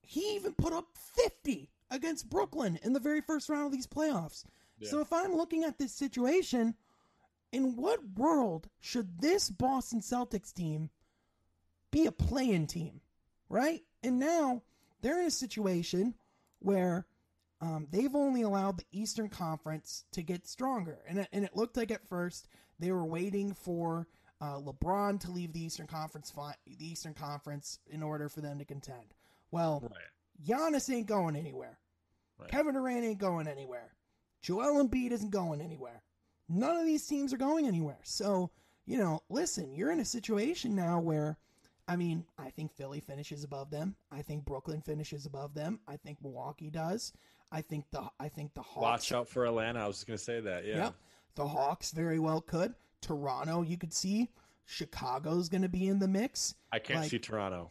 he 0.03 0.36
even 0.36 0.55
put 0.55 0.72
up 0.72 0.86
50 0.95 1.68
against 1.91 2.30
Brooklyn 2.30 2.78
in 2.84 2.93
the 2.93 3.01
very 3.01 3.20
first 3.20 3.49
round 3.49 3.66
of 3.66 3.72
these 3.72 3.89
playoffs. 3.89 4.45
Yeah. 4.78 4.91
So 4.91 5.01
if 5.01 5.12
I'm 5.12 5.34
looking 5.34 5.64
at 5.64 5.78
this 5.78 5.93
situation, 5.93 6.74
in 7.51 7.74
what 7.74 7.99
world 8.16 8.68
should 8.78 9.20
this 9.20 9.51
Boston 9.51 10.01
Celtics 10.01 10.53
team 10.53 10.91
be 11.91 12.07
a 12.07 12.12
play-in 12.12 12.68
team, 12.68 13.01
right? 13.49 13.82
And 14.05 14.20
now 14.20 14.62
they're 15.01 15.20
in 15.20 15.26
a 15.26 15.32
situation 15.32 16.14
where 16.61 17.07
um, 17.61 17.89
they've 17.91 18.15
only 18.15 18.43
allowed 18.43 18.79
the 18.79 18.85
Eastern 18.93 19.29
Conference 19.29 20.05
to 20.13 20.23
get 20.23 20.47
stronger, 20.47 20.99
and 21.09 21.19
it, 21.21 21.29
and 21.33 21.45
it 21.45 21.57
looked 21.57 21.77
like 21.77 21.91
at 21.91 22.07
first 22.09 22.49
they 22.79 22.93
were 22.93 23.05
waiting 23.05 23.53
for 23.55 24.07
uh, 24.41 24.59
LeBron 24.61 25.19
to 25.21 25.31
leave 25.33 25.53
the 25.53 25.65
Eastern 25.65 25.87
Conference 25.89 26.31
fi- 26.31 26.55
the 26.67 26.87
Eastern 26.87 27.15
Conference 27.15 27.81
in 27.91 28.03
order 28.03 28.29
for 28.29 28.41
them 28.41 28.59
to 28.59 28.65
contend. 28.65 29.15
Well, 29.51 29.83
Right. 29.83 30.47
Giannis 30.47 30.93
ain't 30.95 31.09
going 31.09 31.35
anywhere. 31.35 31.79
Right. 32.39 32.49
Kevin 32.51 32.75
Durant 32.75 33.05
ain't 33.05 33.19
going 33.19 33.49
anywhere. 33.49 33.93
Joel 34.41 34.85
Embiid 34.87 35.11
isn't 35.11 35.31
going 35.31 35.61
anywhere. 35.61 36.03
None 36.49 36.77
of 36.77 36.87
these 36.87 37.05
teams 37.07 37.33
are 37.33 37.37
going 37.39 37.67
anywhere. 37.67 37.99
So, 38.05 38.51
you 38.87 38.99
know, 38.99 39.21
listen, 39.29 39.75
you're 39.75 39.91
in 39.91 39.99
a 39.99 40.05
situation 40.05 40.77
now 40.77 41.01
where, 41.01 41.37
I 41.89 41.97
mean, 41.97 42.25
I 42.39 42.51
think 42.51 42.73
Philly 42.73 43.01
finishes 43.01 43.43
above 43.43 43.71
them. 43.71 43.97
I 44.13 44.23
think 44.23 44.45
Brooklyn 44.45 44.81
finishes 44.81 45.27
above 45.27 45.55
them. 45.55 45.81
I 45.89 45.97
think 45.97 46.23
Milwaukee 46.23 46.71
does. 46.71 47.13
I 47.51 47.63
think 47.63 47.87
the 47.91 48.09
I 48.21 48.29
think 48.29 48.55
the 48.55 48.63
Hawks. 48.63 48.83
Watch 48.83 49.13
out 49.13 49.29
for 49.29 49.47
Atlanta. 49.47 49.81
I 49.81 49.87
was 49.87 49.97
just 49.97 50.07
gonna 50.07 50.19
say 50.19 50.41
that. 50.41 50.67
Yeah. 50.67 50.77
Yep. 50.77 50.95
The 51.35 51.49
Hawks 51.49 51.93
very 51.93 52.19
well 52.19 52.41
could. 52.41 52.75
Toronto, 53.01 53.63
you 53.63 53.77
could 53.79 53.93
see. 53.93 54.29
Chicago's 54.67 55.49
going 55.49 55.63
to 55.63 55.69
be 55.69 55.89
in 55.89 55.99
the 55.99 56.09
mix. 56.09 56.55
I 56.73 56.79
can't 56.79 57.01
Like- 57.01 57.11
see 57.11 57.19
Toronto. 57.19 57.71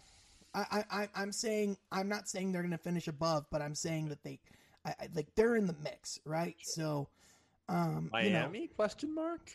I, 0.56 0.84
I, 0.90 1.10
I'm 1.14 1.32
saying 1.32 1.78
I'm 1.92 2.08
not 2.08 2.28
saying 2.28 2.52
they're 2.52 2.64
going 2.64 2.72
to 2.72 2.80
finish 2.80 3.08
above, 3.08 3.46
but 3.52 3.62
I'm 3.62 3.76
saying 3.76 4.10
that 4.10 4.24
they, 4.24 4.40
I, 4.84 4.90
I, 4.90 5.10
like 5.14 5.28
they're 5.36 5.56
in 5.56 5.68
the 5.68 5.76
mix, 5.84 6.20
right? 6.26 6.56
So, 6.62 7.10
um, 7.70 8.10
you 8.24 8.32
know, 8.32 8.40
Miami? 8.40 8.68
Question 8.68 9.14
mark. 9.14 9.52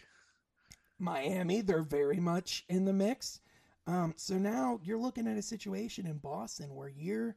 Miami, 1.01 1.61
they're 1.61 1.83
very 1.83 2.21
much 2.21 2.65
in 2.69 2.85
the 2.85 2.93
mix. 2.93 3.41
Um, 3.89 4.15
so 4.17 4.35
now 4.35 4.79
you're 4.85 4.99
looking 4.99 5.27
at 5.27 5.37
a 5.37 5.43
situation 5.43 6.07
in 6.07 6.19
Boston 6.19 6.73
where 6.77 6.93
you're, 6.97 7.35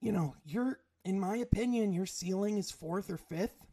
you 0.00 0.12
know, 0.12 0.34
you're, 0.46 0.78
in 1.04 1.18
my 1.18 1.36
opinion, 1.36 1.92
your 1.92 2.06
ceiling 2.06 2.56
is 2.58 2.70
fourth 2.70 3.10
or 3.10 3.16
fifth. 3.16 3.66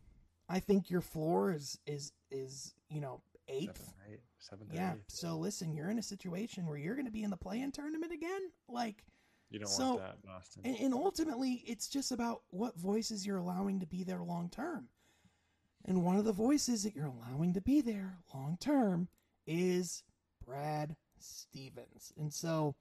I 0.48 0.60
think 0.60 0.90
your 0.90 1.02
floor 1.02 1.52
is 1.54 1.78
is 1.86 2.12
is 2.32 2.74
you 2.90 3.02
know 3.02 3.22
eighth. 3.48 3.78
Seven, 3.78 3.94
eight, 4.14 4.20
seven, 4.40 4.68
to 4.70 4.76
Yeah. 4.76 4.94
eight. 4.96 5.02
So 5.08 5.38
listen, 5.38 5.74
you're 5.74 5.90
in 5.90 6.00
a 6.00 6.04
situation 6.04 6.66
where 6.66 6.78
you're 6.78 6.96
going 6.96 7.06
to 7.06 7.12
be 7.12 7.24
in 7.24 7.30
the 7.32 7.38
play-in 7.38 7.72
tournament 7.72 8.12
again. 8.12 8.52
Like, 8.68 9.04
You 9.50 9.58
don't 9.60 9.68
So- 9.68 9.90
want 9.96 10.00
that, 10.02 10.22
Boston. 10.22 10.62
and, 10.66 10.78
and 10.78 10.94
ultimately, 10.94 11.64
it's 11.66 11.88
just 11.88 12.12
about 12.12 12.44
what 12.52 12.76
voices 12.76 13.26
you're 13.26 13.38
allowing 13.38 13.80
to 13.80 13.88
be 13.88 14.04
there 14.04 14.22
long 14.22 14.50
term. 14.50 14.90
And 15.86 16.04
one 16.04 16.18
of 16.18 16.26
the 16.26 16.32
voices 16.34 16.84
that 16.84 16.96
you're 16.96 17.08
allowing 17.08 17.54
to 17.54 17.62
be 17.62 17.82
there 17.82 18.20
long 18.34 18.58
term 18.58 19.08
is 19.48 20.04
Brad 20.46 20.96
Stevens. 21.18 22.14
And 22.18 22.32
so 22.32 22.76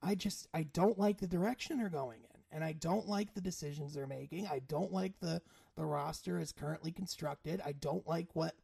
I 0.00 0.14
just 0.14 0.46
I 0.54 0.62
don't 0.64 0.98
like 0.98 1.18
the 1.18 1.26
direction 1.26 1.78
they're 1.78 1.88
going 1.88 2.20
in. 2.22 2.31
And 2.52 2.62
I 2.62 2.72
don't 2.72 3.08
like 3.08 3.34
the 3.34 3.40
decisions 3.40 3.94
they're 3.94 4.06
making. 4.06 4.46
I 4.46 4.60
don't 4.68 4.92
like 4.92 5.18
the 5.20 5.40
the 5.76 5.84
roster 5.84 6.38
as 6.38 6.52
currently 6.52 6.92
constructed. 6.92 7.60
I 7.64 7.72
don't 7.72 8.06
like 8.06 8.28
what 8.34 8.54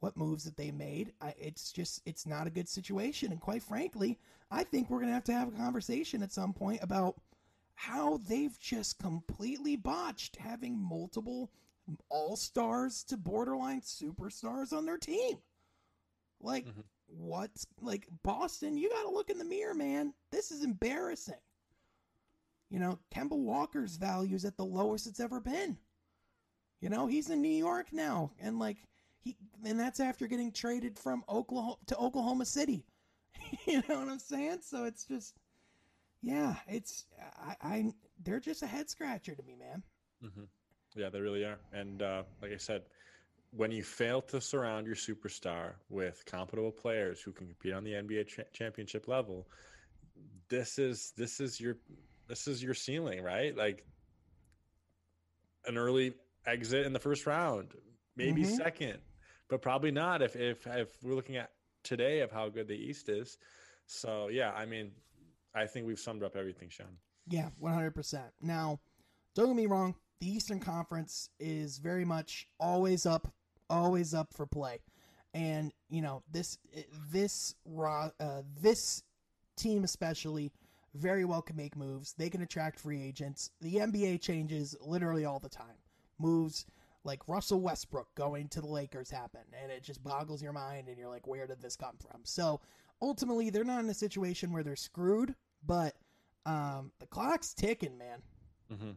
what 0.00 0.16
moves 0.16 0.44
that 0.44 0.56
they 0.56 0.70
made. 0.70 1.12
I, 1.20 1.34
it's 1.38 1.72
just 1.72 2.02
it's 2.06 2.26
not 2.26 2.46
a 2.46 2.50
good 2.50 2.68
situation. 2.68 3.32
And 3.32 3.40
quite 3.40 3.62
frankly, 3.62 4.18
I 4.50 4.64
think 4.64 4.90
we're 4.90 5.00
gonna 5.00 5.12
have 5.12 5.24
to 5.24 5.32
have 5.32 5.48
a 5.48 5.56
conversation 5.56 6.22
at 6.22 6.32
some 6.32 6.52
point 6.52 6.82
about 6.82 7.16
how 7.74 8.18
they've 8.18 8.58
just 8.60 8.98
completely 8.98 9.76
botched 9.76 10.36
having 10.36 10.78
multiple 10.78 11.50
all 12.10 12.36
stars 12.36 13.02
to 13.04 13.16
borderline 13.16 13.80
superstars 13.80 14.72
on 14.74 14.84
their 14.84 14.98
team. 14.98 15.38
Like, 16.40 16.66
Mhm. 16.66 16.84
what's 17.06 17.66
like 17.80 18.06
Boston? 18.22 18.76
You 18.76 18.90
got 18.90 19.04
to 19.04 19.10
look 19.10 19.30
in 19.30 19.38
the 19.38 19.44
mirror, 19.44 19.74
man. 19.74 20.12
This 20.30 20.50
is 20.50 20.62
embarrassing. 20.62 21.40
You 22.70 22.78
know, 22.78 22.98
Kemba 23.14 23.36
Walker's 23.36 23.96
value 23.96 24.36
is 24.36 24.44
at 24.44 24.56
the 24.56 24.64
lowest 24.64 25.06
it's 25.06 25.20
ever 25.20 25.40
been. 25.40 25.78
You 26.80 26.90
know, 26.90 27.06
he's 27.06 27.30
in 27.30 27.42
New 27.42 27.48
York 27.48 27.92
now, 27.92 28.32
and 28.40 28.58
like 28.58 28.76
he, 29.20 29.36
and 29.64 29.78
that's 29.80 30.00
after 30.00 30.26
getting 30.26 30.52
traded 30.52 30.98
from 30.98 31.24
Oklahoma 31.28 31.76
to 31.86 31.96
Oklahoma 31.96 32.44
City. 32.44 32.84
you 33.66 33.82
know 33.88 33.98
what 34.00 34.08
I'm 34.08 34.18
saying? 34.18 34.58
So 34.62 34.84
it's 34.84 35.04
just, 35.04 35.34
yeah, 36.22 36.56
it's 36.68 37.06
I, 37.40 37.56
I 37.62 37.92
they're 38.22 38.40
just 38.40 38.62
a 38.62 38.66
head 38.66 38.90
scratcher 38.90 39.34
to 39.34 39.42
me, 39.42 39.56
man. 39.56 39.82
hmm 40.22 40.44
Yeah, 40.94 41.08
they 41.10 41.20
really 41.20 41.44
are. 41.44 41.58
And 41.72 42.02
uh, 42.02 42.22
like 42.42 42.52
I 42.52 42.56
said, 42.56 42.82
when 43.50 43.70
you 43.70 43.82
fail 43.82 44.20
to 44.22 44.40
surround 44.40 44.86
your 44.86 44.96
superstar 44.96 45.74
with 45.88 46.22
compatible 46.26 46.72
players 46.72 47.20
who 47.20 47.32
can 47.32 47.46
compete 47.46 47.72
on 47.72 47.84
the 47.84 47.92
NBA 47.92 48.28
cha- 48.28 48.42
championship 48.52 49.08
level, 49.08 49.48
this 50.48 50.78
is 50.78 51.12
this 51.16 51.40
is 51.40 51.60
your 51.60 51.76
this 52.28 52.46
is 52.46 52.62
your 52.62 52.74
ceiling, 52.74 53.22
right? 53.22 53.56
Like 53.56 53.84
an 55.66 55.76
early 55.76 56.14
exit 56.46 56.86
in 56.86 56.92
the 56.92 56.98
first 56.98 57.26
round, 57.26 57.74
maybe 58.16 58.42
Mhm. 58.42 58.56
second, 58.56 59.00
but 59.48 59.60
probably 59.62 59.90
not 59.90 60.22
if 60.22 60.36
if 60.36 60.66
if 60.66 61.02
we're 61.02 61.14
looking 61.14 61.36
at 61.36 61.52
today 61.82 62.20
of 62.20 62.30
how 62.30 62.48
good 62.48 62.68
the 62.68 62.76
East 62.76 63.08
is. 63.08 63.38
So 63.86 64.28
yeah, 64.28 64.52
I 64.52 64.66
mean, 64.66 64.92
I 65.54 65.66
think 65.66 65.86
we've 65.86 65.98
summed 65.98 66.22
up 66.22 66.36
everything, 66.36 66.68
Sean. 66.68 66.98
Yeah, 67.26 67.50
one 67.58 67.72
hundred 67.72 67.94
percent. 67.94 68.32
Now, 68.40 68.80
don't 69.34 69.48
get 69.48 69.56
me 69.56 69.66
wrong. 69.66 69.94
The 70.20 70.28
Eastern 70.28 70.60
Conference 70.60 71.30
is 71.38 71.78
very 71.78 72.04
much 72.04 72.48
always 72.58 73.06
up, 73.06 73.32
always 73.70 74.14
up 74.14 74.34
for 74.34 74.46
play, 74.46 74.80
and 75.34 75.72
you 75.88 76.02
know 76.02 76.22
this 76.30 76.58
this 77.10 77.54
uh, 77.76 78.42
this 78.60 79.02
team 79.56 79.84
especially 79.84 80.52
very 80.94 81.24
well 81.24 81.42
can 81.42 81.56
make 81.56 81.76
moves. 81.76 82.14
They 82.14 82.30
can 82.30 82.42
attract 82.42 82.80
free 82.80 83.02
agents. 83.02 83.50
The 83.60 83.76
NBA 83.76 84.20
changes 84.20 84.76
literally 84.80 85.24
all 85.24 85.38
the 85.38 85.48
time. 85.48 85.76
Moves 86.18 86.66
like 87.04 87.26
Russell 87.28 87.60
Westbrook 87.60 88.14
going 88.14 88.48
to 88.48 88.60
the 88.60 88.66
Lakers 88.66 89.10
happen, 89.10 89.40
and 89.62 89.70
it 89.70 89.82
just 89.82 90.02
boggles 90.02 90.42
your 90.42 90.52
mind, 90.52 90.88
and 90.88 90.98
you're 90.98 91.08
like, 91.08 91.26
where 91.26 91.46
did 91.46 91.62
this 91.62 91.76
come 91.76 91.96
from? 91.98 92.20
So 92.24 92.60
ultimately, 93.00 93.50
they're 93.50 93.64
not 93.64 93.82
in 93.82 93.90
a 93.90 93.94
situation 93.94 94.52
where 94.52 94.62
they're 94.62 94.76
screwed, 94.76 95.34
but 95.66 95.94
um, 96.46 96.92
the 96.98 97.06
clock's 97.06 97.54
ticking, 97.54 97.96
man. 97.96 98.22
Mm-hmm. 98.72 98.90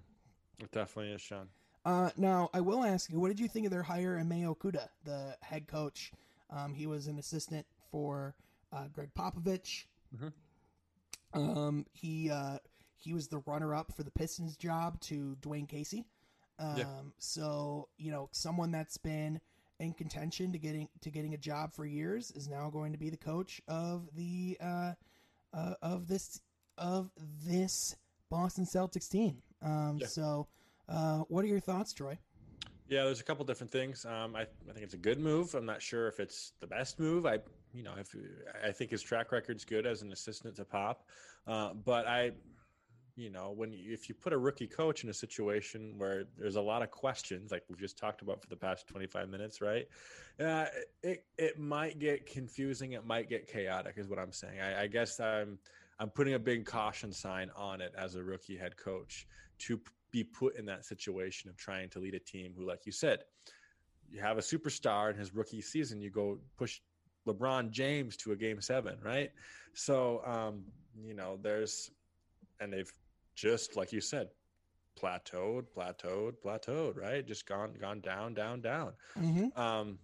It 0.60 0.72
definitely 0.72 1.14
is, 1.14 1.22
Sean. 1.22 1.48
Uh, 1.86 2.10
now, 2.18 2.50
I 2.54 2.62
will 2.62 2.84
ask 2.84 3.10
you, 3.10 3.20
what 3.20 3.30
did 3.30 3.40
you 3.40 3.48
think 3.48 3.66
of 3.66 3.72
their 3.72 3.84
hire 3.84 4.18
Ime 4.20 4.44
Okudah, 4.44 4.88
the 5.04 5.36
head 5.42 5.68
coach? 5.68 6.12
Um, 6.50 6.74
he 6.74 6.86
was 6.86 7.08
an 7.08 7.18
assistant 7.18 7.66
for 7.92 8.36
uh, 8.72 8.88
Gregg 8.94 9.10
Popovich. 9.18 9.86
Mm-hmm. 10.16 10.28
Um, 11.34 11.86
he 11.94 12.30
uh, 12.30 12.58
he 12.98 13.14
was 13.14 13.28
the 13.28 13.40
runner 13.46 13.74
up 13.74 13.94
for 13.96 14.04
the 14.04 14.12
Pistons 14.12 14.58
job 14.58 15.00
to 15.02 15.38
Dwane 15.42 15.68
Casey. 15.68 16.06
Um, 16.60 16.78
yeah. 16.78 16.86
so 17.18 17.90
you 17.98 18.12
know, 18.12 18.30
someone 18.32 18.72
that's 18.72 18.98
been 18.98 19.40
in 19.80 19.94
contention 19.94 20.52
to 20.52 20.60
getting 20.60 20.88
to 21.02 21.10
getting 21.10 21.34
a 21.34 21.38
job 21.38 21.74
for 21.74 21.86
years 21.86 22.32
is 22.32 22.48
now 22.48 22.70
going 22.70 22.92
to 22.92 22.98
be 22.98 23.10
the 23.10 23.18
coach 23.18 23.62
of 23.68 24.08
the 24.16 24.58
uh, 24.62 24.94
uh, 25.54 25.74
of 25.82 26.08
this 26.08 26.40
of 26.78 27.10
this 27.46 27.96
Boston 28.30 28.66
Celtics 28.66 29.10
team. 29.10 29.42
Um, 29.62 29.98
yeah. 30.00 30.08
So, 30.08 30.48
uh, 30.88 31.20
what 31.28 31.44
are 31.44 31.48
your 31.48 31.60
thoughts, 31.60 31.94
Troy? 31.94 32.18
Yeah, 32.88 33.06
there's 33.06 33.22
a 33.22 33.24
couple 33.24 33.46
different 33.46 33.72
things. 33.72 34.06
Um, 34.06 34.36
I, 34.36 34.42
I 34.42 34.74
think 34.74 34.84
it's 34.84 34.94
a 34.94 34.98
good 34.98 35.20
move. 35.20 35.56
I'm 35.56 35.66
not 35.66 35.82
sure 35.82 36.08
if 36.08 36.20
it's 36.20 36.54
the 36.60 36.68
best 36.68 37.00
move. 37.00 37.26
I, 37.26 37.40
you 37.74 37.84
know, 37.84 37.94
if 37.98 38.16
I 38.64 38.72
think 38.72 38.92
his 38.92 39.02
track 39.02 39.32
record's 39.32 39.66
good 39.66 39.86
as 39.86 40.02
an 40.02 40.12
assistant 40.12 40.56
to 40.58 40.66
Pop, 40.66 41.06
uh, 41.48 41.74
but 41.74 42.08
I, 42.08 42.32
you 43.16 43.30
know, 43.30 43.54
when 43.56 43.72
you, 43.72 43.94
if 43.94 44.10
you 44.10 44.16
put 44.16 44.34
a 44.34 44.38
rookie 44.38 44.68
coach 44.68 45.04
in 45.04 45.10
a 45.10 45.14
situation 45.14 45.96
where 45.98 46.26
there's 46.38 46.56
a 46.56 46.62
lot 46.62 46.82
of 46.82 46.92
questions, 46.92 47.52
like 47.52 47.64
we've 47.70 47.80
just 47.80 47.98
talked 47.98 48.22
about 48.22 48.42
for 48.42 48.48
the 48.48 48.56
past 48.56 48.88
25 48.88 49.30
minutes, 49.30 49.62
right? 49.62 49.88
Uh, 50.40 50.66
it 51.04 51.26
it 51.38 51.60
might 51.60 52.00
get 52.00 52.26
confusing. 52.26 52.94
It 52.94 53.06
might 53.06 53.30
get 53.30 53.48
chaotic, 53.48 53.96
is 53.98 54.08
what 54.08 54.20
I'm 54.20 54.32
saying. 54.34 54.60
I, 54.60 54.84
I 54.84 54.88
guess 54.88 55.20
I'm 55.20 55.58
I'm 56.00 56.10
putting 56.10 56.34
a 56.34 56.40
big 56.40 56.66
caution 56.66 57.12
sign 57.12 57.52
on 57.56 57.80
it 57.82 57.94
as 57.98 58.16
a 58.16 58.24
rookie 58.24 58.58
head 58.58 58.76
coach 58.76 59.28
to 59.60 59.80
be 60.10 60.24
put 60.24 60.58
in 60.58 60.66
that 60.66 60.84
situation 60.86 61.50
of 61.50 61.58
trying 61.58 61.90
to 61.90 62.00
lead 62.00 62.16
a 62.16 62.20
team 62.20 62.54
who, 62.58 62.66
like 62.66 62.86
you 62.86 62.92
said, 62.92 63.20
you 64.10 64.20
have 64.20 64.38
a 64.38 64.42
superstar 64.42 65.12
in 65.12 65.18
his 65.18 65.34
rookie 65.34 65.62
season, 65.62 66.02
you 66.02 66.10
go 66.10 66.40
push 66.58 66.82
LeBron 67.28 67.72
James 67.72 68.18
to 68.18 68.32
a 68.32 68.36
game 68.36 68.62
seven, 68.62 68.98
right? 69.04 69.32
So, 69.74 70.22
um, 70.26 70.64
you 71.04 71.14
know, 71.14 71.38
there's, 71.42 71.92
and 72.60 72.72
they've 72.72 72.92
just, 73.36 73.76
like 73.76 73.94
you 73.94 74.02
said, 74.02 74.30
plateaued, 75.02 75.66
plateaued, 75.76 76.34
plateaued, 76.44 76.98
right? 76.98 77.26
Just 77.26 77.48
gone, 77.48 77.74
gone 77.80 78.02
down, 78.02 78.34
down, 78.34 78.62
down. 78.62 78.94
Mm-hmm. 79.18 79.60
Um, 79.60 80.00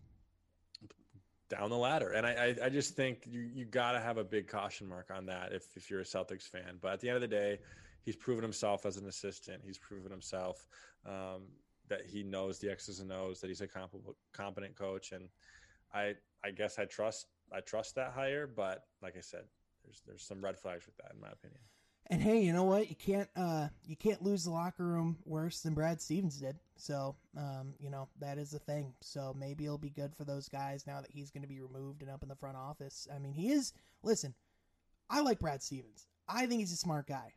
down 1.49 1.69
the 1.69 1.77
ladder. 1.77 2.11
And 2.11 2.25
I, 2.25 2.31
I, 2.31 2.65
I 2.65 2.69
just 2.69 2.95
think 2.95 3.25
you, 3.25 3.39
you 3.39 3.65
got 3.65 3.93
to 3.93 3.99
have 3.99 4.17
a 4.17 4.23
big 4.23 4.47
caution 4.47 4.87
mark 4.87 5.09
on 5.15 5.25
that 5.27 5.53
if, 5.53 5.65
if 5.75 5.89
you're 5.89 6.01
a 6.01 6.05
Celtics 6.05 6.43
fan. 6.43 6.77
But 6.81 6.93
at 6.93 6.99
the 6.99 7.09
end 7.09 7.15
of 7.15 7.21
the 7.21 7.27
day, 7.27 7.59
he's 8.03 8.15
proven 8.15 8.43
himself 8.43 8.85
as 8.85 8.97
an 8.97 9.07
assistant. 9.07 9.61
He's 9.65 9.77
proven 9.77 10.11
himself 10.11 10.67
um, 11.05 11.43
that 11.87 12.01
he 12.05 12.23
knows 12.23 12.59
the 12.59 12.69
X's 12.69 12.99
and 12.99 13.11
O's, 13.11 13.39
that 13.39 13.47
he's 13.47 13.61
a 13.61 13.67
comp- 13.67 13.95
competent 14.33 14.75
coach. 14.75 15.13
And 15.13 15.29
I, 15.93 16.15
I 16.43 16.51
guess 16.51 16.79
I 16.79 16.85
trust, 16.85 17.27
I 17.51 17.59
trust 17.61 17.95
that 17.95 18.13
hire. 18.13 18.47
But 18.47 18.83
like 19.01 19.15
I 19.17 19.21
said, 19.21 19.43
there's, 19.83 20.01
there's 20.05 20.23
some 20.23 20.43
red 20.43 20.57
flags 20.57 20.85
with 20.85 20.97
that, 20.97 21.11
in 21.13 21.21
my 21.21 21.29
opinion. 21.29 21.61
And 22.09 22.21
hey, 22.21 22.41
you 22.41 22.53
know 22.53 22.63
what? 22.63 22.89
You 22.89 22.95
can't 22.95 23.27
uh, 23.35 23.67
you 23.85 23.97
can't 23.97 24.23
lose 24.23 24.45
the 24.45 24.51
locker 24.51 24.85
room 24.85 25.17
worse 25.25 25.59
than 25.59 25.73
Brad 25.73 26.01
Stevens 26.01 26.37
did. 26.37 26.55
So, 26.77 27.17
um, 27.35 27.73
you 27.79 27.89
know 27.89 28.07
that 28.21 28.37
is 28.37 28.51
the 28.51 28.59
thing. 28.59 28.93
So 29.01 29.35
maybe 29.37 29.65
it'll 29.65 29.77
be 29.77 29.89
good 29.89 30.15
for 30.15 30.23
those 30.23 30.47
guys 30.47 30.87
now 30.87 31.01
that 31.01 31.11
he's 31.11 31.31
going 31.31 31.41
to 31.41 31.49
be 31.49 31.59
removed 31.59 32.01
and 32.01 32.09
up 32.09 32.23
in 32.23 32.29
the 32.29 32.35
front 32.35 32.55
office. 32.55 33.09
I 33.13 33.19
mean, 33.19 33.33
he 33.33 33.51
is. 33.51 33.73
Listen, 34.03 34.33
I 35.09 35.19
like 35.19 35.39
Brad 35.39 35.61
Stevens. 35.61 36.07
I 36.29 36.45
think 36.45 36.61
he's 36.61 36.71
a 36.71 36.77
smart 36.77 37.07
guy. 37.07 37.33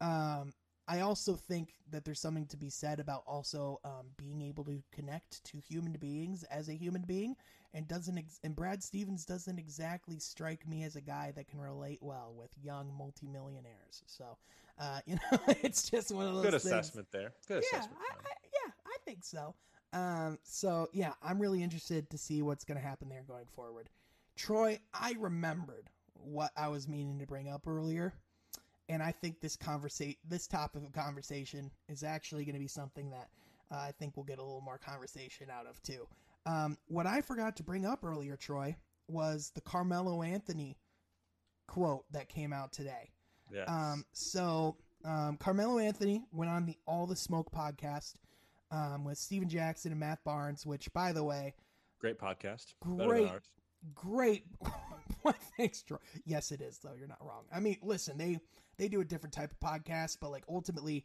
Um, 0.00 0.52
I 0.88 1.00
also 1.00 1.34
think 1.34 1.74
that 1.90 2.04
there's 2.04 2.20
something 2.20 2.46
to 2.46 2.56
be 2.56 2.70
said 2.70 3.00
about 3.00 3.24
also 3.26 3.80
um, 3.84 4.06
being 4.16 4.40
able 4.42 4.64
to 4.64 4.82
connect 4.92 5.42
to 5.44 5.58
human 5.58 5.92
beings 5.94 6.44
as 6.44 6.68
a 6.68 6.74
human 6.74 7.02
being, 7.02 7.34
and 7.74 7.88
doesn't 7.88 8.16
ex- 8.18 8.38
and 8.44 8.54
Brad 8.54 8.82
Stevens 8.82 9.24
doesn't 9.24 9.58
exactly 9.58 10.18
strike 10.18 10.66
me 10.66 10.84
as 10.84 10.94
a 10.94 11.00
guy 11.00 11.32
that 11.34 11.48
can 11.48 11.60
relate 11.60 11.98
well 12.00 12.34
with 12.38 12.50
young 12.62 12.92
multimillionaires. 12.96 14.02
So, 14.06 14.38
uh, 14.78 15.00
you 15.06 15.16
know, 15.16 15.38
it's 15.62 15.90
just 15.90 16.12
one 16.12 16.26
of 16.26 16.34
those 16.34 16.44
good 16.44 16.52
things. 16.52 16.66
assessment 16.66 17.08
there. 17.10 17.32
Good 17.48 17.64
yeah, 17.72 17.78
assessment. 17.78 18.00
I, 18.08 18.14
I, 18.14 18.32
yeah, 18.44 18.72
I 18.86 18.96
think 19.04 19.24
so. 19.24 19.54
Um, 19.92 20.38
so 20.44 20.88
yeah, 20.92 21.14
I'm 21.22 21.40
really 21.40 21.62
interested 21.62 22.10
to 22.10 22.18
see 22.18 22.42
what's 22.42 22.64
going 22.64 22.78
to 22.78 22.86
happen 22.86 23.08
there 23.08 23.24
going 23.26 23.46
forward. 23.54 23.88
Troy, 24.36 24.78
I 24.94 25.16
remembered 25.18 25.90
what 26.14 26.52
I 26.56 26.68
was 26.68 26.86
meaning 26.86 27.18
to 27.20 27.26
bring 27.26 27.48
up 27.48 27.66
earlier 27.66 28.12
and 28.88 29.02
I 29.02 29.12
think 29.12 29.40
this 29.40 29.56
conversation, 29.56 30.16
this 30.28 30.46
topic 30.46 30.84
of 30.84 30.92
conversation, 30.92 31.70
is 31.88 32.02
actually 32.02 32.44
going 32.44 32.54
to 32.54 32.60
be 32.60 32.68
something 32.68 33.10
that 33.10 33.28
uh, 33.70 33.76
I 33.76 33.92
think 33.98 34.16
we'll 34.16 34.24
get 34.24 34.38
a 34.38 34.42
little 34.42 34.60
more 34.60 34.78
conversation 34.78 35.48
out 35.50 35.66
of 35.66 35.82
too. 35.82 36.06
Um, 36.46 36.78
what 36.86 37.06
I 37.06 37.20
forgot 37.20 37.56
to 37.56 37.62
bring 37.62 37.84
up 37.84 38.04
earlier, 38.04 38.36
Troy, 38.36 38.76
was 39.08 39.50
the 39.54 39.60
Carmelo 39.60 40.22
Anthony 40.22 40.78
quote 41.66 42.04
that 42.12 42.28
came 42.28 42.52
out 42.52 42.72
today. 42.72 43.10
Yes. 43.52 43.68
Um, 43.68 44.04
so 44.12 44.76
um, 45.04 45.36
Carmelo 45.36 45.78
Anthony 45.78 46.24
went 46.32 46.50
on 46.50 46.66
the 46.66 46.76
All 46.86 47.06
the 47.06 47.16
Smoke 47.16 47.50
podcast 47.52 48.14
um, 48.70 49.04
with 49.04 49.18
Stephen 49.18 49.48
Jackson 49.48 49.92
and 49.92 50.00
Matt 50.00 50.22
Barnes, 50.24 50.64
which, 50.66 50.92
by 50.92 51.12
the 51.12 51.24
way, 51.24 51.54
great 52.00 52.18
podcast. 52.18 52.74
Great, 52.80 53.30
great. 53.94 54.44
Thanks, 55.56 55.82
Troy. 55.82 55.98
Yes, 56.24 56.52
it 56.52 56.60
is 56.60 56.78
though. 56.78 56.94
You're 56.96 57.08
not 57.08 57.24
wrong. 57.24 57.44
I 57.52 57.60
mean, 57.60 57.78
listen, 57.82 58.18
they 58.18 58.38
they 58.78 58.88
do 58.88 59.00
a 59.00 59.04
different 59.04 59.32
type 59.32 59.52
of 59.52 59.60
podcast, 59.60 60.18
but 60.20 60.30
like 60.30 60.44
ultimately, 60.48 61.04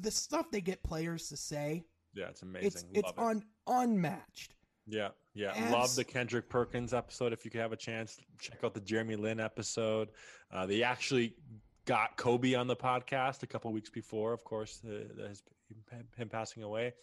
the 0.00 0.10
stuff 0.10 0.50
they 0.50 0.60
get 0.60 0.82
players 0.82 1.28
to 1.28 1.36
say, 1.36 1.84
yeah, 2.14 2.26
it's 2.28 2.42
amazing. 2.42 2.66
It's 2.66 2.84
it's 2.94 3.10
it. 3.10 3.18
un, 3.18 3.42
unmatched. 3.66 4.54
Yeah, 4.86 5.10
yeah. 5.34 5.52
Love 5.70 5.94
the 5.94 6.04
Kendrick 6.04 6.48
Perkins 6.48 6.94
episode. 6.94 7.32
If 7.32 7.44
you 7.44 7.50
have 7.60 7.72
a 7.72 7.76
chance, 7.76 8.18
check 8.40 8.64
out 8.64 8.74
the 8.74 8.80
Jeremy 8.80 9.16
Lin 9.16 9.38
episode. 9.38 10.08
Uh, 10.50 10.64
they 10.66 10.82
actually 10.82 11.34
got 11.84 12.16
Kobe 12.16 12.54
on 12.54 12.66
the 12.66 12.76
podcast 12.76 13.42
a 13.42 13.46
couple 13.46 13.70
weeks 13.72 13.90
before, 13.90 14.32
of 14.32 14.44
course, 14.44 14.78
the, 14.78 15.06
his, 15.28 15.42
him 16.16 16.28
passing 16.28 16.62
away. 16.62 16.94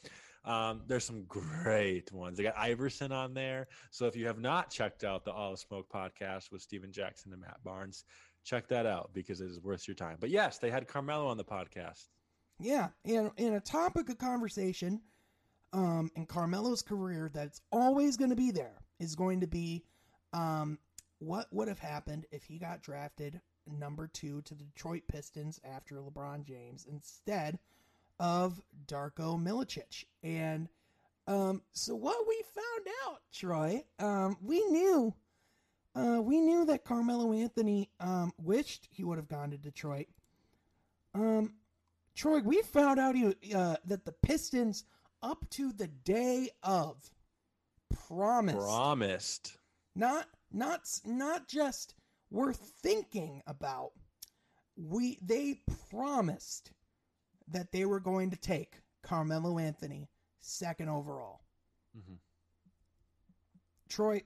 Um, 0.45 0.81
there's 0.87 1.03
some 1.03 1.23
great 1.23 2.11
ones. 2.11 2.37
They 2.37 2.43
got 2.43 2.57
Iverson 2.57 3.11
on 3.11 3.33
there. 3.33 3.67
So 3.89 4.05
if 4.05 4.15
you 4.15 4.27
have 4.27 4.39
not 4.39 4.69
checked 4.69 5.03
out 5.03 5.25
the 5.25 5.31
All 5.31 5.55
Smoke 5.55 5.89
podcast 5.91 6.51
with 6.51 6.61
Stephen 6.61 6.91
Jackson 6.91 7.33
and 7.33 7.41
Matt 7.41 7.63
Barnes, 7.63 8.05
check 8.45 8.67
that 8.69 8.85
out 8.85 9.09
because 9.13 9.41
it 9.41 9.49
is 9.49 9.59
worth 9.59 9.87
your 9.87 9.95
time. 9.95 10.17
But 10.19 10.29
yes, 10.29 10.59
they 10.59 10.69
had 10.69 10.87
Carmelo 10.87 11.27
on 11.27 11.37
the 11.37 11.43
podcast. 11.43 12.05
Yeah, 12.59 12.89
in 13.03 13.31
in 13.35 13.53
a 13.53 13.59
topic 13.59 14.07
of 14.09 14.17
conversation, 14.17 15.01
um, 15.73 16.09
in 16.15 16.25
Carmelo's 16.25 16.81
career 16.81 17.29
that's 17.33 17.61
always 17.71 18.15
going 18.15 18.29
to 18.29 18.35
be 18.35 18.51
there 18.51 18.85
is 18.99 19.15
going 19.15 19.41
to 19.41 19.47
be, 19.47 19.83
um, 20.31 20.79
what 21.19 21.47
would 21.51 21.67
have 21.67 21.79
happened 21.79 22.25
if 22.31 22.45
he 22.45 22.57
got 22.57 22.81
drafted 22.81 23.41
number 23.67 24.07
two 24.07 24.41
to 24.43 24.53
the 24.53 24.63
Detroit 24.63 25.03
Pistons 25.07 25.59
after 25.65 25.95
LeBron 25.95 26.45
James 26.45 26.85
instead 26.89 27.59
of 28.19 28.61
Darko 28.87 29.41
Milicic. 29.41 30.05
And 30.23 30.69
um, 31.27 31.61
so 31.73 31.95
what 31.95 32.25
we 32.27 32.41
found 32.53 32.87
out, 33.05 33.21
Troy, 33.33 33.83
um, 33.99 34.37
we 34.41 34.63
knew 34.65 35.13
uh, 35.95 36.21
we 36.21 36.41
knew 36.41 36.65
that 36.65 36.83
Carmelo 36.83 37.31
Anthony 37.33 37.89
um, 37.99 38.33
wished 38.37 38.87
he 38.91 39.03
would 39.03 39.17
have 39.17 39.29
gone 39.29 39.51
to 39.51 39.57
Detroit. 39.57 40.07
Um, 41.13 41.53
Troy, 42.15 42.39
we 42.39 42.61
found 42.61 42.99
out 42.99 43.15
he, 43.15 43.33
uh, 43.53 43.77
that 43.85 44.05
the 44.05 44.11
Pistons, 44.11 44.83
up 45.21 45.49
to 45.51 45.71
the 45.71 45.87
day 45.87 46.49
of, 46.63 46.97
promised 48.07 48.67
promised 48.67 49.57
not 49.95 50.27
not 50.51 50.81
not 51.05 51.47
just 51.47 51.95
were 52.29 52.53
thinking 52.53 53.41
about. 53.47 53.91
We 54.75 55.17
they 55.21 55.61
promised 55.89 56.71
that 57.47 57.71
they 57.71 57.85
were 57.85 57.99
going 57.99 58.31
to 58.31 58.37
take 58.37 58.81
Carmelo 59.01 59.57
Anthony 59.57 60.09
second 60.41 60.89
overall. 60.89 61.41
Mm-hmm. 61.97 62.15
Troy, 63.87 64.23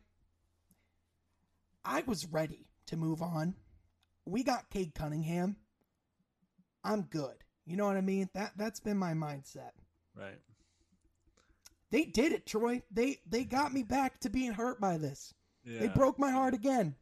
I 1.83 2.03
was 2.05 2.27
ready 2.27 2.67
to 2.87 2.97
move 2.97 3.21
on 3.21 3.55
we 4.29 4.43
got 4.43 4.69
Cade 4.69 4.93
Cunningham. 4.93 5.55
I'm 6.83 7.03
good. 7.03 7.35
You 7.65 7.75
know 7.75 7.85
what 7.85 7.97
I 7.97 8.01
mean? 8.01 8.29
That 8.33 8.51
that's 8.55 8.79
been 8.79 8.97
my 8.97 9.13
mindset. 9.13 9.71
Right. 10.15 10.39
They 11.91 12.05
did 12.05 12.31
it, 12.31 12.45
Troy. 12.45 12.81
They 12.91 13.19
they 13.27 13.43
got 13.43 13.73
me 13.73 13.83
back 13.83 14.19
to 14.21 14.29
being 14.29 14.53
hurt 14.53 14.79
by 14.79 14.97
this. 14.97 15.33
Yeah. 15.65 15.79
They 15.79 15.87
broke 15.87 16.19
my 16.19 16.31
heart 16.31 16.53
again. 16.53 16.95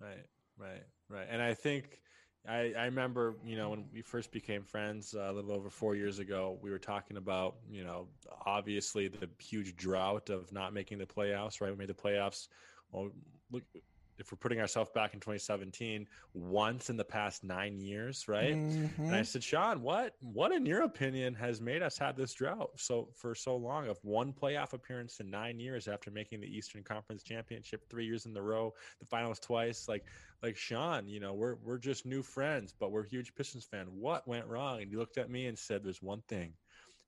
Right, 0.00 0.26
right, 0.58 0.82
right. 1.08 1.26
And 1.30 1.40
I 1.40 1.54
think 1.54 2.00
I, 2.48 2.74
I 2.76 2.84
remember, 2.84 3.36
you 3.44 3.56
know, 3.56 3.70
when 3.70 3.86
we 3.92 4.02
first 4.02 4.32
became 4.32 4.64
friends 4.64 5.14
uh, 5.14 5.30
a 5.30 5.32
little 5.32 5.52
over 5.52 5.70
four 5.70 5.94
years 5.94 6.18
ago, 6.18 6.58
we 6.60 6.70
were 6.70 6.78
talking 6.78 7.16
about, 7.16 7.56
you 7.70 7.84
know, 7.84 8.08
obviously 8.44 9.08
the 9.08 9.28
huge 9.38 9.76
drought 9.76 10.28
of 10.28 10.52
not 10.52 10.74
making 10.74 10.98
the 10.98 11.06
playoffs, 11.06 11.60
right? 11.60 11.70
We 11.70 11.78
made 11.78 11.88
the 11.88 11.94
playoffs. 11.94 12.48
Well, 12.90 13.10
look, 13.50 13.62
if 14.18 14.30
we're 14.30 14.36
putting 14.36 14.60
ourselves 14.60 14.90
back 14.94 15.14
in 15.14 15.20
2017, 15.20 16.06
once 16.34 16.90
in 16.90 16.96
the 16.96 17.04
past 17.04 17.44
nine 17.44 17.80
years, 17.80 18.28
right? 18.28 18.54
Mhm. 18.54 18.98
And 18.98 19.14
I 19.14 19.22
said, 19.22 19.42
Sean, 19.42 19.82
what 19.82 20.14
what 20.20 20.52
in 20.52 20.66
your 20.66 20.82
opinion 20.82 21.34
has 21.34 21.60
made 21.60 21.82
us 21.82 21.98
have 21.98 22.16
this 22.16 22.32
drought 22.34 22.70
so 22.78 23.08
for 23.14 23.34
so 23.34 23.56
long 23.56 23.88
of 23.88 23.98
one 24.04 24.32
playoff 24.32 24.72
appearance 24.72 25.20
in 25.20 25.30
nine 25.30 25.58
years 25.58 25.88
after 25.88 26.10
making 26.10 26.40
the 26.40 26.56
Eastern 26.56 26.82
Conference 26.82 27.22
Championship 27.22 27.88
three 27.88 28.04
years 28.06 28.26
in 28.26 28.36
a 28.36 28.42
row, 28.42 28.74
the 29.00 29.06
finals 29.06 29.40
twice? 29.40 29.88
Like 29.88 30.06
like 30.42 30.56
Sean, 30.56 31.08
you 31.08 31.20
know, 31.20 31.32
we're 31.34 31.56
we're 31.56 31.78
just 31.78 32.04
new 32.06 32.22
friends, 32.22 32.74
but 32.78 32.90
we're 32.92 33.04
huge 33.04 33.34
Pistons 33.34 33.64
fan. 33.64 33.86
What 33.86 34.26
went 34.28 34.46
wrong? 34.46 34.82
And 34.82 34.90
he 34.90 34.96
looked 34.96 35.18
at 35.18 35.30
me 35.30 35.46
and 35.46 35.58
said, 35.58 35.82
There's 35.82 36.02
one 36.02 36.22
thing. 36.28 36.54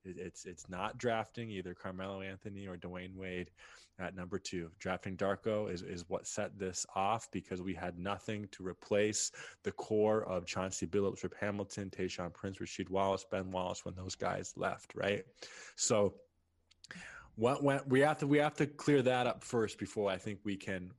It's 0.05 0.45
it's 0.45 0.69
not 0.69 0.97
drafting 0.97 1.49
either 1.49 1.73
Carmelo 1.73 2.21
Anthony 2.21 2.67
or 2.67 2.77
Dwyane 2.77 3.15
Wade 3.15 3.51
at 3.99 4.15
number 4.15 4.37
two. 4.37 4.69
Drafting 4.79 5.15
Darko 5.15 5.71
is, 5.71 5.81
is 5.81 6.05
what 6.09 6.27
set 6.27 6.57
this 6.57 6.85
off 6.95 7.29
because 7.31 7.61
we 7.61 7.73
had 7.73 7.97
nothing 7.97 8.47
to 8.51 8.65
replace 8.65 9.31
the 9.63 9.71
core 9.71 10.23
of 10.23 10.45
Chauncey 10.45 10.85
Billups, 10.85 11.23
Rip 11.23 11.35
Hamilton, 11.39 11.89
Tayshaun 11.89 12.33
Prince, 12.33 12.57
Rasheed 12.57 12.89
Wallace, 12.89 13.25
Ben 13.29 13.51
Wallace 13.51 13.85
when 13.85 13.95
those 13.95 14.15
guys 14.15 14.53
left, 14.57 14.93
right? 14.95 15.23
So 15.75 16.15
what 17.35 17.63
went 17.63 17.87
we 17.87 17.99
have 17.99 18.19
to 18.19 18.27
we 18.27 18.37
have 18.37 18.55
to 18.55 18.65
clear 18.65 19.01
that 19.01 19.27
up 19.27 19.43
first 19.43 19.77
before 19.77 20.09
I 20.09 20.17
think 20.17 20.39
we 20.43 20.55
can 20.55 20.91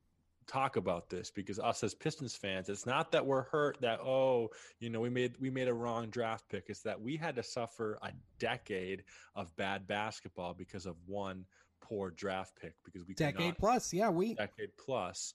talk 0.47 0.77
about 0.77 1.09
this 1.09 1.29
because 1.29 1.59
us 1.59 1.83
as 1.83 1.93
Pistons 1.93 2.35
fans, 2.35 2.69
it's 2.69 2.85
not 2.85 3.11
that 3.11 3.25
we're 3.25 3.43
hurt 3.43 3.77
that 3.81 3.99
oh, 3.99 4.49
you 4.79 4.89
know, 4.89 4.99
we 4.99 5.09
made 5.09 5.35
we 5.39 5.49
made 5.49 5.67
a 5.67 5.73
wrong 5.73 6.09
draft 6.09 6.47
pick. 6.49 6.65
It's 6.67 6.81
that 6.81 6.99
we 6.99 7.17
had 7.17 7.35
to 7.35 7.43
suffer 7.43 7.97
a 8.01 8.11
decade 8.39 9.03
of 9.35 9.55
bad 9.57 9.87
basketball 9.87 10.53
because 10.53 10.85
of 10.85 10.95
one 11.05 11.45
poor 11.87 12.11
draft 12.11 12.53
pick 12.59 12.73
because 12.83 13.05
we 13.07 13.13
Decade 13.13 13.39
not 13.47 13.57
plus, 13.57 13.93
yeah. 13.93 14.09
We 14.09 14.33
decade 14.33 14.69
plus. 14.77 15.33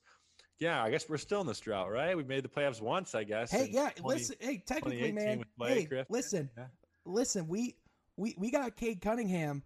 Yeah, 0.59 0.83
I 0.83 0.91
guess 0.91 1.09
we're 1.09 1.17
still 1.19 1.41
in 1.41 1.47
this 1.47 1.59
drought, 1.61 1.91
right? 1.91 2.17
We 2.17 2.23
made 2.25 2.45
the 2.45 2.49
playoffs 2.49 2.81
once, 2.81 3.15
I 3.15 3.25
guess. 3.25 3.51
hey, 3.51 3.69
yeah. 3.73 3.91
20 3.97 4.03
listen, 4.17 4.37
hey, 4.39 4.63
technically, 4.65 5.11
man. 5.13 5.45
Hey, 5.61 5.85
Griffin. 5.85 6.07
listen, 6.09 6.51
Yeah. 6.57 6.67
listen. 7.05 7.49
We 7.49 7.77
we 8.17 8.35
we 8.39 8.51
got 8.51 8.77
Cade 8.77 9.01
Cunningham, 9.01 9.63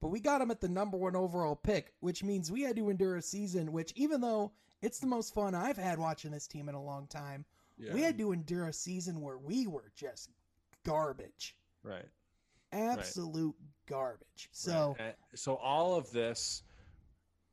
but 0.00 0.08
we 0.08 0.18
got 0.20 0.40
him 0.40 0.50
at 0.50 0.60
the 0.60 0.68
number 0.68 0.96
one 0.96 1.14
overall 1.14 1.54
pick, 1.56 1.92
which 2.00 2.24
means 2.24 2.50
we 2.50 2.62
had 2.62 2.76
to 2.76 2.90
endure 2.90 3.16
a 3.16 3.22
season. 3.22 3.72
Which, 3.72 3.92
even 3.94 4.20
though 4.20 4.52
it's 4.82 4.98
the 4.98 5.06
most 5.06 5.32
fun 5.34 5.54
I've 5.54 5.76
had 5.76 5.98
watching 5.98 6.30
this 6.32 6.46
team 6.48 6.68
in 6.68 6.74
a 6.74 6.82
long 6.82 7.06
time, 7.06 7.44
Yeah. 7.78 7.92
we 7.94 8.02
had 8.02 8.18
to 8.18 8.32
endure 8.32 8.66
a 8.66 8.72
season 8.72 9.20
where 9.20 9.38
we 9.38 9.66
were 9.68 9.92
just 9.94 10.30
garbage, 10.84 11.56
right. 11.82 12.06
Absolute 12.72 13.54
garbage. 13.86 14.48
So. 14.52 14.96
Right. 14.98 15.14
So 15.34 15.56
all 15.56 15.94
of 15.94 16.10
this 16.10 16.62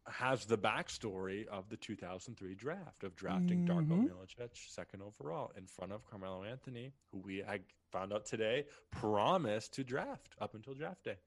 has 0.07 0.45
the 0.45 0.57
backstory 0.57 1.47
of 1.47 1.69
the 1.69 1.77
2003 1.77 2.55
draft 2.55 3.03
of 3.05 3.15
drafting 3.15 3.65
Darko 3.65 3.87
Mhm. 3.87 4.09
Milicic 4.09 4.57
second 4.69 5.01
overall 5.01 5.51
in 5.55 5.65
front 5.65 5.93
of 5.93 6.05
Carmelo 6.05 6.43
Anthony, 6.43 6.93
who 7.11 7.19
we 7.19 7.41
I 7.43 7.61
found 7.91 8.11
out 8.11 8.25
today 8.25 8.65
promised 8.91 9.73
to 9.75 9.83
draft 9.83 10.35
up 10.41 10.55
until 10.55 10.73
draft 10.73 11.03
day. 11.03 11.17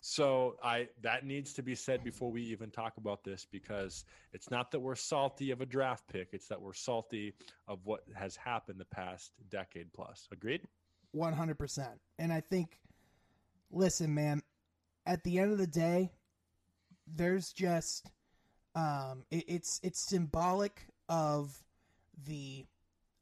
So 0.00 0.58
I 0.62 0.88
that 1.02 1.24
needs 1.24 1.52
to 1.54 1.62
be 1.62 1.76
said 1.76 2.02
before 2.02 2.30
we 2.32 2.42
even 2.42 2.70
talk 2.72 2.96
about 2.96 3.22
this 3.22 3.44
because 3.44 4.04
it's 4.32 4.50
not 4.50 4.72
that 4.72 4.80
we're 4.80 4.96
salty 4.96 5.52
of 5.52 5.60
a 5.60 5.66
draft 5.66 6.08
pick, 6.08 6.30
it's 6.32 6.48
that 6.48 6.60
we're 6.60 6.72
salty 6.74 7.34
of 7.68 7.86
what 7.86 8.02
has 8.16 8.34
happened 8.34 8.80
the 8.80 8.86
past 8.86 9.32
decade 9.50 9.92
plus. 9.92 10.26
Agreed? 10.32 10.66
One 11.12 11.32
hundred 11.32 11.58
percent. 11.58 12.00
And 12.18 12.32
I 12.32 12.40
think, 12.40 12.80
listen, 13.70 14.14
man. 14.14 14.42
At 15.06 15.22
the 15.22 15.38
end 15.38 15.52
of 15.52 15.58
the 15.58 15.66
day, 15.66 16.10
there's 17.06 17.52
just, 17.52 18.10
um, 18.74 19.24
it, 19.30 19.44
it's 19.46 19.80
it's 19.82 20.00
symbolic 20.00 20.86
of 21.08 21.62
the 22.26 22.66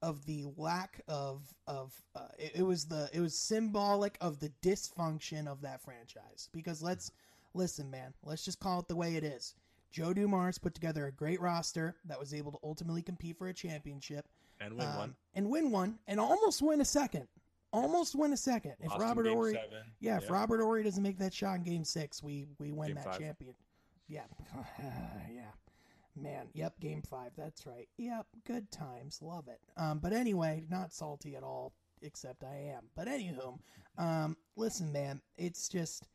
of 0.01 0.25
the 0.27 0.45
lack 0.57 1.01
of 1.09 1.43
of 1.67 1.93
uh, 2.17 2.29
it, 2.39 2.53
it 2.57 2.63
was 2.63 2.87
the 2.87 3.09
it 3.13 3.21
was 3.21 3.37
symbolic 3.37 4.17
of 4.21 4.39
the 4.41 4.51
dysfunction 4.63 5.47
of 5.47 5.61
that 5.63 5.83
franchise 5.83 6.49
because 6.53 6.83
let's 6.83 7.11
listen 7.55 7.91
man 7.91 8.13
let's 8.23 8.45
just 8.45 8.61
call 8.61 8.81
it 8.81 8.89
the 8.89 8.95
way 8.97 9.17
it 9.17 9.25
is 9.25 9.55
joe 9.91 10.13
dumars 10.13 10.59
put 10.59 10.75
together 10.75 11.07
a 11.07 11.13
great 11.13 11.41
roster 11.41 11.97
that 12.05 12.19
was 12.21 12.35
able 12.35 12.53
to 12.53 12.59
ultimately 12.63 13.01
compete 13.03 13.37
for 13.39 13.49
a 13.49 13.55
championship 13.55 14.27
And 14.61 14.77
win 14.77 14.89
um, 14.89 14.97
one. 14.97 15.15
and 15.35 15.49
win 15.51 15.71
one 15.71 15.99
and 16.07 16.21
almost 16.21 16.61
win 16.61 16.81
a 16.83 16.85
second 16.85 17.27
almost 17.75 18.15
win 18.15 18.33
a 18.33 18.37
second 18.37 18.75
if 18.81 18.91
Lost 18.91 19.01
robert 19.01 19.27
ory 19.27 19.53
seven. 19.55 19.85
yeah, 20.01 20.17
if 20.19 20.31
Robert 20.31 20.61
Horry 20.61 20.83
doesn't 20.83 21.03
make 21.03 21.19
that 21.19 21.33
shot 21.35 21.57
in 21.57 21.63
Game 21.63 21.85
Six, 21.85 22.23
we 22.23 22.47
we 22.59 22.73
win 22.73 22.89
Game 22.89 22.97
that 22.97 23.05
five. 23.05 23.19
champion. 23.19 23.55
Yeah, 24.09 24.23
yeah, 25.33 25.51
man. 26.17 26.47
Yep, 26.53 26.81
Game 26.81 27.03
Five. 27.03 27.33
That's 27.37 27.67
right. 27.67 27.89
Yep, 27.99 28.27
good 28.47 28.71
times. 28.71 29.21
Love 29.23 29.49
it. 29.49 29.61
Um, 29.77 29.99
but 29.99 30.13
anyway, 30.13 30.65
not 30.71 30.93
salty 30.93 31.37
at 31.37 31.43
all. 31.43 31.73
Except 32.03 32.45
I 32.45 32.75
am. 32.77 32.85
But 32.95 33.09
anywho, 33.09 33.59
um, 33.97 34.37
listen, 34.57 34.93
man. 34.93 35.23
It's 35.39 35.69
just, 35.69 36.07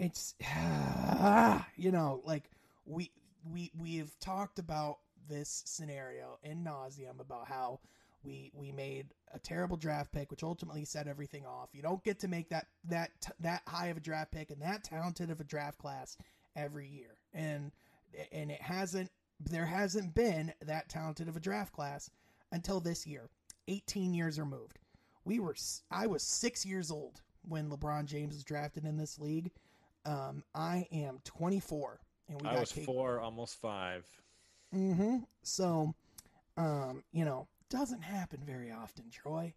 it's, 0.00 0.34
you 1.76 1.92
know, 1.92 2.22
like 2.24 2.50
we 2.84 3.10
we 3.50 3.70
we 3.78 3.96
have 3.98 4.18
talked 4.18 4.58
about 4.58 4.98
this 5.28 5.62
scenario 5.64 6.38
in 6.42 6.64
nauseum 6.64 7.20
about 7.20 7.46
how 7.46 7.78
we 8.24 8.50
we 8.54 8.72
made 8.72 9.06
a 9.32 9.38
terrible 9.38 9.76
draft 9.76 10.12
pick, 10.12 10.30
which 10.30 10.42
ultimately 10.42 10.84
set 10.84 11.06
everything 11.06 11.46
off. 11.46 11.70
You 11.72 11.82
don't 11.82 12.02
get 12.04 12.18
to 12.20 12.28
make 12.28 12.48
that 12.50 12.66
that 12.84 13.10
that 13.40 13.62
high 13.66 13.88
of 13.88 13.96
a 13.96 14.00
draft 14.00 14.32
pick 14.32 14.50
and 14.50 14.60
that 14.62 14.84
talented 14.84 15.30
of 15.30 15.40
a 15.40 15.44
draft 15.44 15.78
class 15.78 16.16
every 16.56 16.88
year, 16.88 17.16
and 17.32 17.72
and 18.32 18.50
it 18.50 18.60
hasn't 18.60 19.10
there 19.40 19.66
hasn't 19.66 20.14
been 20.14 20.52
that 20.62 20.88
talented 20.88 21.28
of 21.28 21.36
a 21.36 21.40
draft 21.40 21.72
class 21.72 22.10
until 22.52 22.80
this 22.80 23.06
year. 23.06 23.28
Eighteen 23.68 24.14
years 24.14 24.38
removed. 24.38 24.78
We 25.24 25.38
were 25.38 25.54
I 25.90 26.06
was 26.06 26.22
six 26.22 26.66
years 26.66 26.90
old 26.90 27.20
when 27.48 27.70
LeBron 27.70 28.06
James 28.06 28.34
was 28.34 28.44
drafted 28.44 28.84
in 28.84 28.96
this 28.96 29.18
league. 29.18 29.50
Um, 30.04 30.42
I 30.54 30.86
am 30.92 31.20
24, 31.24 32.00
and 32.28 32.40
we 32.40 32.48
I 32.48 32.52
got 32.52 32.60
was 32.60 32.72
Cade- 32.72 32.84
four, 32.86 33.20
almost 33.20 33.60
five. 33.60 34.04
Mm-hmm. 34.74 35.18
So, 35.42 35.94
um, 36.56 37.04
you 37.12 37.24
know, 37.24 37.46
doesn't 37.72 38.02
happen 38.02 38.40
very 38.44 38.70
often, 38.70 39.04
Troy. 39.10 39.54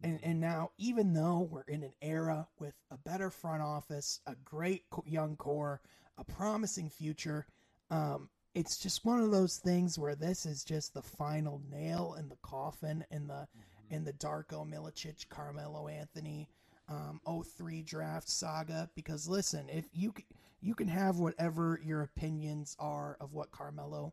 And 0.00 0.20
and 0.22 0.40
now, 0.40 0.70
even 0.78 1.12
though 1.12 1.48
we're 1.50 1.62
in 1.62 1.82
an 1.82 1.92
era 2.00 2.46
with 2.60 2.74
a 2.90 2.96
better 2.96 3.30
front 3.30 3.62
office, 3.62 4.20
a 4.26 4.36
great 4.44 4.84
young 5.04 5.36
core, 5.36 5.80
a 6.16 6.24
promising 6.24 6.88
future, 6.88 7.46
um, 7.90 8.28
it's 8.54 8.78
just 8.78 9.04
one 9.04 9.18
of 9.18 9.32
those 9.32 9.56
things 9.56 9.98
where 9.98 10.14
this 10.14 10.46
is 10.46 10.62
just 10.62 10.94
the 10.94 11.02
final 11.02 11.60
nail 11.68 12.14
in 12.16 12.28
the 12.28 12.38
coffin 12.42 13.04
in 13.10 13.26
the 13.26 13.48
in 13.90 14.04
the 14.04 14.12
Darko 14.12 14.64
Milicic, 14.64 15.28
Carmelo 15.28 15.88
Anthony, 15.88 16.48
um, 16.88 17.20
03 17.26 17.82
draft 17.82 18.28
saga. 18.28 18.88
Because 18.94 19.26
listen, 19.26 19.68
if 19.68 19.86
you 19.92 20.14
you 20.60 20.74
can 20.74 20.88
have 20.88 21.18
whatever 21.18 21.80
your 21.84 22.02
opinions 22.02 22.76
are 22.78 23.16
of 23.20 23.32
what 23.32 23.50
Carmelo 23.50 24.12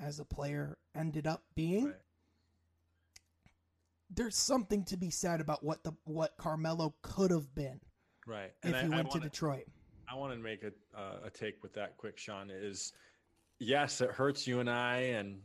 as 0.00 0.20
a 0.20 0.24
player 0.24 0.78
ended 0.94 1.26
up 1.26 1.42
being. 1.54 1.86
Right. 1.86 1.94
There's 4.10 4.36
something 4.36 4.84
to 4.84 4.96
be 4.96 5.10
said 5.10 5.40
about 5.40 5.62
what 5.62 5.82
the 5.84 5.92
what 6.04 6.36
Carmelo 6.38 6.94
could 7.02 7.30
have 7.30 7.54
been 7.54 7.80
Right. 8.26 8.52
if 8.62 8.74
I, 8.74 8.78
he 8.82 8.86
I 8.86 8.88
went 8.96 9.10
to 9.10 9.18
wanna- 9.18 9.30
Detroit. 9.30 9.64
I 10.10 10.14
want 10.14 10.32
to 10.32 10.38
make 10.38 10.62
a 10.62 10.72
uh, 10.98 11.20
a 11.24 11.30
take 11.30 11.62
with 11.62 11.74
that 11.74 11.96
quick, 11.98 12.16
Sean. 12.18 12.50
Is 12.50 12.92
yes, 13.58 14.00
it 14.00 14.10
hurts 14.10 14.46
you 14.46 14.60
and 14.60 14.70
I 14.70 14.96
and 15.00 15.40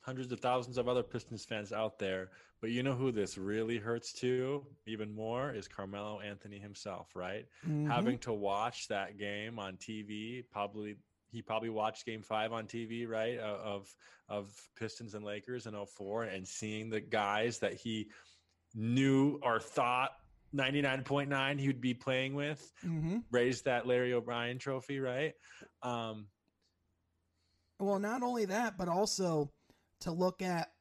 hundreds 0.00 0.32
of 0.32 0.40
thousands 0.40 0.78
of 0.78 0.88
other 0.88 1.02
Pistons 1.02 1.44
fans 1.44 1.72
out 1.72 1.98
there. 1.98 2.30
But 2.62 2.70
you 2.70 2.82
know 2.82 2.94
who 2.94 3.10
this 3.12 3.36
really 3.38 3.78
hurts 3.78 4.12
to 4.14 4.66
even 4.86 5.14
more 5.14 5.52
is 5.52 5.66
Carmelo 5.68 6.20
Anthony 6.20 6.58
himself, 6.58 7.14
right? 7.14 7.46
Mhm. 7.66 7.86
Having 7.90 8.18
to 8.20 8.32
watch 8.32 8.88
that 8.88 9.18
game 9.18 9.58
on 9.58 9.76
TV, 9.78 10.42
probably 10.50 10.96
he 11.30 11.42
probably 11.42 11.70
watched 11.70 12.06
Game 12.06 12.22
Five 12.22 12.52
on 12.52 12.66
TV, 12.66 13.06
right? 13.08 13.38
Of 13.38 13.94
of 14.28 14.52
Pistons 14.76 15.14
and 15.14 15.24
Lakers 15.24 15.66
in 15.66 15.74
04 15.74 16.24
and 16.24 16.46
seeing 16.46 16.88
the 16.90 17.00
guys 17.00 17.58
that 17.58 17.74
he 17.74 18.10
knew 18.74 19.40
or 19.42 19.58
thought 19.58 20.12
99.9 20.54 21.58
he 21.58 21.66
would 21.66 21.80
be 21.80 21.94
playing 21.94 22.34
with 22.34 22.72
Mhm. 22.84 23.24
raised 23.32 23.64
that 23.64 23.86
Larry 23.86 24.12
O'Brien 24.12 24.58
trophy, 24.58 25.00
right? 25.00 25.34
Um, 25.82 26.28
Well, 27.78 27.98
not 27.98 28.22
only 28.22 28.44
that, 28.44 28.76
but 28.76 28.88
also 28.88 29.52
to 30.00 30.12
look 30.12 30.42
at 30.42 30.72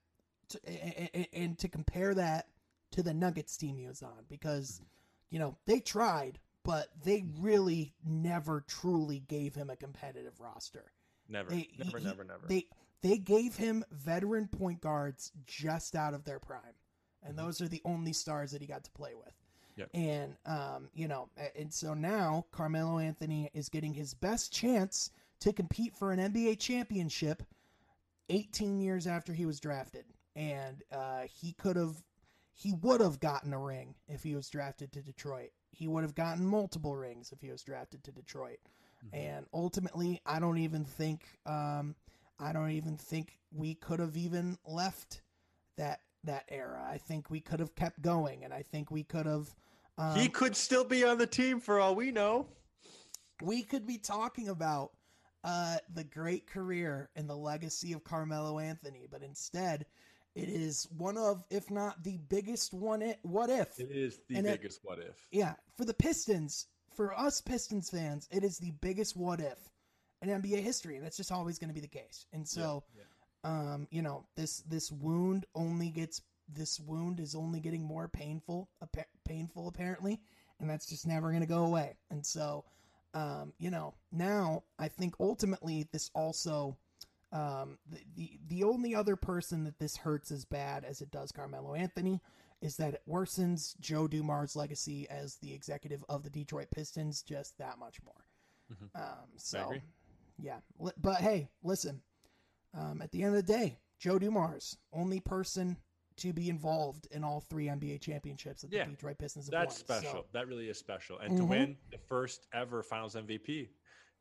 to, 0.50 0.60
and, 0.68 1.28
and 1.34 1.60
to 1.60 1.68
compare 1.70 2.14
that 2.16 2.50
to 2.92 3.04
the 3.04 3.14
Nuggets 3.14 3.56
team 3.56 3.78
he 3.78 3.88
was 3.88 4.02
on 4.02 4.26
because 4.28 4.82
you 5.30 5.40
know 5.40 5.58
they 5.66 5.80
tried, 5.80 6.40
but 6.64 6.88
they 7.04 7.24
really 7.40 7.94
never 8.06 8.62
truly 8.68 9.20
gave 9.20 9.56
him 9.56 9.70
a 9.70 9.76
competitive 9.76 10.40
roster. 10.40 10.92
Never, 11.28 11.50
They, 11.52 11.70
never, 11.78 11.98
he- 12.00 12.06
never, 12.06 12.24
never. 12.24 12.48
They 12.48 12.68
they 13.02 13.18
gave 13.18 13.56
him 13.56 13.86
veteran 13.92 14.48
point 14.48 14.82
guards 14.82 15.32
just 15.46 15.96
out 15.96 16.14
of 16.14 16.26
their 16.26 16.40
prime, 16.40 16.76
and 17.24 17.34
Mhm. 17.34 17.38
those 17.38 17.62
are 17.62 17.68
the 17.68 17.82
only 17.86 18.12
stars 18.14 18.52
that 18.52 18.62
he 18.62 18.68
got 18.68 18.84
to 18.84 18.92
play 18.92 19.14
with. 19.16 19.34
Yep. 19.78 19.90
And 19.94 20.36
um, 20.46 20.90
you 20.94 21.08
know, 21.08 21.30
and 21.56 21.74
so 21.74 21.94
now 21.94 22.46
Carmelo 22.52 23.00
Anthony 23.00 23.50
is 23.54 23.70
getting 23.70 23.94
his 23.94 24.14
best 24.14 24.52
chance 24.52 25.12
to 25.40 25.54
compete 25.54 25.96
for 25.96 26.12
an 26.12 26.20
NBA 26.20 26.60
championship 26.60 27.44
18 28.30 28.80
years 28.80 29.08
after 29.08 29.34
he 29.34 29.46
was 29.46 29.60
drafted. 29.60 30.06
And 30.36 30.84
uh, 30.92 31.22
he 31.32 31.54
could 31.54 31.76
have, 31.76 31.96
he 32.60 32.74
would 32.74 33.00
have 33.00 33.22
gotten 33.22 33.54
a 33.54 33.58
ring 33.58 33.96
if 34.10 34.22
he 34.22 34.36
was 34.36 34.50
drafted 34.50 34.92
to 34.92 35.02
Detroit. 35.02 35.52
He 35.72 35.88
would 35.88 36.04
have 36.04 36.14
gotten 36.14 36.46
multiple 36.46 36.94
rings 36.98 37.32
if 37.32 37.40
he 37.40 37.50
was 37.50 37.64
drafted 37.64 38.04
to 38.04 38.12
Detroit. 38.12 38.60
Mhm. 39.06 39.18
And 39.18 39.46
ultimately, 39.54 40.20
I 40.26 40.40
don't 40.40 40.58
even 40.58 40.84
think, 40.84 41.40
um, 41.46 41.96
I 42.38 42.52
don't 42.52 42.72
even 42.72 42.98
think 42.98 43.40
we 43.50 43.76
could 43.76 44.00
have 44.02 44.18
even 44.18 44.58
left 44.66 45.22
that 45.78 46.02
that 46.26 46.44
era. 46.50 46.86
I 46.86 46.98
think 46.98 47.30
we 47.30 47.40
could 47.40 47.62
have 47.62 47.76
kept 47.76 48.02
going, 48.02 48.44
and 48.44 48.54
I 48.54 48.62
think 48.62 48.92
we 48.92 49.06
could 49.06 49.26
have. 49.26 49.56
Um, 49.98 50.20
he 50.20 50.28
could 50.28 50.54
still 50.58 50.84
be 50.84 51.06
on 51.06 51.18
the 51.18 51.28
team 51.28 51.62
for 51.62 51.80
all 51.80 51.96
we 51.96 52.12
know. 52.12 52.50
we 53.42 53.64
could 53.64 53.86
be 53.88 53.98
talking 53.98 54.50
about 54.50 54.92
uh, 55.46 55.78
the 55.94 56.04
great 56.04 56.46
career 56.46 57.10
and 57.16 57.30
the 57.30 57.38
legacy 57.38 57.94
of 57.94 58.04
Carmelo 58.04 58.60
Anthony, 58.60 59.08
but 59.10 59.24
instead, 59.24 59.86
it 60.36 60.50
is 60.50 60.88
one 60.98 61.18
of, 61.18 61.44
if 61.50 61.70
not 61.72 62.04
the 62.04 62.18
biggest 62.30 62.74
one. 62.74 63.02
It, 63.02 63.20
what 63.24 63.50
if? 63.50 63.80
It 63.80 63.92
is 63.92 64.20
the 64.28 64.36
And 64.38 64.48
it- 64.48 64.62
biggest 64.62 64.80
what 64.84 65.00
if. 65.00 65.16
Yeah, 65.32 65.56
for 65.78 65.86
the 65.86 65.94
Pistons, 65.94 66.68
for 66.96 67.18
us 67.18 67.42
Pistons 67.42 67.90
fans, 67.90 68.28
it 68.32 68.44
is 68.44 68.58
the 68.58 68.72
biggest 68.82 69.16
what 69.16 69.40
if 69.42 69.58
in 70.22 70.30
NBA 70.30 70.62
history, 70.62 70.96
and 70.98 71.06
that's 71.06 71.18
just 71.18 71.32
always 71.32 71.58
going 71.60 71.70
to 71.70 71.74
be 71.74 71.80
the 71.82 71.88
case. 71.88 72.26
And 72.34 72.48
so, 72.48 72.84
Yeah, 72.96 73.04
um, 73.44 73.88
you 73.90 74.02
know, 74.02 74.26
this 74.36 74.60
this 74.62 74.92
wound 74.92 75.46
only 75.56 75.90
gets 75.90 76.22
this 76.52 76.80
wound 76.80 77.20
is 77.20 77.36
only 77.36 77.60
getting 77.60 77.84
more 77.84 78.08
painful, 78.08 78.70
appa- 78.82 79.06
painful 79.24 79.68
apparently, 79.68 80.20
and 80.60 80.70
that's 80.70 80.88
just 80.88 81.06
never 81.08 81.30
going 81.30 81.42
to 81.42 81.48
go 81.48 81.64
away. 81.66 81.98
And 82.10 82.26
so, 82.26 82.66
um, 83.14 83.54
you 83.60 83.70
know, 83.72 83.94
now 84.12 84.64
I 84.78 84.88
think 84.90 85.16
ultimately 85.20 85.88
this 85.92 86.10
also. 86.14 86.78
Um, 87.32 87.78
the, 87.88 88.00
the 88.16 88.40
the 88.48 88.64
only 88.64 88.96
other 88.96 89.16
person 89.16 89.64
that 89.66 89.78
this 89.80 89.98
hurts 89.98 90.32
as 90.32 90.46
bad 90.46 90.84
as 90.84 91.02
it 91.02 91.12
does 91.12 91.32
Carmelo 91.32 91.76
Anthony 91.76 92.22
is 92.62 92.76
that 92.78 92.96
it 92.96 93.02
worsens 93.08 93.80
Joe 93.80 94.08
Dumars' 94.08 94.56
legacy 94.56 95.08
as 95.10 95.36
the 95.36 95.54
executive 95.54 96.04
of 96.10 96.24
the 96.24 96.30
Detroit 96.30 96.68
Pistons 96.72 97.22
just 97.22 97.58
that 97.60 97.78
much 97.78 98.02
more. 98.04 98.26
Mhm. 98.74 98.90
Um, 99.00 99.30
so, 99.38 99.74
yeah, 100.40 100.60
but 100.98 101.22
hey, 101.22 101.50
listen. 101.64 102.02
Um, 102.74 103.02
at 103.02 103.12
the 103.12 103.24
end 103.24 103.36
of 103.36 103.46
the 103.46 103.54
day, 103.54 103.80
Joe 104.00 104.20
Dumars, 104.20 104.78
only 104.94 105.20
person 105.20 105.78
to 106.18 106.34
be 106.34 106.50
involved 106.50 107.08
in 107.12 107.24
all 107.24 107.40
three 107.42 107.66
NBA 107.68 108.00
championships 108.02 108.62
that 108.62 108.72
the 108.72 108.92
Detroit 108.92 109.18
Pistons 109.20 109.46
have 109.46 109.52
That's 109.52 109.76
won. 109.76 109.86
special. 110.00 110.12
So, 110.24 110.26
That 110.34 110.48
really 110.48 110.70
is 110.70 110.78
special. 110.78 111.18
And 111.20 111.38
to 111.38 111.44
Mhm. 111.44 111.48
win 111.50 111.78
the 111.92 111.98
first 111.98 112.46
ever 112.54 112.84
Finals 112.84 113.16
MVP 113.16 113.70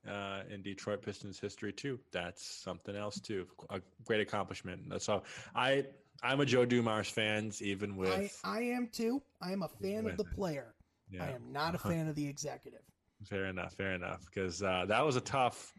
uh, 0.07 0.43
in 0.51 0.63
Detroit 0.63 1.03
Pistons 1.03 1.39
history 1.39 1.73
too, 1.73 1.99
that's 2.13 2.45
something 2.45 2.95
else 2.95 3.21
too. 3.21 3.47
A 3.71 3.81
great 4.05 4.21
accomplishment. 4.21 5.03
So 5.03 5.23
I 5.55 5.85
I'm 6.23 6.41
a 6.41 6.47
Joe 6.47 6.65
Dumars 6.65 7.09
fan, 7.09 7.53
even 7.61 7.97
with 7.97 8.41
I 8.45 8.61
am 8.61 8.89
too. 8.93 9.23
I 9.41 9.53
am 9.53 9.63
a 9.63 9.69
fan 9.69 10.07
of 10.07 10.17
the 10.17 10.25
player. 10.25 10.75
yeah. 11.11 11.25
I 11.25 11.31
am 11.31 11.53
not 11.53 11.75
a 11.75 11.79
fan 11.79 12.09
of 12.09 12.15
the 12.15 12.27
executive. 12.27 12.81
Fair 13.25 13.47
enough. 13.47 13.75
Fair 13.75 13.93
enough. 13.95 14.25
Because 14.27 14.63
uh, 14.63 14.85
that 14.89 15.05
was 15.05 15.17
a 15.17 15.21
tough. 15.21 15.73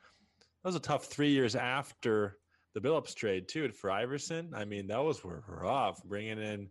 That 0.64 0.70
was 0.70 0.76
a 0.76 0.80
tough 0.80 1.06
three 1.06 1.32
years 1.32 1.56
after 1.56 2.38
the 2.74 2.82
Billups 2.82 3.16
trade 3.16 3.48
too 3.48 3.70
for 3.72 3.92
Iverson. 3.92 4.54
I 4.54 4.66
mean, 4.66 4.88
that 4.88 5.02
was 5.04 5.22
rough. 5.24 6.04
Bringing 6.04 6.40
in 6.40 6.70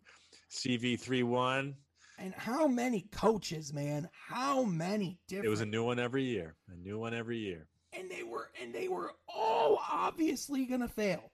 CV 0.50 0.98
three 0.98 1.22
one. 1.22 1.74
And 2.18 2.34
how 2.34 2.66
many 2.66 3.02
coaches, 3.12 3.72
man? 3.72 4.08
How 4.12 4.64
many 4.64 5.18
different? 5.28 5.46
It 5.46 5.50
was 5.50 5.60
a 5.60 5.66
new 5.66 5.84
one 5.84 5.98
every 5.98 6.24
year. 6.24 6.56
A 6.72 6.76
new 6.76 6.98
one 6.98 7.14
every 7.14 7.38
year. 7.38 7.68
and 7.92 8.10
they 8.10 8.22
were 8.22 8.50
and 8.60 8.74
they 8.74 8.88
were 8.88 9.12
all 9.28 9.80
obviously 9.90 10.66
gonna 10.66 10.88
fail. 10.88 11.30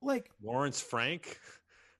Like 0.00 0.30
Lawrence 0.42 0.80
Frank. 0.80 1.38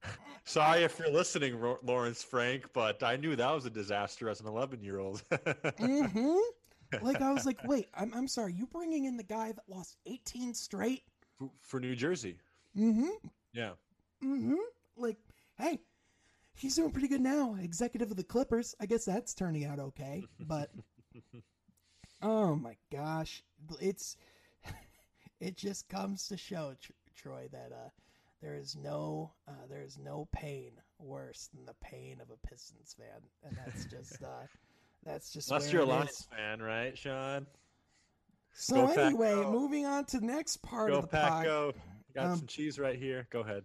Sorry 0.45 0.83
if 0.83 0.97
you're 0.97 1.11
listening, 1.11 1.61
Lawrence 1.83 2.23
Frank, 2.23 2.65
but 2.73 3.03
I 3.03 3.15
knew 3.15 3.35
that 3.35 3.53
was 3.53 3.65
a 3.67 3.69
disaster 3.69 4.27
as 4.27 4.41
an 4.41 4.47
11 4.47 4.81
year 4.83 4.99
old. 4.99 5.21
mm-hmm. 5.31 6.37
Like 7.05 7.21
I 7.21 7.31
was 7.31 7.45
like, 7.45 7.59
wait, 7.65 7.87
I'm 7.93 8.11
I'm 8.13 8.27
sorry, 8.27 8.53
you 8.53 8.65
bringing 8.65 9.05
in 9.05 9.17
the 9.17 9.23
guy 9.23 9.51
that 9.51 9.63
lost 9.67 9.97
18 10.07 10.53
straight? 10.53 11.03
For 11.61 11.79
New 11.79 11.95
Jersey. 11.95 12.37
Mm-hmm. 12.77 13.09
Yeah. 13.53 13.71
Mm-hmm. 14.23 14.55
Like, 14.95 15.17
hey, 15.57 15.79
he's 16.61 16.75
doing 16.75 16.91
pretty 16.91 17.07
good 17.07 17.21
now. 17.21 17.55
Executive 17.61 18.11
of 18.11 18.17
the 18.17 18.23
Clippers. 18.23 18.75
I 18.79 18.85
guess 18.85 19.05
that's 19.05 19.33
turning 19.33 19.65
out 19.65 19.79
okay. 19.79 20.23
But 20.39 20.69
oh 22.21 22.55
my 22.55 22.75
gosh, 22.91 23.43
it's 23.79 24.17
it 25.39 25.57
just 25.57 25.89
comes 25.89 26.27
to 26.27 26.37
show 26.37 26.73
Troy 27.15 27.47
that 27.51 27.71
uh, 27.71 27.89
there 28.41 28.55
is 28.55 28.75
no 28.75 29.31
uh, 29.47 29.65
there 29.69 29.81
is 29.81 29.97
no 29.97 30.27
pain 30.31 30.71
worse 30.99 31.49
than 31.53 31.65
the 31.65 31.75
pain 31.81 32.17
of 32.21 32.29
a 32.29 32.47
Pistons 32.47 32.95
fan, 32.97 33.21
and 33.43 33.57
that's 33.57 33.85
just 33.85 34.21
uh, 34.23 34.45
that's 35.03 35.31
just 35.33 35.49
Unless 35.49 35.73
you're 35.73 35.81
a 35.81 35.85
Lions 35.85 36.27
fan, 36.35 36.61
right, 36.61 36.97
Sean? 36.97 37.47
So 38.53 38.87
Go 38.87 39.01
anyway, 39.01 39.33
go. 39.35 39.51
moving 39.51 39.85
on 39.85 40.05
to 40.05 40.19
the 40.19 40.25
next 40.25 40.57
part 40.57 40.91
Go, 40.91 40.97
of 40.97 41.01
the 41.03 41.07
Pack, 41.07 41.47
pod. 41.47 41.73
Got 42.13 42.25
Um, 42.25 42.37
some 42.39 42.47
cheese 42.47 42.77
right 42.77 42.99
here. 42.99 43.25
Go 43.31 43.39
ahead. 43.39 43.63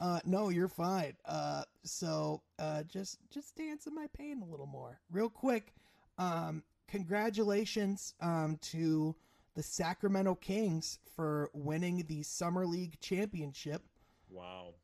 Uh, 0.00 0.20
no, 0.24 0.48
you're 0.48 0.68
fine. 0.68 1.14
Uh, 1.24 1.62
so 1.84 2.42
uh, 2.58 2.82
just 2.84 3.18
just 3.30 3.54
dance 3.56 3.86
in 3.86 3.94
my 3.94 4.06
pain 4.16 4.42
a 4.42 4.44
little 4.50 4.66
more, 4.66 5.00
real 5.10 5.30
quick. 5.30 5.74
Um, 6.18 6.62
congratulations 6.88 8.14
um 8.20 8.58
to 8.60 9.14
the 9.54 9.62
Sacramento 9.62 10.34
Kings 10.34 10.98
for 11.14 11.48
winning 11.54 12.04
the 12.08 12.22
Summer 12.24 12.66
League 12.66 12.98
championship. 13.00 13.82
Wow. 14.28 14.74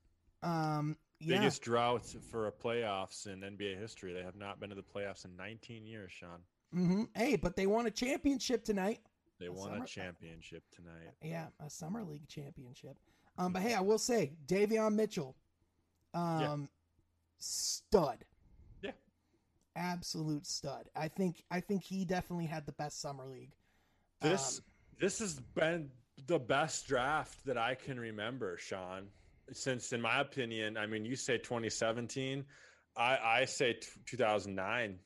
Um, 0.43 0.97
yeah, 1.19 1.39
Biggest 1.39 1.61
drought 1.63 2.07
for 2.31 2.47
a 2.47 2.53
playoffs 2.53 3.27
in 3.27 3.41
NBA 3.41 3.79
history. 3.79 4.13
They 4.13 4.23
have 4.23 4.37
not 4.37 4.61
been 4.61 4.71
to 4.71 4.77
the 4.77 4.83
playoffs 4.83 5.25
in 5.25 5.37
19 5.37 5.85
years, 5.87 6.13
Sean. 6.13 6.39
hmm 6.73 7.03
Hey, 7.17 7.37
but 7.37 7.57
they 7.57 7.67
won 7.67 7.87
a 7.87 7.91
championship 7.91 8.65
tonight. 8.65 9.01
They 9.41 9.47
A 9.47 9.53
won 9.53 9.71
summer- 9.73 9.85
a 9.85 9.89
championship 9.89 10.63
tonight. 10.71 11.11
Yeah, 11.23 11.47
a 11.59 11.69
Summer 11.69 12.05
League 12.05 12.29
championship. 12.29 12.97
Um, 13.41 13.55
but 13.55 13.63
hey, 13.63 13.73
I 13.73 13.81
will 13.81 13.99
say, 13.99 14.33
Davion 14.47 14.95
Mitchell, 14.95 15.35
um, 16.13 16.69
stud. 17.39 18.27
Yeah. 18.83 18.91
absolute 19.75 20.47
stud. 20.47 20.91
I 20.95 21.09
think 21.09 21.43
I 21.51 21.61
think 21.61 21.83
he 21.83 22.05
definitely 22.05 22.45
had 22.45 22.67
the 22.67 22.73
best 22.73 23.01
summer 23.01 23.25
league. 23.25 23.55
This 24.21 24.59
Um, 24.59 24.65
this 25.01 25.19
has 25.21 25.41
been 25.41 25.91
the 26.27 26.39
best 26.39 26.87
draft 26.87 27.43
that 27.47 27.57
I 27.57 27.75
can 27.75 27.99
remember, 27.99 28.59
Sean. 28.59 29.09
Since, 29.53 29.95
in 29.95 30.03
my 30.03 30.21
opinion, 30.21 30.77
I 30.77 30.87
mean, 30.87 31.07
you 31.07 31.17
say 31.17 31.39
2017, 31.39 32.45
I 32.95 33.17
I 33.17 33.45
say 33.47 33.73
t- 33.73 33.89
2009. 34.05 34.99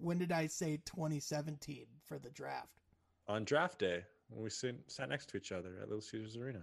when 0.00 0.18
did 0.18 0.32
I 0.32 0.48
say 0.48 0.78
2017 0.84 1.86
for 2.02 2.18
the 2.18 2.30
draft? 2.30 2.80
on 3.26 3.44
draft 3.44 3.78
day 3.78 4.04
when 4.28 4.42
we 4.42 4.50
sit, 4.50 4.76
sat 4.86 5.08
next 5.08 5.28
to 5.30 5.36
each 5.36 5.52
other 5.52 5.78
at 5.80 5.88
Little 5.88 6.00
Caesars 6.02 6.36
Arena. 6.36 6.62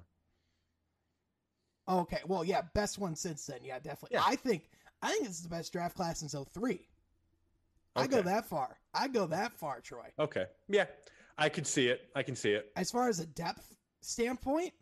Okay, 1.89 2.20
well, 2.28 2.43
yeah, 2.43 2.62
best 2.74 2.99
one 2.99 3.16
since 3.16 3.45
then. 3.45 3.59
Yeah, 3.64 3.80
definitely. 3.80 4.16
Yeah. 4.18 4.24
I 4.26 4.36
think 4.36 4.70
I 5.01 5.12
think 5.12 5.26
it's 5.26 5.41
the 5.41 5.49
best 5.49 5.74
draft 5.74 5.95
class 5.95 6.20
since 6.20 6.36
03. 6.53 6.80
I 7.95 8.07
go 8.07 8.22
that 8.22 8.45
far. 8.45 8.78
I 8.93 9.07
go 9.07 9.26
that 9.28 9.51
far, 9.53 9.82
Troy. 9.82 10.07
Okay, 10.20 10.45
yeah, 10.70 10.86
I 11.38 11.49
can 11.49 11.66
see 11.66 11.88
it. 11.88 12.09
I 12.16 12.24
can 12.24 12.36
see 12.36 12.51
it. 12.51 12.72
As 12.76 12.91
far 12.91 13.09
as 13.09 13.20
a 13.20 13.26
depth 13.26 13.76
standpoint, 14.01 14.74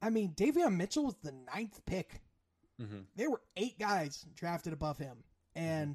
I 0.00 0.10
mean, 0.10 0.32
Davion 0.34 0.76
Mitchell 0.76 1.04
was 1.04 1.14
the 1.22 1.32
ninth 1.54 1.80
pick. 1.86 2.20
hmm 2.80 3.00
there 3.14 3.30
were 3.30 3.42
eight 3.56 3.78
guys 3.78 4.24
drafted 4.34 4.72
above 4.72 4.96
him 4.98 5.18
and 5.54 5.94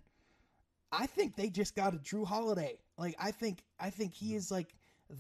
i 0.91 1.07
think 1.07 1.36
they 1.36 1.49
just 1.49 1.76
got 1.76 1.95
a 1.95 1.97
jrue 1.97 2.26
holiday 2.26 2.78
like 2.99 3.15
i 3.20 3.32
think 3.32 3.63
i 3.80 3.89
think 3.89 4.13
he 4.13 4.36
is 4.36 4.51
like 4.51 4.74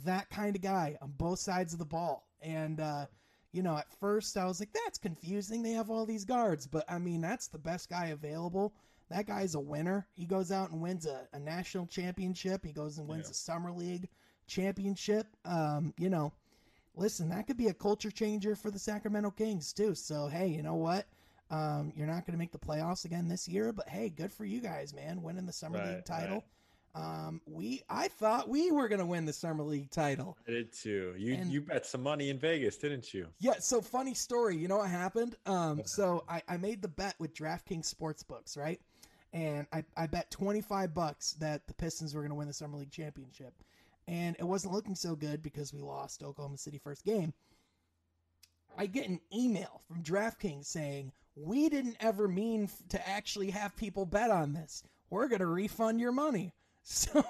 that 0.03 0.29
kind 0.29 0.55
of 0.55 0.61
guy 0.61 0.97
on 1.01 1.11
both 1.17 1.39
sides 1.39 1.73
of 1.73 1.79
the 1.79 1.85
ball 1.85 2.27
and 2.41 2.79
uh 2.79 3.05
you 3.51 3.61
know 3.63 3.77
at 3.77 3.91
first 3.99 4.35
i 4.37 4.45
was 4.45 4.59
like 4.59 4.73
that's 4.85 4.97
confusing 4.97 5.61
they 5.63 5.71
have 5.71 5.89
all 5.89 6.05
these 6.05 6.25
guards 6.25 6.67
but 6.67 6.83
i 6.89 6.97
mean 6.97 7.21
that's 7.21 7.47
the 7.47 7.57
best 7.57 7.89
guy 7.89 8.07
available 8.07 8.73
that 9.09 9.25
guy's 9.25 9.55
a 9.55 9.59
winner 9.59 10.05
he 10.13 10.25
goes 10.25 10.51
out 10.51 10.69
and 10.71 10.81
wins 10.81 11.05
a, 11.05 11.27
a 11.33 11.39
national 11.39 11.85
championship 11.87 12.65
he 12.65 12.71
goes 12.73 12.97
and 12.97 13.07
wins 13.07 13.27
Yeah. 13.27 13.31
a 13.31 13.35
summer 13.35 13.71
league 13.71 14.09
championship 14.47 15.27
um 15.45 15.93
you 15.97 16.09
know 16.09 16.33
listen, 16.95 17.29
that 17.29 17.45
could 17.45 17.57
be 17.57 17.67
a 17.67 17.73
culture 17.75 18.09
changer 18.09 18.55
for 18.55 18.71
the 18.71 18.79
Sacramento 18.79 19.29
Kings 19.29 19.71
too. 19.71 19.93
So 19.93 20.25
hey, 20.27 20.47
you 20.47 20.63
know 20.63 20.73
what? 20.73 21.05
Um, 21.51 21.93
you're 21.95 22.07
not 22.07 22.25
going 22.25 22.31
to 22.33 22.39
make 22.39 22.51
the 22.51 22.57
playoffs 22.57 23.05
again 23.05 23.27
this 23.27 23.47
year, 23.47 23.71
but 23.71 23.87
hey, 23.87 24.09
good 24.09 24.31
for 24.31 24.45
you 24.45 24.59
guys, 24.59 24.95
man, 24.95 25.21
winning 25.21 25.45
the 25.45 25.53
summer 25.53 25.77
Right, 25.77 25.89
league 25.89 26.05
title. 26.05 26.37
right. 26.37 26.43
Um, 26.95 27.41
we 27.45 27.83
I 27.89 28.07
thought 28.07 28.49
we 28.49 28.71
were 28.71 28.87
going 28.87 28.99
to 28.99 29.05
win 29.05 29.25
the 29.25 29.33
summer 29.33 29.63
league 29.63 29.91
title. 29.91 30.37
I 30.47 30.51
did 30.51 30.73
too. 30.73 31.13
You 31.17 31.35
And- 31.35 31.51
you 31.51 31.61
bet 31.61 31.85
some 31.85 32.01
money 32.01 32.29
in 32.29 32.39
Vegas, 32.39 32.77
didn't 32.77 33.13
you? 33.13 33.27
Yeah, 33.39 33.59
so 33.59 33.81
funny 33.81 34.13
story. 34.15 34.57
You 34.57 34.67
know 34.67 34.77
what 34.77 34.89
happened? 34.89 35.35
Um, 35.45 35.81
so 35.85 36.23
I, 36.27 36.41
I 36.47 36.57
made 36.57 36.81
the 36.81 36.87
bet 36.87 37.15
with 37.19 37.35
DraftKings 37.35 37.93
Sportsbooks, 37.93 38.57
right? 38.57 38.81
And 39.33 39.67
I, 39.71 39.83
I 39.95 40.07
bet 40.07 40.31
25 40.31 40.93
bucks 40.93 41.33
that 41.33 41.67
the 41.67 41.73
Pistons 41.73 42.15
were 42.15 42.21
going 42.21 42.29
to 42.31 42.35
win 42.35 42.47
the 42.47 42.53
Summer 42.53 42.77
League 42.77 42.91
championship. 42.91 43.53
And 44.07 44.35
it 44.39 44.45
wasn't 44.45 44.73
looking 44.73 44.95
so 44.95 45.15
good 45.15 45.43
because 45.43 45.73
we 45.73 45.81
lost 45.81 46.23
Oklahoma 46.23 46.57
City 46.57 46.77
first 46.77 47.03
game. 47.03 47.33
I 48.77 48.85
get 48.85 49.09
an 49.09 49.19
email 49.35 49.81
from 49.87 50.01
DraftKings 50.01 50.65
saying, 50.65 51.11
We 51.35 51.67
didn't 51.69 51.97
ever 51.99 52.27
mean 52.27 52.69
to 52.89 53.07
actually 53.07 53.51
have 53.51 53.75
people 53.75 54.05
bet 54.05 54.31
on 54.31 54.53
this. 54.53 54.83
We're 55.09 55.27
going 55.27 55.39
to 55.39 55.45
refund 55.47 55.99
your 55.99 56.11
money. 56.11 56.53
So 56.89 57.11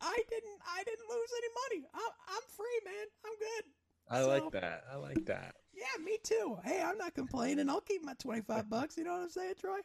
I 0.00 0.16
didn't 0.30 0.58
I 0.66 0.84
didn't 0.84 1.08
lose 1.08 1.30
any 1.38 1.48
money. 1.80 1.88
I'm, 1.94 2.12
I'm 2.28 2.42
free, 2.56 2.80
man. 2.84 3.06
I'm 3.24 3.32
good. 3.38 3.64
I 4.10 4.20
So- 4.22 4.28
like 4.28 4.52
that. 4.52 4.84
I 4.92 4.96
like 4.96 5.24
that. 5.26 5.54
Yeah, 5.72 6.02
me 6.04 6.18
too. 6.22 6.56
Hey, 6.64 6.82
I'm 6.82 6.96
not 6.98 7.14
complaining. 7.14 7.68
I'll 7.70 7.80
keep 7.80 8.04
my 8.04 8.14
25 8.18 8.68
bucks. 8.68 8.96
You 8.98 9.04
know 9.04 9.12
what 9.12 9.22
I'm 9.22 9.28
saying, 9.30 9.54
Troy? 9.60 9.78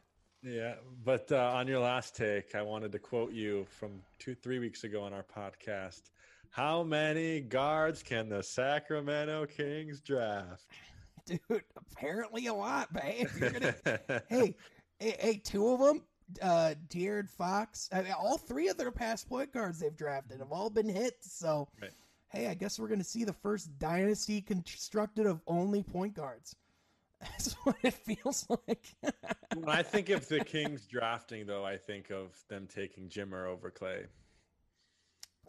Yeah, 0.43 0.75
but 1.05 1.31
uh, 1.31 1.51
on 1.53 1.67
your 1.67 1.79
last 1.79 2.15
take, 2.15 2.53
I 2.55 2.61
wanted 2.61 2.91
to 2.93 2.99
quote 2.99 3.31
you 3.31 3.65
from 3.69 4.01
two, 4.19 4.33
three 4.35 4.59
weeks 4.59 4.83
ago 4.83 5.01
on 5.03 5.13
our 5.13 5.23
podcast. 5.23 6.11
How 6.49 6.81
many 6.83 7.39
guards 7.41 8.03
can 8.03 8.27
the 8.29 8.41
Sacramento 8.43 9.45
Kings 9.45 10.01
draft? 10.01 10.65
Dude, 11.25 11.39
apparently 11.77 12.47
a 12.47 12.53
lot, 12.53 12.89
but 12.91 13.03
hey, 13.03 13.19
if 13.21 13.37
you're 13.39 13.51
gonna, 13.51 13.75
hey, 14.29 14.55
hey, 14.99 15.15
hey, 15.19 15.41
two 15.43 15.67
of 15.69 15.79
them, 15.79 16.01
uh, 16.41 16.75
De'Aaron 16.89 17.29
Fox, 17.29 17.89
I 17.91 18.01
mean, 18.01 18.11
all 18.11 18.37
three 18.37 18.67
of 18.69 18.77
their 18.77 18.91
past 18.91 19.27
point 19.27 19.51
guards 19.53 19.79
they've 19.79 19.95
drafted 19.95 20.39
have 20.39 20.51
all 20.51 20.69
been 20.69 20.89
hits. 20.89 21.31
So, 21.31 21.67
Right. 21.81 21.91
hey, 22.29 22.47
I 22.47 22.53
guess 22.53 22.79
we're 22.79 22.87
going 22.87 22.99
to 22.99 23.05
see 23.05 23.23
the 23.23 23.33
first 23.33 23.77
dynasty 23.79 24.41
constructed 24.41 25.25
of 25.25 25.41
only 25.47 25.83
point 25.83 26.13
guards. 26.13 26.55
That's 27.21 27.53
what 27.63 27.75
it 27.83 27.93
feels 27.93 28.47
like. 28.49 28.95
when 29.55 29.69
I 29.69 29.83
think 29.83 30.09
of 30.09 30.27
the 30.27 30.43
Kings 30.43 30.87
drafting, 30.87 31.45
though, 31.45 31.63
I 31.63 31.77
think 31.77 32.09
of 32.09 32.35
them 32.47 32.67
taking 32.73 33.09
Jimmer 33.09 33.47
over 33.47 33.71
Klay. 33.71 34.05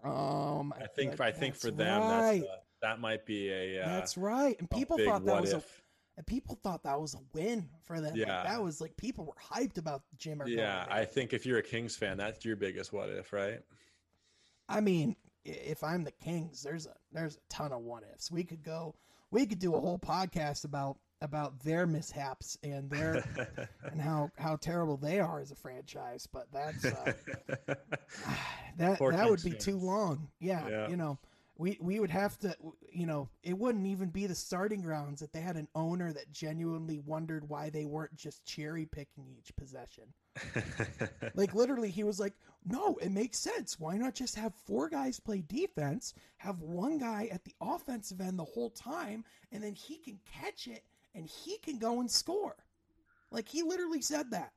um, 0.05 0.75
I 0.79 0.87
think 0.87 1.19
I 1.21 1.31
think 1.31 1.55
for 1.55 1.71
them, 1.71 2.03
right. 2.03 2.41
that's 2.41 2.53
uh, 2.53 2.57
that 2.83 3.01
might 3.01 3.25
be 3.25 3.51
a, 3.51 3.83
uh, 3.83 3.89
that's 3.89 4.19
right. 4.19 4.59
And 4.59 4.69
people 4.69 4.99
thought 4.99 5.25
that 5.25 5.41
was 5.41 5.53
a 5.53 5.59
if. 5.59 5.82
And 6.17 6.27
people 6.27 6.59
thought 6.63 6.83
that 6.85 7.01
was 7.01 7.15
a 7.15 7.21
win 7.33 7.69
for 7.85 8.01
them. 8.01 8.11
Like, 8.13 8.27
Yeah. 8.27 8.43
that 8.43 8.63
was 8.63 8.81
like 8.81 8.97
people 8.97 9.25
were 9.25 9.33
hyped 9.41 9.79
about 9.79 10.03
going 10.23 10.41
Yeah. 10.47 10.87
I 10.91 11.05
think 11.05 11.33
if 11.33 11.47
you're 11.47 11.59
a 11.59 11.63
Kings 11.63 11.97
fan, 11.97 12.19
that's 12.19 12.45
your 12.45 12.57
biggest 12.57 12.93
what 12.93 13.09
if, 13.09 13.33
right? 13.33 13.61
I 14.69 14.81
mean, 14.81 15.17
if 15.45 15.83
I'm 15.83 16.05
the 16.05 16.13
Kings, 16.13 16.63
there's 16.63 16.87
a 16.87 16.95
there's 17.13 17.37
a 17.37 17.41
ton 17.49 17.73
of 17.73 17.81
what 17.81 18.05
ifs. 18.15 18.31
We 18.31 18.45
could 18.45 18.63
go, 18.63 18.95
we 19.31 19.47
could 19.47 19.59
do 19.59 19.75
a 19.75 19.81
whole 19.81 19.99
podcast 19.99 20.65
about 20.65 20.99
about 21.23 21.61
their 21.61 21.87
mishaps 21.87 22.59
and 22.63 22.91
their 22.91 23.25
and 23.91 24.01
how 24.01 24.31
how 24.37 24.57
terrible 24.57 24.97
they 24.97 25.19
are 25.19 25.41
as 25.41 25.51
a 25.51 25.55
franchise. 25.57 26.27
But 26.31 26.49
that's 26.53 26.85
uh, 26.85 27.13
that 28.77 28.99
Poor 28.99 29.13
that 29.13 29.29
would 29.31 29.43
Kings 29.43 29.55
be 29.55 29.59
too 29.73 29.79
long. 29.79 30.29
Yeah, 30.41 30.69
Yeah. 30.69 30.89
you 30.89 30.97
know, 30.97 31.19
we 31.57 31.79
we 31.81 32.01
would 32.01 32.11
have 32.11 32.39
to, 32.39 32.57
you 32.91 33.07
know, 33.07 33.29
it 33.43 33.59
wouldn't 33.59 33.87
even 33.87 34.09
be 34.09 34.27
the 34.27 34.35
starting 34.35 34.83
grounds 34.83 35.23
if 35.23 35.33
they 35.33 35.41
had 35.41 35.57
an 35.57 35.69
owner 35.75 36.13
that 36.13 36.33
genuinely 36.33 36.99
wondered 36.99 37.49
why 37.49 37.71
they 37.71 37.85
weren't 37.85 38.17
just 38.17 38.45
cherry 38.45 38.87
picking 38.87 39.27
each 39.39 39.55
possession. 39.57 40.05
Like 41.35 41.55
literally, 41.55 41.91
he 41.91 42.05
was 42.05 42.21
like, 42.21 42.35
"No, 42.65 42.97
it 42.97 43.11
makes 43.11 43.39
sense. 43.39 43.79
Why 43.79 43.97
not 43.97 44.15
just 44.15 44.35
have 44.37 44.55
four 44.55 44.89
guys 44.89 45.19
play 45.19 45.43
defense, 45.47 46.15
have 46.39 46.61
one 46.61 46.99
guy 46.99 47.29
at 47.33 47.45
the 47.45 47.55
offensive 47.61 48.21
end 48.21 48.39
the 48.39 48.45
whole 48.45 48.71
time, 48.71 49.25
and 49.51 49.63
then 49.63 49.75
he 49.75 49.97
can 49.99 50.19
catch 50.31 50.67
it 50.67 50.85
and 51.15 51.27
he 51.27 51.59
can 51.59 51.79
go 51.79 52.01
and 52.01 52.11
score." 52.11 52.57
Like 53.31 53.49
he 53.49 53.63
literally 53.63 54.03
said 54.03 54.31
that. 54.33 54.53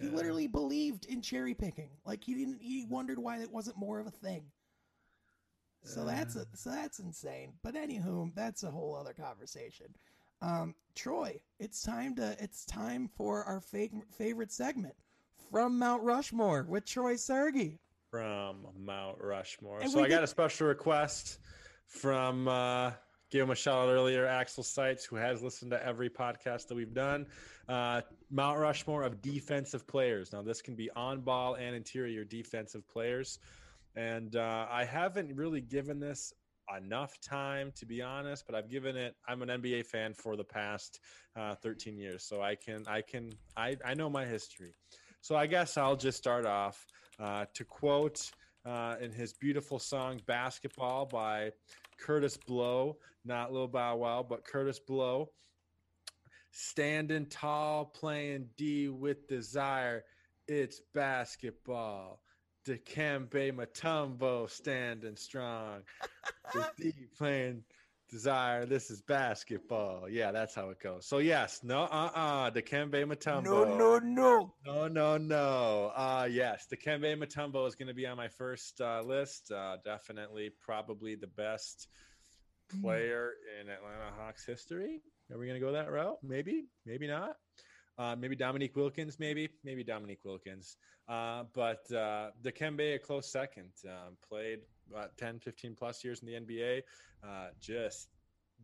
He 0.00 0.08
literally 0.08 0.46
believed 0.46 1.04
in 1.04 1.20
cherry 1.20 1.52
picking. 1.52 1.90
Like 2.06 2.24
he 2.24 2.34
didn't. 2.34 2.62
He 2.62 2.86
wondered 2.88 3.18
why 3.18 3.38
it 3.38 3.52
wasn't 3.52 3.76
more 3.76 4.00
of 4.00 4.06
a 4.06 4.10
thing. 4.10 4.44
So 5.84 6.04
that's 6.04 6.36
a, 6.36 6.46
so 6.54 6.70
that's 6.70 6.98
insane. 6.98 7.52
But 7.62 7.74
anywho, 7.74 8.34
that's 8.34 8.62
a 8.62 8.70
whole 8.70 8.96
other 8.96 9.12
conversation. 9.12 9.86
Um, 10.42 10.74
Troy, 10.94 11.40
it's 11.58 11.82
time 11.82 12.14
to 12.16 12.36
it's 12.40 12.64
time 12.64 13.08
for 13.16 13.44
our 13.44 13.60
fake, 13.60 13.92
favorite 14.10 14.52
segment 14.52 14.94
from 15.50 15.78
Mount 15.78 16.02
Rushmore 16.02 16.66
with 16.68 16.84
Troy 16.84 17.16
Sergey. 17.16 17.78
from 18.10 18.66
Mount 18.78 19.18
Rushmore. 19.20 19.80
And 19.80 19.90
so 19.90 20.02
I 20.04 20.08
got 20.08 20.22
a 20.22 20.26
special 20.26 20.66
request 20.68 21.38
from 21.86 22.48
uh 22.48 22.92
gave 23.30 23.42
him 23.42 23.50
a 23.50 23.54
shout 23.54 23.88
out 23.88 23.90
earlier, 23.90 24.26
Axel 24.26 24.62
Seitz, 24.62 25.04
who 25.04 25.16
has 25.16 25.42
listened 25.42 25.72
to 25.72 25.84
every 25.84 26.08
podcast 26.08 26.68
that 26.68 26.76
we've 26.76 26.94
done. 26.94 27.26
Uh, 27.68 28.00
Mount 28.30 28.60
Rushmore 28.60 29.02
of 29.02 29.20
defensive 29.20 29.86
players. 29.88 30.32
Now 30.32 30.42
this 30.42 30.62
can 30.62 30.76
be 30.76 30.88
on 30.92 31.20
ball 31.20 31.54
and 31.54 31.74
interior 31.74 32.24
defensive 32.24 32.86
players. 32.88 33.38
And 33.96 34.36
uh, 34.36 34.66
I 34.70 34.84
haven't 34.84 35.34
really 35.36 35.60
given 35.60 36.00
this 36.00 36.32
enough 36.76 37.20
time 37.20 37.72
to 37.76 37.86
be 37.86 38.02
honest, 38.02 38.44
but 38.46 38.54
I've 38.54 38.70
given 38.70 38.96
it. 38.96 39.14
I'm 39.28 39.42
an 39.42 39.48
NBA 39.48 39.86
fan 39.86 40.14
for 40.14 40.36
the 40.36 40.44
past 40.44 41.00
uh, 41.36 41.54
13 41.54 41.96
years, 41.96 42.24
so 42.24 42.42
I 42.42 42.54
can 42.54 42.84
I 42.86 43.02
can 43.02 43.30
I 43.56 43.76
I 43.84 43.94
know 43.94 44.10
my 44.10 44.24
history. 44.24 44.74
So 45.20 45.36
I 45.36 45.46
guess 45.46 45.76
I'll 45.76 45.96
just 45.96 46.18
start 46.18 46.46
off 46.46 46.86
uh, 47.18 47.46
to 47.54 47.64
quote 47.64 48.30
uh, 48.66 48.96
in 49.00 49.12
his 49.12 49.32
beautiful 49.32 49.78
song 49.78 50.20
"Basketball" 50.26 51.06
by 51.06 51.52
Kurtis 52.04 52.38
Blow, 52.46 52.96
not 53.24 53.52
Lil 53.52 53.68
Bow 53.68 53.96
Wow, 53.96 54.26
but 54.28 54.44
Kurtis 54.44 54.80
Blow. 54.84 55.30
Standing 56.56 57.26
tall, 57.26 57.84
playing 57.84 58.48
D 58.56 58.88
with 58.88 59.26
desire. 59.26 60.04
It's 60.46 60.80
basketball. 60.94 62.20
Dikembe 62.64 63.52
Mutombo 63.52 64.48
standing 64.48 65.16
strong. 65.16 65.82
With 66.54 66.70
D 66.78 66.92
playing 67.16 67.64
desire. 68.10 68.64
This 68.64 68.90
is 68.90 69.00
basketball. 69.02 70.08
Yeah, 70.08 70.32
that's 70.32 70.54
how 70.54 70.70
it 70.70 70.80
goes. 70.80 71.06
So 71.06 71.18
yes, 71.18 71.60
no, 71.62 71.82
uh, 71.82 72.10
uh 72.14 72.50
Dikembe 72.50 73.04
Mutombo. 73.04 73.44
No, 73.44 73.64
no, 73.76 73.98
no. 73.98 74.54
No, 74.64 74.88
no, 74.88 75.16
no. 75.16 75.92
Uh, 75.94 76.28
yes, 76.30 76.66
Dikembe 76.72 77.16
Mutombo 77.18 77.66
is 77.66 77.74
going 77.74 77.88
to 77.88 77.94
be 77.94 78.06
on 78.06 78.16
my 78.16 78.28
first 78.28 78.80
uh, 78.80 79.02
list. 79.02 79.50
Uh, 79.50 79.76
definitely, 79.84 80.50
probably 80.60 81.14
the 81.16 81.26
best 81.26 81.88
player 82.80 83.32
in 83.60 83.68
Atlanta 83.68 84.10
Hawks 84.18 84.46
history. 84.46 85.02
Are 85.32 85.38
we 85.38 85.46
going 85.46 85.60
to 85.60 85.66
go 85.66 85.72
that 85.72 85.90
route? 85.90 86.18
Maybe, 86.22 86.66
maybe 86.86 87.06
not. 87.06 87.36
Uh, 87.96 88.16
maybe 88.18 88.34
Dominique 88.34 88.74
Wilkins, 88.74 89.18
maybe, 89.20 89.48
maybe 89.62 89.84
Dominique 89.84 90.24
Wilkins. 90.24 90.76
Uh, 91.08 91.44
but 91.52 91.90
uh, 91.92 92.30
Dikembe, 92.42 92.96
a 92.96 92.98
close 92.98 93.30
second. 93.30 93.70
Um, 93.84 94.16
played 94.28 94.60
about 94.90 95.16
10, 95.16 95.38
15 95.38 95.74
plus 95.76 96.04
years 96.04 96.20
in 96.20 96.26
the 96.26 96.34
NBA. 96.34 96.82
Uh, 97.22 97.48
just 97.60 98.08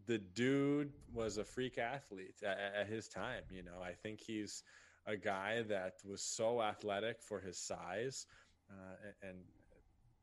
the 0.06 0.18
dude 0.18 0.92
was 1.12 1.38
a 1.38 1.44
freak 1.44 1.78
athlete 1.78 2.36
at, 2.44 2.58
at 2.80 2.86
his 2.88 3.08
time. 3.08 3.42
You 3.50 3.62
know, 3.62 3.80
I 3.82 3.92
think 3.92 4.20
he's 4.20 4.62
a 5.06 5.16
guy 5.16 5.62
that 5.68 5.94
was 6.04 6.22
so 6.22 6.60
athletic 6.60 7.22
for 7.22 7.40
his 7.40 7.58
size 7.58 8.26
uh, 8.70 8.96
and, 9.22 9.30
and 9.30 9.38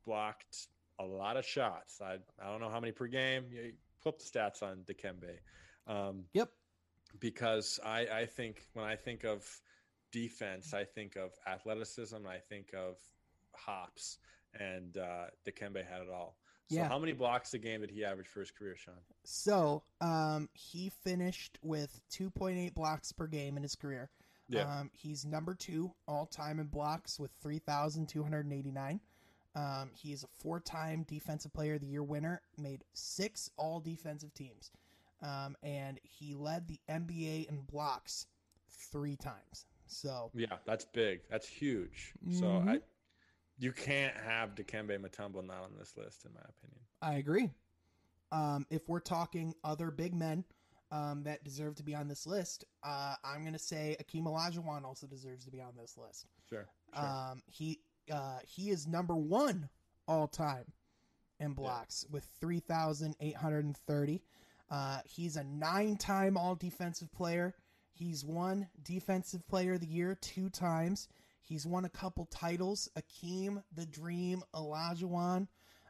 blocked 0.06 0.68
a 1.00 1.04
lot 1.06 1.38
of 1.38 1.46
shots. 1.46 2.02
I, 2.02 2.18
I 2.42 2.52
don't 2.52 2.60
know 2.60 2.70
how 2.70 2.80
many 2.80 2.92
per 2.92 3.08
game. 3.08 3.46
You 3.52 3.74
pull 4.02 4.12
up 4.12 4.20
the 4.20 4.26
stats 4.26 4.64
on 4.64 4.84
Dikembe. 4.86 5.38
Um, 5.88 6.26
Yep. 6.34 6.50
Because 7.20 7.80
I, 7.86 8.08
I 8.14 8.26
think 8.26 8.62
when 8.74 8.86
I 8.86 8.96
think 8.96 9.24
of 9.24 9.46
defense, 10.12 10.74
I 10.74 10.84
think 10.84 11.16
of 11.16 11.32
athleticism, 11.48 12.26
I 12.28 12.38
think 12.38 12.74
of 12.74 12.98
hops, 13.56 14.18
and 14.60 14.98
uh, 14.98 15.26
Dikembe 15.46 15.86
had 15.86 16.02
it 16.02 16.10
all. 16.10 16.38
So, 16.70 16.76
Yeah. 16.76 16.90
how 16.90 17.00
many 17.00 17.14
blocks 17.14 17.54
a 17.54 17.58
game 17.58 17.82
did 17.82 17.92
he 17.92 18.04
average 18.04 18.28
for 18.28 18.42
his 18.42 18.52
career, 18.52 18.76
Sean? 18.76 18.96
So, 19.24 19.84
um, 20.02 20.50
he 20.54 20.90
finished 20.90 21.58
with 21.62 22.02
2.8 22.12 22.74
blocks 22.74 23.12
per 23.12 23.28
game 23.28 23.56
in 23.58 23.64
his 23.64 23.76
career. 23.76 24.10
Um, 24.66 24.92
he's 24.94 25.26
number 25.26 25.54
two 25.56 25.94
all 26.08 26.26
time 26.26 26.60
in 26.60 26.68
blocks 26.68 27.20
with 27.20 27.32
3,289. 27.42 29.00
Um, 29.56 29.90
he 29.94 30.14
is 30.14 30.24
a 30.24 30.28
four 30.40 30.60
time 30.60 31.04
Defensive 31.04 31.52
Player 31.54 31.76
of 31.76 31.82
the 31.82 31.88
Year 31.88 32.04
winner, 32.04 32.42
made 32.58 32.84
six 32.94 33.50
all 33.58 33.80
defensive 33.80 34.34
teams. 34.34 34.72
Um, 35.22 35.56
and 35.64 36.00
he 36.04 36.34
led 36.36 36.68
the 36.68 36.80
NBA 36.90 37.50
in 37.50 37.62
blocks 37.62 38.28
three 38.92 39.16
times. 39.16 39.66
So, 39.88 40.32
Yeah, 40.34 40.58
that's 40.66 40.86
big. 40.86 41.22
That's 41.30 41.48
huge. 41.48 42.14
So 42.32 42.46
Mhm. 42.46 42.70
I, 42.70 42.82
you 43.58 43.72
can't 43.72 44.16
have 44.18 44.54
Dikembe 44.54 45.00
Mutombo 45.00 45.44
not 45.44 45.64
on 45.64 45.76
this 45.80 45.96
list, 45.98 46.26
in 46.26 46.34
my 46.34 46.42
opinion. 46.42 46.80
I 47.02 47.16
agree. 47.16 47.50
um, 48.32 48.66
if 48.70 48.88
we're 48.90 49.00
talking 49.00 49.56
other 49.64 49.90
big 49.90 50.14
men 50.14 50.44
um, 50.92 51.24
that 51.24 51.44
deserve 51.46 51.76
to 51.76 51.84
be 51.84 51.96
on 51.96 52.08
this 52.10 52.28
list, 52.28 52.66
uh, 52.84 53.16
I'm 53.24 53.42
going 53.42 53.54
to 53.54 53.60
say 53.60 53.96
Akeem 54.02 54.24
Olajuwon 54.26 54.84
also 54.84 55.08
deserves 55.08 55.46
to 55.46 55.52
be 55.52 55.62
on 55.62 55.74
this 55.78 55.98
list. 55.98 56.28
Sure. 56.50 56.68
sure. 56.94 57.06
Um, 57.06 57.42
he 57.46 57.80
uh, 58.12 58.40
he 58.46 58.70
is 58.70 58.86
number 58.88 59.16
one 59.16 59.70
all 60.08 60.28
time 60.28 60.66
in 61.40 61.54
blocks 61.54 62.06
yeah. 62.08 62.14
with 62.14 62.26
3,830. 62.42 64.22
Uh, 64.70 65.00
he's 65.06 65.36
a 65.38 65.44
nine-time 65.44 66.38
All 66.38 66.56
Defensive 66.56 67.12
Player. 67.12 67.56
He's 67.94 68.24
won 68.26 68.68
Defensive 68.84 69.48
Player 69.48 69.74
of 69.74 69.82
the 69.82 69.88
Year 69.88 70.16
two 70.22 70.50
times. 70.50 71.08
He's 71.42 71.66
won 71.66 71.86
a 71.86 71.90
couple 71.90 72.26
titles. 72.26 72.90
Hakeem, 72.96 73.64
the 73.74 73.86
Dream, 73.86 74.44
Olajuwon, 74.54 75.48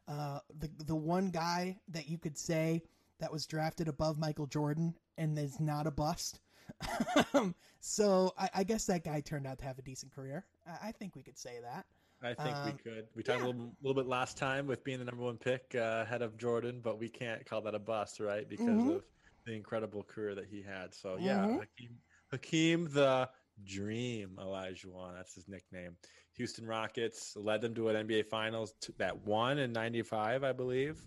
uh, 0.08 0.40
the 0.60 0.70
the 0.86 0.96
one 0.96 1.32
guy 1.32 1.80
that 1.90 2.08
you 2.08 2.18
could 2.18 2.38
say 2.38 2.84
that 3.20 3.32
was 3.32 3.48
drafted 3.48 3.88
above 3.88 4.20
Michael 4.20 4.46
Jordan 4.46 4.94
and 5.18 5.38
is 5.38 5.60
not 5.60 5.88
a 5.88 5.92
bust. 5.92 6.40
so 7.80 8.34
I, 8.38 8.50
I, 8.56 8.64
guess 8.64 8.86
that 8.86 9.04
guy 9.04 9.22
turned 9.22 9.48
out 9.48 9.58
to 9.60 9.66
have 9.66 9.80
a 9.80 9.82
decent 9.82 10.14
career. 10.14 10.46
I, 10.68 10.90
I 10.90 10.92
think 10.92 11.16
we 11.16 11.24
could 11.24 11.38
say 11.38 11.60
that. 11.64 11.86
I 12.24 12.34
think 12.34 12.56
um, 12.56 12.66
we 12.66 12.72
could. 12.72 13.08
We 13.16 13.24
talked 13.24 13.40
yeah. 13.40 13.46
a 13.46 13.48
little, 13.48 13.72
little, 13.82 14.02
bit 14.02 14.10
last 14.10 14.38
time 14.38 14.66
with 14.66 14.84
being 14.84 15.00
the 15.00 15.06
number 15.06 15.24
one 15.24 15.38
pick 15.38 15.76
uh, 15.76 16.04
ahead 16.04 16.22
of 16.22 16.38
Jordan, 16.38 16.82
but 16.84 17.00
we 17.00 17.10
can't 17.10 17.46
call 17.46 17.62
that 17.62 17.76
a 17.76 17.80
bust, 17.80 18.20
right? 18.20 18.48
Because 18.50 18.68
mm-hmm. 18.68 18.90
of 18.90 19.04
the 19.46 19.54
incredible 19.54 20.04
career 20.04 20.34
that 20.36 20.46
he 20.50 20.62
had. 20.62 20.94
So 20.94 21.18
yeah, 21.20 21.40
mm-hmm. 21.40 21.60
Hakeem, 21.60 21.98
Hakeem 22.32 22.90
the 22.92 23.30
Dream 23.66 24.32
Olajuwon. 24.38 25.16
That's 25.16 25.36
his 25.36 25.48
nickname. 25.48 25.96
Houston 26.34 26.66
Rockets 26.66 27.36
led 27.36 27.62
them 27.62 27.74
to 27.76 27.90
an 27.90 28.08
NBA 28.08 28.26
Finals 28.26 28.74
that 28.98 29.26
won 29.26 29.60
in 29.60 29.72
'95, 29.72 30.44
I 30.44 30.52
believe. 30.52 31.00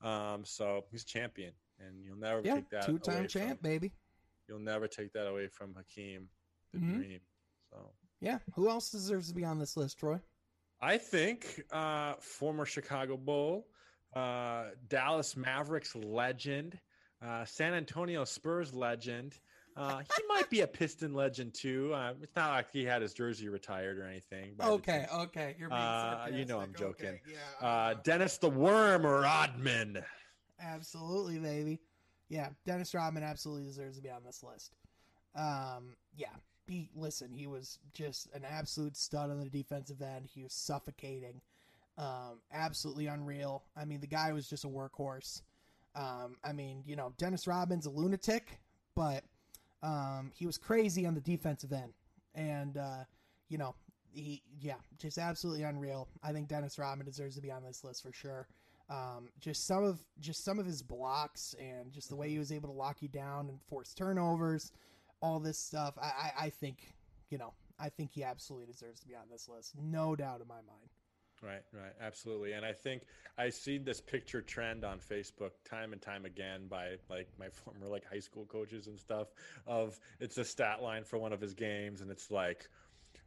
Um, 0.00 0.44
so 0.44 0.84
he's 0.90 1.04
champion, 1.04 1.52
and 1.80 2.04
you'll 2.04 2.18
never 2.18 2.40
yeah, 2.44 2.56
take 2.56 2.70
that. 2.70 2.86
Two-time 2.86 3.26
champ, 3.26 3.60
from, 3.60 3.70
baby. 3.70 3.92
You'll 4.48 4.60
never 4.60 4.86
take 4.86 5.12
that 5.12 5.26
away 5.26 5.48
from 5.48 5.74
Hakeem, 5.74 6.28
the 6.72 6.78
mm-hmm. 6.78 6.96
Dream. 6.98 7.20
So 7.70 7.90
yeah, 8.20 8.38
who 8.54 8.68
else 8.68 8.90
deserves 8.90 9.28
to 9.28 9.34
be 9.34 9.44
on 9.44 9.58
this 9.58 9.76
list, 9.76 9.98
Troy? 9.98 10.20
I 10.82 10.98
think 10.98 11.62
uh, 11.70 12.14
former 12.18 12.66
Chicago 12.66 13.16
Bull, 13.16 13.66
uh, 14.14 14.64
Dallas 14.88 15.36
Mavericks 15.36 15.94
legend, 15.94 16.78
uh, 17.24 17.44
San 17.44 17.72
Antonio 17.72 18.24
Spurs 18.24 18.74
legend, 18.74 19.38
uh, 19.76 19.98
he 19.98 20.22
might 20.28 20.50
be 20.50 20.60
a 20.60 20.66
Piston 20.66 21.14
legend 21.14 21.54
too. 21.54 21.94
Uh, 21.94 22.14
it's 22.20 22.34
not 22.36 22.50
like 22.50 22.70
he 22.72 22.84
had 22.84 23.00
his 23.00 23.14
jersey 23.14 23.48
retired 23.48 23.96
or 23.96 24.06
anything. 24.06 24.54
Okay, 24.60 25.06
okay, 25.14 25.54
you're 25.58 25.68
being 25.68 25.80
uh, 25.80 26.26
You 26.30 26.44
know 26.44 26.60
I'm 26.60 26.74
joking. 26.76 27.06
Okay, 27.06 27.20
yeah, 27.30 27.66
uh, 27.66 27.94
Dennis 28.02 28.36
the 28.38 28.50
Worm 28.50 29.06
Rodman. 29.06 30.04
Absolutely, 30.60 31.38
baby. 31.38 31.80
Yeah, 32.28 32.48
Dennis 32.66 32.92
Rodman 32.92 33.22
absolutely 33.22 33.64
deserves 33.64 33.96
to 33.96 34.02
be 34.02 34.10
on 34.10 34.24
this 34.24 34.42
list. 34.42 34.74
Um, 35.34 35.96
yeah, 36.16 36.28
he 36.66 36.90
listen. 36.94 37.32
He 37.32 37.46
was 37.46 37.78
just 37.92 38.28
an 38.34 38.44
absolute 38.48 38.96
stud 38.96 39.30
on 39.30 39.40
the 39.40 39.48
defensive 39.48 40.02
end. 40.02 40.28
He 40.32 40.42
was 40.42 40.52
suffocating. 40.52 41.40
Um, 41.98 42.40
absolutely 42.52 43.06
unreal. 43.06 43.64
I 43.76 43.84
mean, 43.84 44.00
the 44.00 44.06
guy 44.06 44.32
was 44.32 44.48
just 44.48 44.64
a 44.64 44.68
workhorse. 44.68 45.42
Um, 45.94 46.36
I 46.42 46.52
mean, 46.52 46.82
you 46.86 46.96
know, 46.96 47.12
Dennis 47.18 47.46
Rodman's 47.46 47.86
a 47.86 47.90
lunatic, 47.90 48.60
but 48.94 49.24
um, 49.82 50.30
he 50.34 50.46
was 50.46 50.56
crazy 50.56 51.04
on 51.06 51.14
the 51.14 51.20
defensive 51.20 51.72
end, 51.72 51.92
and 52.34 52.78
uh, 52.78 53.04
you 53.48 53.58
know, 53.58 53.74
he 54.12 54.42
yeah, 54.60 54.76
just 54.98 55.18
absolutely 55.18 55.64
unreal. 55.64 56.08
I 56.22 56.32
think 56.32 56.48
Dennis 56.48 56.78
Rodman 56.78 57.06
deserves 57.06 57.36
to 57.36 57.42
be 57.42 57.50
on 57.50 57.62
this 57.62 57.84
list 57.84 58.02
for 58.02 58.12
sure. 58.12 58.46
Um, 58.88 59.28
just 59.40 59.66
some 59.66 59.84
of 59.84 60.00
just 60.20 60.44
some 60.44 60.58
of 60.58 60.66
his 60.66 60.82
blocks 60.82 61.54
and 61.60 61.92
just 61.92 62.08
the 62.08 62.16
way 62.16 62.28
he 62.28 62.38
was 62.38 62.52
able 62.52 62.68
to 62.68 62.74
lock 62.74 63.00
you 63.00 63.08
down 63.08 63.48
and 63.48 63.60
force 63.62 63.94
turnovers, 63.94 64.72
all 65.22 65.40
this 65.40 65.58
stuff. 65.58 65.94
I, 66.00 66.06
I, 66.06 66.32
I 66.46 66.50
think 66.50 66.94
you 67.30 67.38
know 67.38 67.54
I 67.78 67.88
think 67.88 68.10
he 68.12 68.24
absolutely 68.24 68.66
deserves 68.66 69.00
to 69.00 69.08
be 69.08 69.14
on 69.14 69.24
this 69.30 69.48
list, 69.48 69.74
no 69.80 70.14
doubt 70.14 70.40
in 70.40 70.48
my 70.48 70.56
mind. 70.56 70.90
Right, 71.42 71.62
right, 71.72 71.92
absolutely. 72.00 72.52
And 72.52 72.64
I 72.64 72.72
think 72.72 73.02
I 73.36 73.50
see 73.50 73.76
this 73.76 74.00
picture 74.00 74.40
trend 74.40 74.84
on 74.84 75.00
Facebook 75.00 75.50
time 75.68 75.92
and 75.92 76.00
time 76.00 76.24
again 76.24 76.68
by 76.68 76.98
like 77.10 77.28
my 77.38 77.48
former 77.50 77.88
like 77.88 78.04
high 78.08 78.20
school 78.20 78.44
coaches 78.46 78.86
and 78.86 78.98
stuff 78.98 79.28
of 79.66 79.98
it's 80.20 80.38
a 80.38 80.44
stat 80.44 80.82
line 80.82 81.02
for 81.02 81.18
one 81.18 81.32
of 81.32 81.40
his 81.40 81.54
games 81.54 82.00
and 82.00 82.10
it's 82.10 82.30
like 82.30 82.68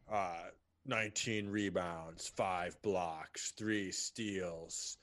uh 0.09 0.43
19 0.85 1.49
rebounds, 1.49 2.27
5 2.27 2.79
blocks, 2.83 3.51
3 3.57 3.91
steals, 3.91 4.97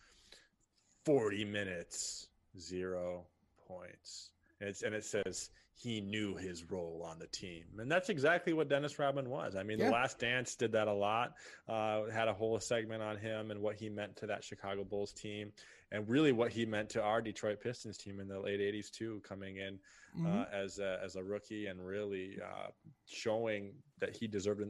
40 1.05 1.45
minutes, 1.45 2.29
0 2.59 3.27
points. 3.67 4.31
And 4.61 4.71
it's 4.71 4.83
and 4.83 4.95
it 4.95 5.05
says 5.05 5.51
he 5.75 6.01
knew 6.01 6.37
his 6.37 6.71
role 6.71 7.05
on 7.09 7.19
the 7.19 7.27
team. 7.27 7.65
And 7.79 7.91
that's 7.91 8.09
exactly 8.09 8.53
what 8.53 8.69
Dennis 8.69 8.99
Rodman 8.99 9.29
was. 9.29 9.57
I 9.57 9.63
mean, 9.63 9.79
yeah. 9.79 9.87
The 9.87 9.93
Last 9.93 10.19
Dance 10.19 10.55
did 10.55 10.73
that 10.73 10.87
a 10.87 10.93
lot, 10.93 11.33
uh, 11.69 12.05
had 12.13 12.29
a 12.29 12.35
whole 12.35 12.59
segment 12.61 13.03
on 13.03 13.17
him 13.17 13.51
and 13.51 13.61
what 13.61 13.77
he 13.77 13.89
meant 13.89 14.17
to 14.17 14.27
that 14.27 14.45
Chicago 14.45 14.85
Bulls 14.85 15.13
team, 15.13 15.53
and 15.91 16.09
really 16.09 16.33
what 16.33 16.53
he 16.53 16.67
meant 16.67 16.91
to 16.91 17.03
our 17.03 17.21
Detroit 17.21 17.61
Pistons 17.61 17.97
team 17.97 18.21
in 18.21 18.29
the 18.29 18.39
late 18.39 18.61
80s, 18.61 18.91
too, 18.91 19.21
coming 19.27 19.57
in 19.57 19.79
uh, 20.15 20.29
mm-hmm. 20.29 20.41
uh, 20.41 20.45
as, 20.53 20.79
a, 20.79 21.01
as 21.03 21.17
a 21.17 21.23
rookie 21.23 21.67
and 21.67 21.85
really 21.85 22.39
uh, 22.43 22.69
showing 23.07 23.73
that 24.01 24.15
he 24.15 24.27
deserved 24.27 24.63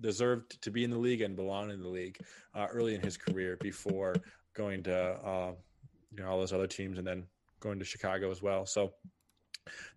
deserved 0.00 0.60
to 0.60 0.72
be 0.72 0.82
in 0.82 0.90
the 0.90 0.98
league 0.98 1.20
and 1.20 1.36
belong 1.36 1.70
in 1.70 1.80
the 1.80 1.88
league 1.88 2.18
uh, 2.54 2.66
early 2.72 2.96
in 2.96 3.00
his 3.00 3.16
career 3.16 3.56
before 3.60 4.12
going 4.54 4.82
to 4.82 4.94
uh, 4.94 5.52
you 6.10 6.22
know 6.22 6.28
all 6.28 6.38
those 6.38 6.52
other 6.52 6.66
teams 6.66 6.98
and 6.98 7.06
then 7.06 7.24
going 7.60 7.78
to 7.78 7.84
Chicago 7.84 8.30
as 8.30 8.42
well. 8.42 8.66
So 8.66 8.92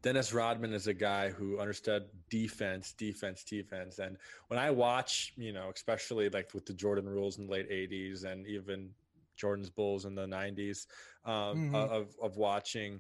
Dennis 0.02 0.34
Rodman 0.34 0.74
is 0.74 0.88
a 0.88 0.94
guy 0.94 1.30
who 1.30 1.60
understood 1.60 2.06
defense, 2.30 2.94
defense, 2.94 3.44
defense. 3.44 4.00
And 4.00 4.18
when 4.48 4.60
I 4.60 4.72
watch, 4.72 5.34
you 5.36 5.54
know, 5.54 5.72
especially 5.74 6.30
like 6.30 6.54
with 6.54 6.66
the 6.66 6.74
Jordan 6.74 7.08
rules 7.08 7.38
in 7.38 7.48
the 7.48 7.52
late 7.52 7.70
80s 7.70 8.24
and 8.24 8.48
even 8.48 8.90
Jordan's 9.36 9.70
Bulls 9.70 10.06
in 10.06 10.16
the 10.16 10.26
90s, 10.26 10.88
um, 11.26 11.34
mm-hmm. 11.34 11.76
of, 11.76 12.16
of 12.22 12.38
watching 12.38 13.00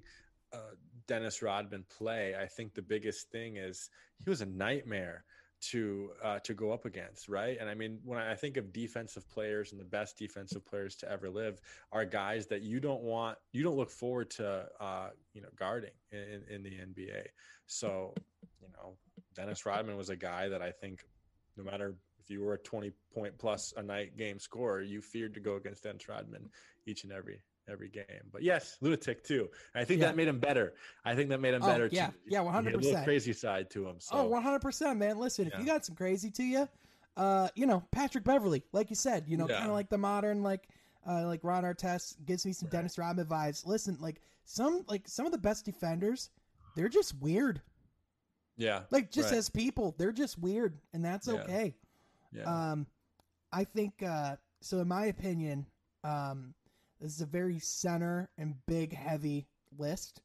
uh, 0.53 0.76
Dennis 1.07 1.41
Rodman 1.41 1.86
play, 1.89 2.36
I 2.39 2.45
think 2.45 2.74
the 2.74 2.82
biggest 2.82 3.32
thing 3.32 3.57
is 3.57 3.89
he 4.24 4.30
was 4.30 4.41
a 4.41 4.45
nightmare 4.45 5.24
to 5.59 6.11
uh, 6.23 6.39
to 6.39 6.53
go 6.53 6.71
up 6.71 6.85
against, 6.85 7.29
right? 7.29 7.57
And 7.59 7.69
I 7.69 7.73
mean, 7.73 7.99
when 8.03 8.19
I 8.19 8.35
think 8.35 8.57
of 8.57 8.71
defensive 8.71 9.27
players 9.29 9.71
and 9.71 9.81
the 9.81 9.85
best 9.85 10.17
defensive 10.17 10.65
players 10.65 10.95
to 10.97 11.11
ever 11.11 11.29
live 11.29 11.59
are 11.91 12.05
guys 12.05 12.47
that 12.47 12.61
you 12.61 12.79
don't 12.79 13.01
want, 13.01 13.37
you 13.51 13.63
don't 13.63 13.75
look 13.75 13.89
forward 13.89 14.29
to, 14.31 14.67
uh, 14.79 15.09
you 15.33 15.41
know, 15.41 15.49
guarding 15.57 15.91
in, 16.11 16.43
in 16.49 16.63
the 16.63 16.69
NBA. 16.69 17.23
So, 17.65 18.13
you 18.61 18.67
know, 18.73 18.97
Dennis 19.35 19.65
Rodman 19.65 19.97
was 19.97 20.09
a 20.09 20.15
guy 20.15 20.49
that 20.49 20.61
I 20.61 20.71
think, 20.71 21.03
no 21.57 21.63
matter 21.63 21.95
if 22.19 22.29
you 22.29 22.41
were 22.41 22.53
a 22.53 22.59
twenty 22.59 22.91
point 23.13 23.37
plus 23.37 23.73
a 23.77 23.83
night 23.83 24.17
game 24.17 24.39
scorer, 24.39 24.81
you 24.81 25.01
feared 25.01 25.33
to 25.33 25.39
go 25.39 25.55
against 25.55 25.83
Dennis 25.83 26.07
Rodman 26.07 26.49
each 26.85 27.03
and 27.03 27.11
every 27.11 27.41
every 27.70 27.89
game. 27.89 28.30
But 28.32 28.43
yes, 28.43 28.78
lunatic 28.82 29.24
too. 29.24 29.49
And 29.74 29.82
I 29.82 29.86
think 29.86 30.01
yeah. 30.01 30.07
that 30.07 30.15
made 30.15 30.28
him 30.28 30.39
better. 30.39 30.74
I 31.05 31.15
think 31.15 31.30
that 31.30 31.39
made 31.39 31.53
him 31.53 31.63
oh, 31.63 31.68
better. 31.68 31.89
Yeah, 31.91 32.07
too. 32.07 32.13
yeah, 32.28 32.41
one 32.41 32.53
hundred 32.53 32.76
percent. 32.76 33.03
Crazy 33.05 33.34
side 33.34 33.70
to 33.72 33.88
him. 33.88 33.95
So. 33.99 34.18
Oh, 34.18 34.26
one 34.26 34.43
hundred 34.43 34.61
percent, 34.61 34.97
man. 34.99 35.20
Listen, 35.20 35.47
yeah. 35.47 35.53
if 35.55 35.59
you 35.59 35.65
got 35.65 35.86
some 35.86 35.95
crazy 35.95 36.32
to 36.32 36.43
you, 36.43 36.70
uh, 37.15 37.49
you 37.55 37.65
know, 37.65 37.84
Patrick 37.91 38.24
Beverley, 38.24 38.63
like 38.72 38.89
you 38.89 38.95
said, 38.95 39.26
you 39.28 39.38
know, 39.38 39.47
yeah. 39.49 39.57
kind 39.57 39.70
of 39.70 39.74
like 39.74 39.89
the 39.89 39.97
modern, 39.97 40.43
like, 40.43 40.68
uh, 41.07 41.26
like 41.26 41.43
Ron 41.43 41.63
Artest 41.63 42.15
gives 42.26 42.45
me 42.45 42.53
some 42.53 42.68
right. 42.68 42.74
Dennis 42.74 42.97
Rodman 42.97 43.26
vibes. 43.26 43.65
Listen, 43.65 43.97
like 43.99 44.22
some, 44.45 44.84
like 44.88 45.07
some 45.07 45.26
of 45.26 45.32
the 45.32 45.38
best 45.38 45.65
defenders, 45.65 46.30
they're 46.76 46.89
just 46.89 47.20
weird. 47.22 47.61
Yeah, 48.59 48.82
like 48.89 49.11
just 49.11 49.30
right. 49.30 49.38
as 49.38 49.49
people, 49.49 49.93
they're 49.99 50.11
just 50.11 50.39
weird, 50.39 50.80
and 50.91 51.05
that's 51.05 51.30
okay. 51.30 51.76
Yeah. 52.34 52.43
Um, 52.72 52.88
I 53.51 53.63
think 53.65 54.01
uh, 54.01 54.38
so. 54.61 54.80
In 54.80 54.88
my 54.88 55.05
opinion, 55.05 55.68
um, 56.03 56.55
this 57.01 57.13
is 57.13 57.21
a 57.21 57.25
very 57.25 57.59
center 57.59 58.29
and 58.37 58.55
big, 58.65 58.93
heavy 58.93 59.47
list. 59.77 60.21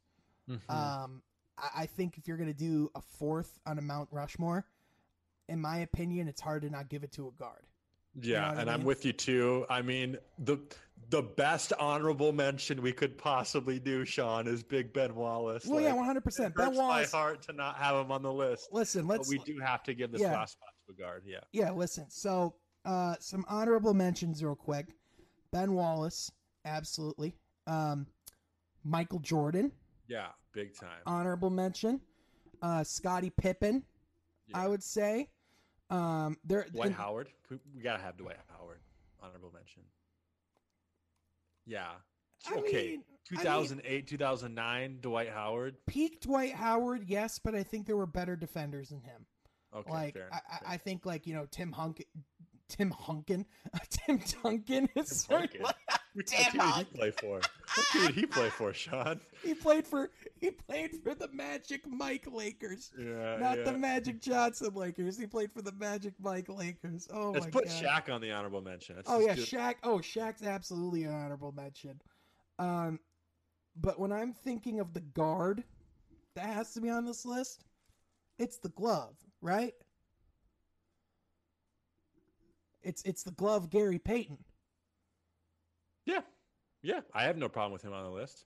Mm-hmm. 0.48 0.70
Um, 0.70 1.22
I, 1.58 1.82
I 1.82 1.86
think 1.86 2.18
if 2.18 2.26
you're 2.26 2.36
going 2.36 2.52
to 2.52 2.58
do 2.58 2.90
a 2.94 3.00
fourth 3.00 3.58
on 3.66 3.78
a 3.78 3.82
Mount 3.82 4.08
Rushmore, 4.10 4.66
in 5.48 5.60
my 5.60 5.78
opinion, 5.78 6.28
it's 6.28 6.40
hard 6.40 6.62
to 6.62 6.70
not 6.70 6.88
give 6.88 7.04
it 7.04 7.12
to 7.12 7.28
a 7.28 7.30
guard. 7.32 7.62
Yeah, 8.20 8.50
you 8.50 8.54
know 8.54 8.60
and 8.60 8.70
I 8.70 8.74
am 8.74 8.84
with 8.84 9.06
you 9.06 9.12
too. 9.12 9.64
I 9.70 9.80
mean, 9.80 10.18
the 10.38 10.58
the 11.08 11.22
best 11.22 11.72
honorable 11.78 12.32
mention 12.32 12.82
we 12.82 12.92
could 12.92 13.16
possibly 13.16 13.78
do, 13.78 14.04
Sean, 14.04 14.46
is 14.46 14.62
Big 14.62 14.92
Ben 14.92 15.14
Wallace. 15.14 15.64
Well, 15.64 15.76
like, 15.76 15.84
yeah, 15.84 15.94
one 15.94 16.04
hundred 16.04 16.22
percent. 16.22 16.54
Ben 16.54 16.74
Wallace. 16.74 17.10
My 17.10 17.18
heart 17.18 17.42
to 17.44 17.54
not 17.54 17.76
have 17.76 17.96
him 17.96 18.12
on 18.12 18.22
the 18.22 18.32
list. 18.32 18.68
Listen, 18.70 19.06
let's. 19.06 19.30
But 19.30 19.38
we 19.38 19.52
do 19.52 19.58
have 19.60 19.82
to 19.84 19.94
give 19.94 20.12
this 20.12 20.20
yeah. 20.20 20.32
last 20.32 20.52
spot 20.52 20.74
to 20.86 20.92
a 20.92 20.96
guard. 20.96 21.22
Yeah. 21.26 21.38
Yeah. 21.52 21.70
Listen. 21.70 22.04
So, 22.10 22.54
uh, 22.84 23.14
some 23.18 23.46
honorable 23.48 23.94
mentions, 23.94 24.44
real 24.44 24.56
quick. 24.56 24.88
Ben 25.50 25.72
Wallace, 25.72 26.30
Absolutely. 26.64 27.34
Um, 27.66 28.06
Michael 28.84 29.20
Jordan. 29.20 29.72
Yeah, 30.08 30.28
big 30.52 30.74
time. 30.76 31.00
Honorable 31.06 31.50
mention. 31.50 32.00
Uh, 32.60 32.84
Scottie 32.84 33.30
Pippen. 33.30 33.82
Yeah. 34.48 34.58
I 34.58 34.68
would 34.68 34.82
say. 34.82 35.30
Um, 35.90 36.38
there. 36.44 36.66
Dwight 36.72 36.88
and, 36.88 36.94
Howard. 36.94 37.28
We 37.50 37.82
gotta 37.82 38.02
have 38.02 38.16
Dwight 38.16 38.36
Howard. 38.58 38.80
Honorable 39.20 39.52
mention. 39.54 39.82
Yeah. 41.66 41.90
I 42.50 42.54
okay. 42.56 42.88
Mean, 42.90 43.04
2008, 43.28 44.06
2009, 44.06 44.98
Dwight 45.00 45.30
Howard. 45.30 45.76
peak 45.86 46.20
Dwight 46.20 46.52
Howard, 46.54 47.04
yes, 47.06 47.38
but 47.38 47.54
I 47.54 47.62
think 47.62 47.86
there 47.86 47.96
were 47.96 48.06
better 48.06 48.36
defenders 48.36 48.88
than 48.88 49.00
him. 49.00 49.26
Okay, 49.74 49.90
like 49.90 50.14
fair 50.14 50.28
I, 50.32 50.36
fair 50.36 50.60
I 50.66 50.76
think 50.76 51.06
like 51.06 51.26
you 51.26 51.34
know 51.34 51.46
Tim 51.50 51.72
Hunk, 51.72 52.04
Tim 52.68 52.90
Hunkin, 52.90 53.46
Tim 53.90 54.20
Duncan 54.42 54.88
is 54.96 55.24
Tim 55.24 55.38
Duncan. 55.38 55.66
What 56.14 56.26
Tim 56.26 56.38
team 56.44 56.52
did 56.52 56.60
he 56.60 56.70
Hunk. 56.72 56.94
play 56.94 57.10
for? 57.10 57.40
What 57.74 57.86
team 57.92 58.06
did 58.06 58.14
he 58.16 58.26
play 58.26 58.50
for, 58.50 58.74
Sean? 58.74 59.18
he 59.42 59.54
played 59.54 59.86
for 59.86 60.10
he 60.40 60.50
played 60.50 60.90
for 61.02 61.14
the 61.14 61.28
Magic 61.32 61.86
Mike 61.88 62.26
Lakers. 62.30 62.92
Yeah, 62.98 63.38
Not 63.38 63.58
yeah. 63.58 63.64
the 63.64 63.72
Magic 63.78 64.20
Johnson 64.20 64.74
Lakers. 64.74 65.18
He 65.18 65.26
played 65.26 65.50
for 65.52 65.62
the 65.62 65.72
Magic 65.72 66.12
Mike 66.20 66.50
Lakers. 66.50 67.08
Oh 67.10 67.30
Let's 67.30 67.46
my 67.46 67.50
put 67.50 67.64
god. 67.64 67.82
Shaq 67.82 68.12
on 68.14 68.20
the 68.20 68.30
honorable 68.30 68.60
mention. 68.60 68.96
Let's 68.96 69.08
Oh 69.10 69.20
yeah, 69.20 69.34
do- 69.34 69.40
Shaq. 69.42 69.76
Oh, 69.84 69.98
Shaq's 69.98 70.42
absolutely 70.42 71.04
an 71.04 71.14
honorable 71.14 71.52
mention. 71.52 71.98
Um, 72.58 73.00
but 73.74 73.98
when 73.98 74.12
I'm 74.12 74.34
thinking 74.34 74.80
of 74.80 74.92
the 74.92 75.00
guard 75.00 75.64
that 76.36 76.44
has 76.46 76.74
to 76.74 76.82
be 76.82 76.90
on 76.90 77.06
this 77.06 77.24
list, 77.24 77.64
it's 78.38 78.58
the 78.58 78.68
glove, 78.70 79.16
right? 79.40 79.72
It's 82.82 83.02
it's 83.04 83.22
the 83.22 83.30
glove, 83.30 83.70
Gary 83.70 83.98
Payton. 83.98 84.38
Yeah, 86.05 86.20
yeah. 86.82 87.00
I 87.14 87.24
have 87.24 87.36
no 87.36 87.48
problem 87.48 87.72
with 87.72 87.82
him 87.82 87.92
on 87.92 88.05
the 88.05 88.11
list. 88.11 88.44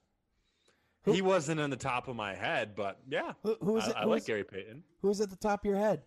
Who- 1.03 1.13
He 1.13 1.21
wasn't 1.21 1.59
in 1.59 1.69
the 1.69 1.75
top 1.77 2.07
of 2.07 2.15
my 2.15 2.33
head, 2.35 2.75
but 2.75 2.99
yeah, 3.09 3.33
Who, 3.43 3.55
who's 3.61 3.83
I, 3.85 3.89
it? 3.89 3.95
I 3.95 4.01
who's, 4.01 4.09
like 4.09 4.25
Gary 4.25 4.43
Payton, 4.43 4.83
who's 5.01 5.21
at 5.21 5.29
the 5.29 5.35
top 5.35 5.61
of 5.61 5.65
your 5.65 5.77
head? 5.79 6.01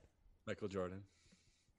Michael 0.47 0.69
Jordan. 0.69 1.03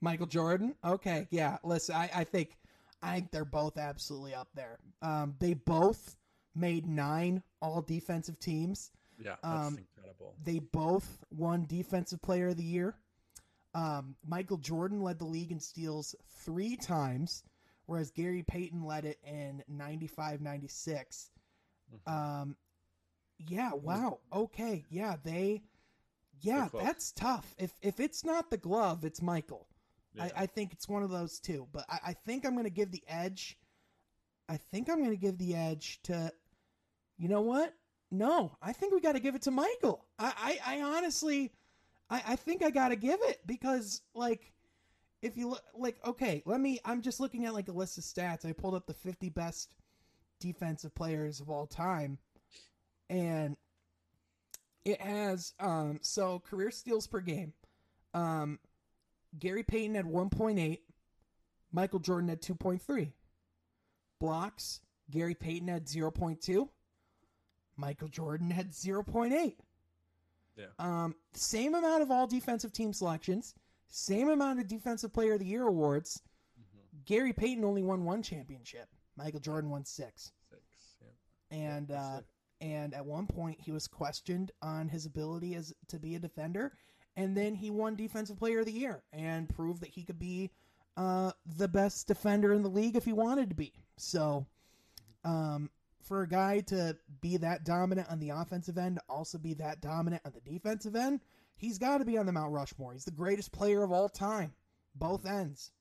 Michael 0.02 0.26
Jordan. 0.28 0.76
Okay, 0.84 1.28
yeah. 1.30 1.58
Listen, 1.64 1.96
I, 1.96 2.10
I 2.16 2.24
think 2.24 2.58
I 3.04 3.16
think 3.16 3.32
they're 3.32 3.46
both 3.46 3.78
absolutely 3.78 4.34
up 4.34 4.48
there. 4.56 4.80
Um, 5.02 5.36
they 5.40 5.54
both 5.54 6.16
made 6.56 6.88
nine 6.88 7.44
all 7.62 7.82
defensive 7.82 8.40
teams. 8.40 8.92
Yeah, 9.24 9.36
that's 9.44 9.68
Um, 9.68 9.78
incredible. 9.78 10.36
They 10.44 10.58
both 10.60 11.20
won 11.30 11.66
Defensive 11.68 12.22
Player 12.24 12.48
of 12.50 12.58
the 12.58 12.64
Year. 12.64 12.96
Um, 13.76 14.16
Michael 14.28 14.58
Jordan 14.58 15.02
led 15.02 15.20
the 15.20 15.26
league 15.26 15.52
in 15.52 15.60
steals 15.60 16.16
three 16.44 16.76
times, 16.76 17.44
whereas 17.92 18.10
Gary 18.10 18.42
Payton 18.42 18.86
led 18.86 19.04
it 19.04 19.20
in 19.26 19.62
95 19.68 20.40
96. 20.40 21.30
Mhm. 21.94 22.12
Um, 22.12 22.56
yeah, 23.38 23.74
wow. 23.74 24.20
Okay, 24.32 24.86
yeah, 24.90 25.18
they, 25.22 25.64
yeah, 26.40 26.70
that's 26.72 27.12
tough. 27.12 27.54
If 27.58 27.74
if 27.82 28.00
it's 28.00 28.24
not 28.24 28.50
the 28.50 28.56
glove, 28.56 29.04
it's 29.04 29.22
Michael. 29.22 29.68
Yeah. 30.14 30.24
I, 30.24 30.44
I 30.44 30.46
think 30.46 30.72
it's 30.72 30.88
one 30.88 31.04
of 31.04 31.10
those 31.10 31.42
two. 31.42 31.68
But 31.74 31.86
I, 31.90 32.00
I 32.08 32.14
think 32.14 32.46
I'm 32.46 32.54
going 32.54 32.64
to 32.64 32.70
give 32.70 32.92
the 32.92 33.04
edge. 33.10 33.58
I 34.48 34.56
think 34.56 34.90
I'm 34.90 35.00
going 35.00 35.12
to 35.12 35.18
give 35.18 35.38
the 35.38 35.54
edge 35.56 36.00
to. 36.04 36.32
You 37.18 37.28
know 37.28 37.42
what? 37.42 37.74
No, 38.10 38.56
I 38.62 38.72
think 38.72 38.94
we 38.94 39.02
got 39.02 39.14
to 39.14 39.20
give 39.20 39.36
it 39.36 39.42
to 39.44 39.52
Michael. 39.52 40.06
I, 40.18 40.60
I, 40.66 40.78
I 40.78 40.82
honestly, 40.82 41.52
I, 42.10 42.24
I 42.26 42.36
think 42.38 42.64
I 42.64 42.70
got 42.70 42.90
to 42.90 42.96
give 42.96 43.20
it 43.24 43.46
because 43.46 44.02
like, 44.14 44.54
if 45.22 45.38
you 45.38 45.50
look 45.50 45.64
like, 45.76 45.98
okay, 46.06 46.42
let 46.46 46.60
me. 46.60 46.80
I'm 46.86 47.02
just 47.02 47.20
looking 47.20 47.46
at 47.46 47.54
like 47.54 47.68
a 47.68 47.74
list 47.74 47.98
of 47.98 48.04
stats. 48.04 48.46
I 48.46 48.54
pulled 48.54 48.76
up 48.76 48.88
the 48.88 48.94
50 48.94 49.30
best 49.30 49.70
defensive 50.40 50.94
players 50.96 51.40
of 51.40 51.50
all 51.50 51.68
time, 51.68 52.18
and 53.10 53.56
it 54.84 55.00
has 55.00 55.54
um 55.60 56.00
so 56.02 56.40
career 56.40 56.72
steals 56.72 57.08
per 57.08 57.20
game. 57.20 57.54
Um, 58.14 58.60
Gary 59.38 59.64
Payton 59.64 59.96
had 59.96 60.06
1.8. 60.06 60.80
Michael 61.72 62.00
Jordan 62.00 62.30
had 62.30 62.42
2.3. 62.42 63.12
Blocks, 64.20 64.82
Gary 65.10 65.36
Payton 65.36 65.70
had 65.70 65.86
0.2. 65.86 66.68
Michael 67.78 68.10
Jordan 68.10 68.52
had 68.52 68.72
0.8. 68.72 69.56
Yeah. 70.58 70.66
Um, 70.80 71.16
same 71.34 71.74
amount 71.76 72.02
of 72.04 72.12
all 72.12 72.28
defensive 72.28 72.74
team 72.74 72.92
selections, 72.92 73.56
same 73.92 74.30
amount 74.30 74.60
of 74.60 74.68
defensive 74.68 75.14
player 75.14 75.34
of 75.34 75.40
the 75.40 75.46
year 75.46 75.68
awards. 75.68 76.22
Mhm. 76.60 77.06
Gary 77.06 77.34
Payton 77.34 77.64
only 77.64 77.84
won 77.84 78.04
one 78.04 78.24
championship. 78.24 78.90
Michael 79.16 79.40
Jordan 79.40 79.70
won 79.70 79.86
six. 79.86 80.32
Six. 80.50 80.62
Yeah. 81.02 81.58
And 81.58 81.88
That's 81.90 82.16
uh, 82.16 82.20
it. 82.62 82.66
and 82.66 82.94
at 82.94 83.06
one 83.06 83.28
point 83.28 83.60
he 83.62 83.72
was 83.72 83.88
questioned 83.88 84.52
on 84.62 84.88
his 84.90 85.06
ability 85.06 85.56
as 85.56 85.74
to 85.90 86.00
be 86.00 86.16
a 86.16 86.20
defender 86.20 86.74
and 87.18 87.36
then 87.36 87.54
he 87.56 87.70
won 87.70 87.96
defensive 87.96 88.38
player 88.38 88.60
of 88.62 88.66
the 88.66 88.72
year 88.72 89.04
and 89.12 89.50
proved 89.50 89.82
that 89.82 89.90
he 89.90 90.04
could 90.04 90.18
be 90.20 90.50
uh, 90.98 91.32
the 91.58 91.68
best 91.68 92.08
defender 92.08 92.54
in 92.54 92.64
the 92.64 92.70
league 92.70 92.96
if 92.96 93.04
he 93.06 93.12
wanted 93.14 93.50
to 93.50 93.56
be 93.56 93.74
so 93.98 94.46
um, 95.26 95.70
for 96.02 96.22
a 96.22 96.28
guy 96.28 96.60
to 96.62 96.96
be 97.22 97.38
that 97.38 97.64
dominant 97.66 98.08
on 98.10 98.20
the 98.20 98.30
offensive 98.30 98.78
end 98.78 99.00
also 99.10 99.38
be 99.38 99.54
that 99.54 99.82
dominant 99.82 100.22
on 100.26 100.32
the 100.34 100.52
defensive 100.52 100.96
end 100.96 101.20
he's 101.62 101.78
got 101.78 102.00
to 102.00 102.06
be 102.06 102.18
on 102.18 102.26
the 102.26 102.32
mount 102.32 102.52
rushmore 102.52 102.92
he's 102.92 103.06
the 103.06 103.12
greatest 103.12 103.52
player 103.52 103.84
of 103.84 103.92
all 103.92 104.10
time 104.10 104.52
both 104.96 105.26
ends 105.26 105.72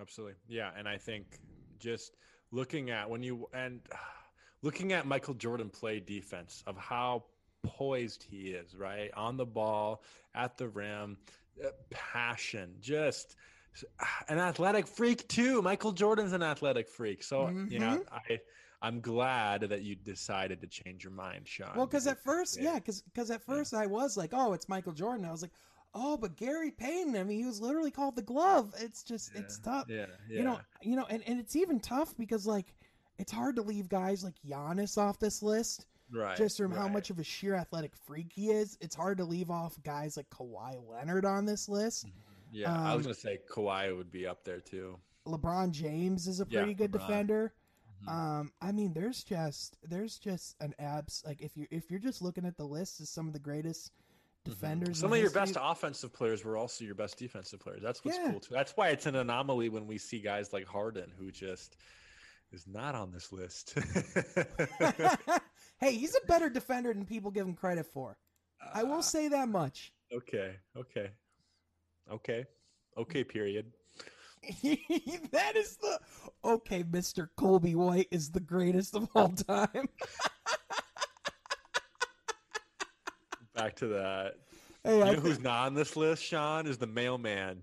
Absolutely. 0.00 0.36
Yeah, 0.48 0.70
and 0.76 0.88
I 0.88 0.96
think 0.96 1.38
just 1.78 2.16
looking 2.52 2.90
at 2.90 3.08
when 3.08 3.22
you 3.22 3.48
and 3.52 3.80
looking 4.62 4.92
at 4.92 5.06
Michael 5.06 5.34
Jordan 5.34 5.70
play 5.70 6.00
defense 6.00 6.62
of 6.66 6.76
how 6.76 7.24
poised 7.62 8.22
he 8.22 8.48
is, 8.48 8.74
right? 8.74 9.10
On 9.16 9.36
the 9.36 9.46
ball, 9.46 10.02
at 10.34 10.56
the 10.56 10.68
rim, 10.68 11.16
uh, 11.64 11.68
passion, 11.90 12.76
just 12.80 13.36
an 14.28 14.38
athletic 14.38 14.86
freak 14.86 15.26
too. 15.28 15.62
Michael 15.62 15.92
Jordan's 15.92 16.32
an 16.32 16.42
athletic 16.42 16.88
freak. 16.88 17.22
So, 17.22 17.48
you 17.68 17.78
know, 17.78 18.02
I 18.12 18.40
I'm 18.80 19.00
glad 19.00 19.62
that 19.62 19.82
you 19.82 19.96
decided 19.96 20.60
to 20.60 20.66
change 20.68 21.02
your 21.02 21.12
mind, 21.12 21.48
Sean. 21.48 21.72
Well, 21.74 21.86
because 21.86 22.06
at 22.06 22.22
first, 22.22 22.60
yeah. 22.60 22.74
yeah, 22.74 22.78
because 23.12 23.30
at 23.30 23.42
first 23.42 23.74
I 23.74 23.86
was 23.86 24.16
like, 24.16 24.30
oh, 24.32 24.52
it's 24.52 24.68
Michael 24.68 24.92
Jordan. 24.92 25.24
I 25.24 25.32
was 25.32 25.42
like, 25.42 25.50
oh, 25.94 26.16
but 26.16 26.36
Gary 26.36 26.70
Payton. 26.70 27.16
I 27.16 27.24
mean, 27.24 27.38
he 27.38 27.44
was 27.44 27.60
literally 27.60 27.90
called 27.90 28.14
the 28.14 28.22
glove. 28.22 28.72
It's 28.78 29.02
just, 29.02 29.34
it's 29.34 29.58
tough. 29.58 29.86
Yeah, 29.88 30.06
yeah. 30.30 30.38
You 30.38 30.44
know, 30.44 30.60
you 30.82 30.96
know, 30.96 31.06
and, 31.10 31.22
and 31.26 31.40
it's 31.40 31.56
even 31.56 31.80
tough 31.80 32.16
because 32.16 32.46
like 32.46 32.74
it's 33.18 33.32
hard 33.32 33.56
to 33.56 33.62
leave 33.62 33.88
guys 33.88 34.22
like 34.22 34.34
Giannis 34.46 34.96
off 34.96 35.18
this 35.18 35.42
list 35.42 35.86
right. 36.12 36.36
just 36.36 36.56
from 36.56 36.72
how 36.72 36.88
much 36.88 37.10
of 37.10 37.18
a 37.18 37.24
sheer 37.24 37.54
athletic 37.54 37.94
freak 37.96 38.32
he 38.32 38.50
is. 38.50 38.78
It's 38.80 38.94
hard 38.94 39.18
to 39.18 39.24
leave 39.24 39.50
off 39.50 39.74
guys 39.82 40.16
like 40.16 40.30
Kawhi 40.30 40.76
Leonard 40.88 41.24
on 41.24 41.44
this 41.44 41.68
list. 41.68 42.06
Yeah, 42.52 42.72
I 42.72 42.94
was 42.94 43.06
um, 43.06 43.12
gonna 43.12 43.14
say 43.14 43.38
Kawhi 43.50 43.94
would 43.96 44.10
be 44.10 44.26
up 44.26 44.44
there 44.44 44.60
too. 44.60 44.98
LeBron 45.26 45.72
James 45.72 46.26
is 46.26 46.40
a 46.40 46.46
Yeah, 46.48 46.60
pretty 46.60 46.74
good 46.74 46.92
LeBron. 46.92 47.06
defender. 47.06 47.52
Mhm. 48.04 48.08
Um, 48.12 48.52
I 48.60 48.72
mean, 48.72 48.92
there's 48.92 49.24
just 49.24 49.76
there's 49.82 50.18
just 50.18 50.56
an 50.60 50.74
abs 50.78 51.22
like 51.26 51.40
if 51.40 51.56
you 51.56 51.66
if 51.70 51.90
you're 51.90 52.00
just 52.00 52.22
looking 52.22 52.44
at 52.44 52.56
the 52.56 52.64
list 52.64 53.00
as 53.00 53.10
some 53.10 53.26
of 53.26 53.32
the 53.32 53.38
greatest 53.38 53.92
defenders. 54.44 54.98
Mm-hmm. 54.98 55.00
Some 55.00 55.12
of 55.12 55.18
your 55.18 55.26
history- 55.26 55.40
best 55.40 55.56
offensive 55.60 56.12
players 56.12 56.44
were 56.44 56.56
also 56.56 56.84
your 56.84 56.94
best 56.94 57.18
defensive 57.18 57.60
players. 57.60 57.80
That's 57.82 58.04
what's 58.04 58.18
Yeah. 58.18 58.30
cool 58.30 58.40
too. 58.40 58.54
That's 58.54 58.76
why 58.76 58.90
it's 58.90 59.06
an 59.06 59.16
anomaly 59.16 59.68
when 59.68 59.86
we 59.86 59.98
see 59.98 60.20
guys 60.20 60.52
like 60.52 60.66
Harden 60.66 61.10
who 61.18 61.30
just 61.32 61.76
is 62.52 62.66
not 62.66 62.94
on 62.94 63.10
this 63.10 63.32
list. 63.32 63.74
hey, 65.80 65.92
he's 65.94 66.14
a 66.16 66.26
better 66.26 66.48
defender 66.48 66.92
than 66.94 67.04
people 67.04 67.30
give 67.30 67.46
him 67.46 67.54
credit 67.54 67.86
for. 67.86 68.16
I 68.74 68.84
will 68.84 69.02
say 69.02 69.28
that 69.28 69.48
much. 69.48 69.92
Okay. 70.12 70.56
Okay. 70.76 71.10
Okay. 72.10 72.46
Okay. 72.96 73.24
Period. 73.24 73.72
that 75.32 75.56
is 75.56 75.76
the 75.76 75.98
okay. 76.44 76.84
Mister 76.90 77.30
Coby 77.38 77.74
White 77.74 78.08
is 78.10 78.30
the 78.30 78.40
greatest 78.40 78.94
of 78.94 79.08
all 79.14 79.28
time. 79.28 79.88
Back 83.54 83.76
to 83.76 83.88
that. 83.88 84.34
Hey, 84.84 84.98
You 84.98 85.04
know 85.04 85.20
who's 85.20 85.40
not 85.40 85.66
on 85.66 85.74
this 85.74 85.96
list, 85.96 86.22
Sean? 86.22 86.66
Is 86.66 86.78
the 86.78 86.86
mailman. 86.86 87.62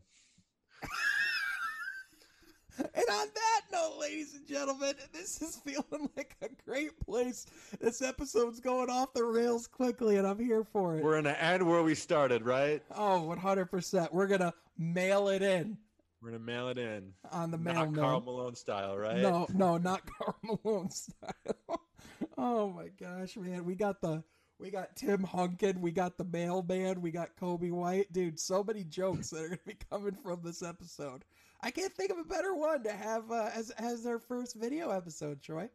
And 2.78 3.06
on 3.10 3.28
that 3.34 3.62
note, 3.72 3.98
ladies 4.02 4.34
and 4.36 4.46
gentlemen, 4.46 4.96
this 5.14 5.42
is 5.42 5.56
feeling 5.64 6.10
like 6.18 6.36
a 6.42 6.50
great 6.66 7.00
place. 7.00 7.46
This 7.80 8.02
episode's 8.02 8.60
going 8.60 8.90
off 8.90 9.14
the 9.14 9.24
rails 9.24 9.66
quickly, 9.66 10.18
and 10.18 10.28
I'm 10.28 10.40
here 10.40 10.66
for 10.66 10.98
it. 10.98 11.04
We're 11.04 11.16
gonna 11.16 11.38
end 11.40 11.66
where 11.66 11.84
we 11.84 11.96
started, 11.96 12.46
right? 12.46 12.84
oh, 12.94 13.34
100%. 13.34 14.12
We're 14.12 14.28
going 14.28 14.42
to 14.42 14.54
mail 14.78 15.30
it 15.30 15.42
in 15.42 15.78
We're 16.26 16.32
gonna 16.32 16.44
mail 16.44 16.70
it 16.70 16.80
in. 16.80 17.14
on 17.32 17.52
the 17.52 17.58
mail. 17.60 17.86
Not. 17.86 17.94
Karl 17.94 18.22
Malone 18.22 18.56
style, 18.56 18.98
right? 18.98 19.18
No, 19.18 19.46
no, 19.54 19.78
not 19.78 20.02
Karl 20.18 20.36
Malone 20.44 20.90
style. 20.90 21.82
oh 22.38 22.72
my 22.72 22.88
gosh, 23.00 23.38
man. 23.38 23.64
We 23.64 23.76
got 23.76 24.02
the 24.02 24.24
we 24.58 24.72
got 24.72 24.96
Tim 24.96 25.24
Hunkin, 25.24 25.82
we 25.82 25.92
got 25.92 26.18
the 26.18 26.24
mailman, 26.24 27.02
we 27.02 27.12
got 27.12 27.36
Coby 27.40 27.72
White. 27.72 28.12
Dude, 28.12 28.40
so 28.40 28.64
many 28.64 28.84
jokes 28.84 29.30
that 29.30 29.44
are 29.44 29.50
gonna 29.50 29.60
be 29.68 29.78
coming 29.92 30.16
from 30.16 30.42
this 30.44 30.64
episode. 30.64 31.24
I 31.62 31.70
can't 31.70 31.94
think 31.94 32.10
of 32.10 32.18
a 32.18 32.24
better 32.24 32.56
one 32.56 32.82
to 32.86 32.92
have 32.92 33.30
uh, 33.30 33.52
as 33.54 33.70
as 33.70 34.08
our 34.08 34.18
first 34.18 34.56
video 34.56 34.90
episode, 34.90 35.44
Troy. 35.44 35.70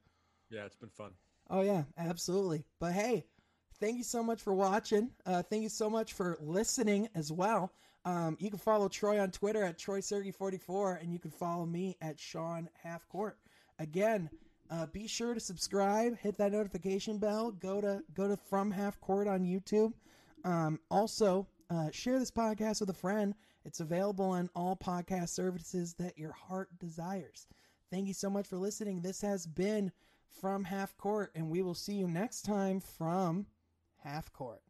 Yeah, 0.50 0.64
it's 0.64 0.74
been 0.74 0.90
fun. 0.90 1.12
Oh 1.48 1.60
yeah, 1.60 1.84
absolutely. 1.96 2.64
But 2.80 2.94
hey, 2.94 3.24
thank 3.78 3.98
you 3.98 4.04
so 4.04 4.20
much 4.20 4.42
for 4.42 4.52
watching. 4.52 5.10
Uh, 5.24 5.44
thank 5.44 5.62
you 5.62 5.68
so 5.68 5.88
much 5.88 6.12
for 6.12 6.36
listening 6.40 7.08
as 7.14 7.30
well. 7.30 7.72
Um, 8.04 8.36
you 8.40 8.48
can 8.50 8.58
follow 8.58 8.88
Troy 8.88 9.20
on 9.20 9.30
Twitter 9.30 9.62
at 9.62 9.78
TroySergy44, 9.78 11.02
and 11.02 11.12
you 11.12 11.18
can 11.18 11.30
follow 11.30 11.66
me 11.66 11.96
at 12.00 12.18
Sean 12.18 12.68
Halfcourt. 12.84 13.34
Again, 13.78 14.30
Uh, 14.70 14.86
be 14.86 15.08
sure 15.08 15.34
to 15.34 15.40
subscribe, 15.40 16.16
hit 16.18 16.38
that 16.38 16.52
notification 16.52 17.18
bell. 17.18 17.50
Go 17.50 17.80
to 17.80 18.04
go 18.14 18.28
to 18.28 18.36
From 18.36 18.70
Half 18.70 19.00
Court 19.00 19.26
on 19.26 19.40
YouTube. 19.44 19.92
Um, 20.44 20.78
also, 20.92 21.48
uh, 21.70 21.90
share 21.90 22.20
this 22.20 22.30
podcast 22.30 22.78
with 22.78 22.88
a 22.90 22.94
friend. 22.94 23.34
It's 23.64 23.80
available 23.80 24.26
on 24.26 24.48
all 24.54 24.76
podcast 24.76 25.30
services 25.30 25.94
that 25.94 26.16
your 26.16 26.30
heart 26.30 26.68
desires. 26.78 27.48
Thank 27.90 28.06
you 28.06 28.14
so 28.14 28.30
much 28.30 28.46
for 28.46 28.58
listening. 28.58 29.02
This 29.02 29.20
has 29.22 29.44
been 29.44 29.90
From 30.40 30.62
Half 30.62 30.96
Court, 30.96 31.32
and 31.34 31.50
we 31.50 31.62
will 31.62 31.74
see 31.74 31.94
you 31.94 32.06
next 32.06 32.42
time 32.42 32.78
from 32.78 33.46
Half 34.04 34.32
Court. 34.32 34.62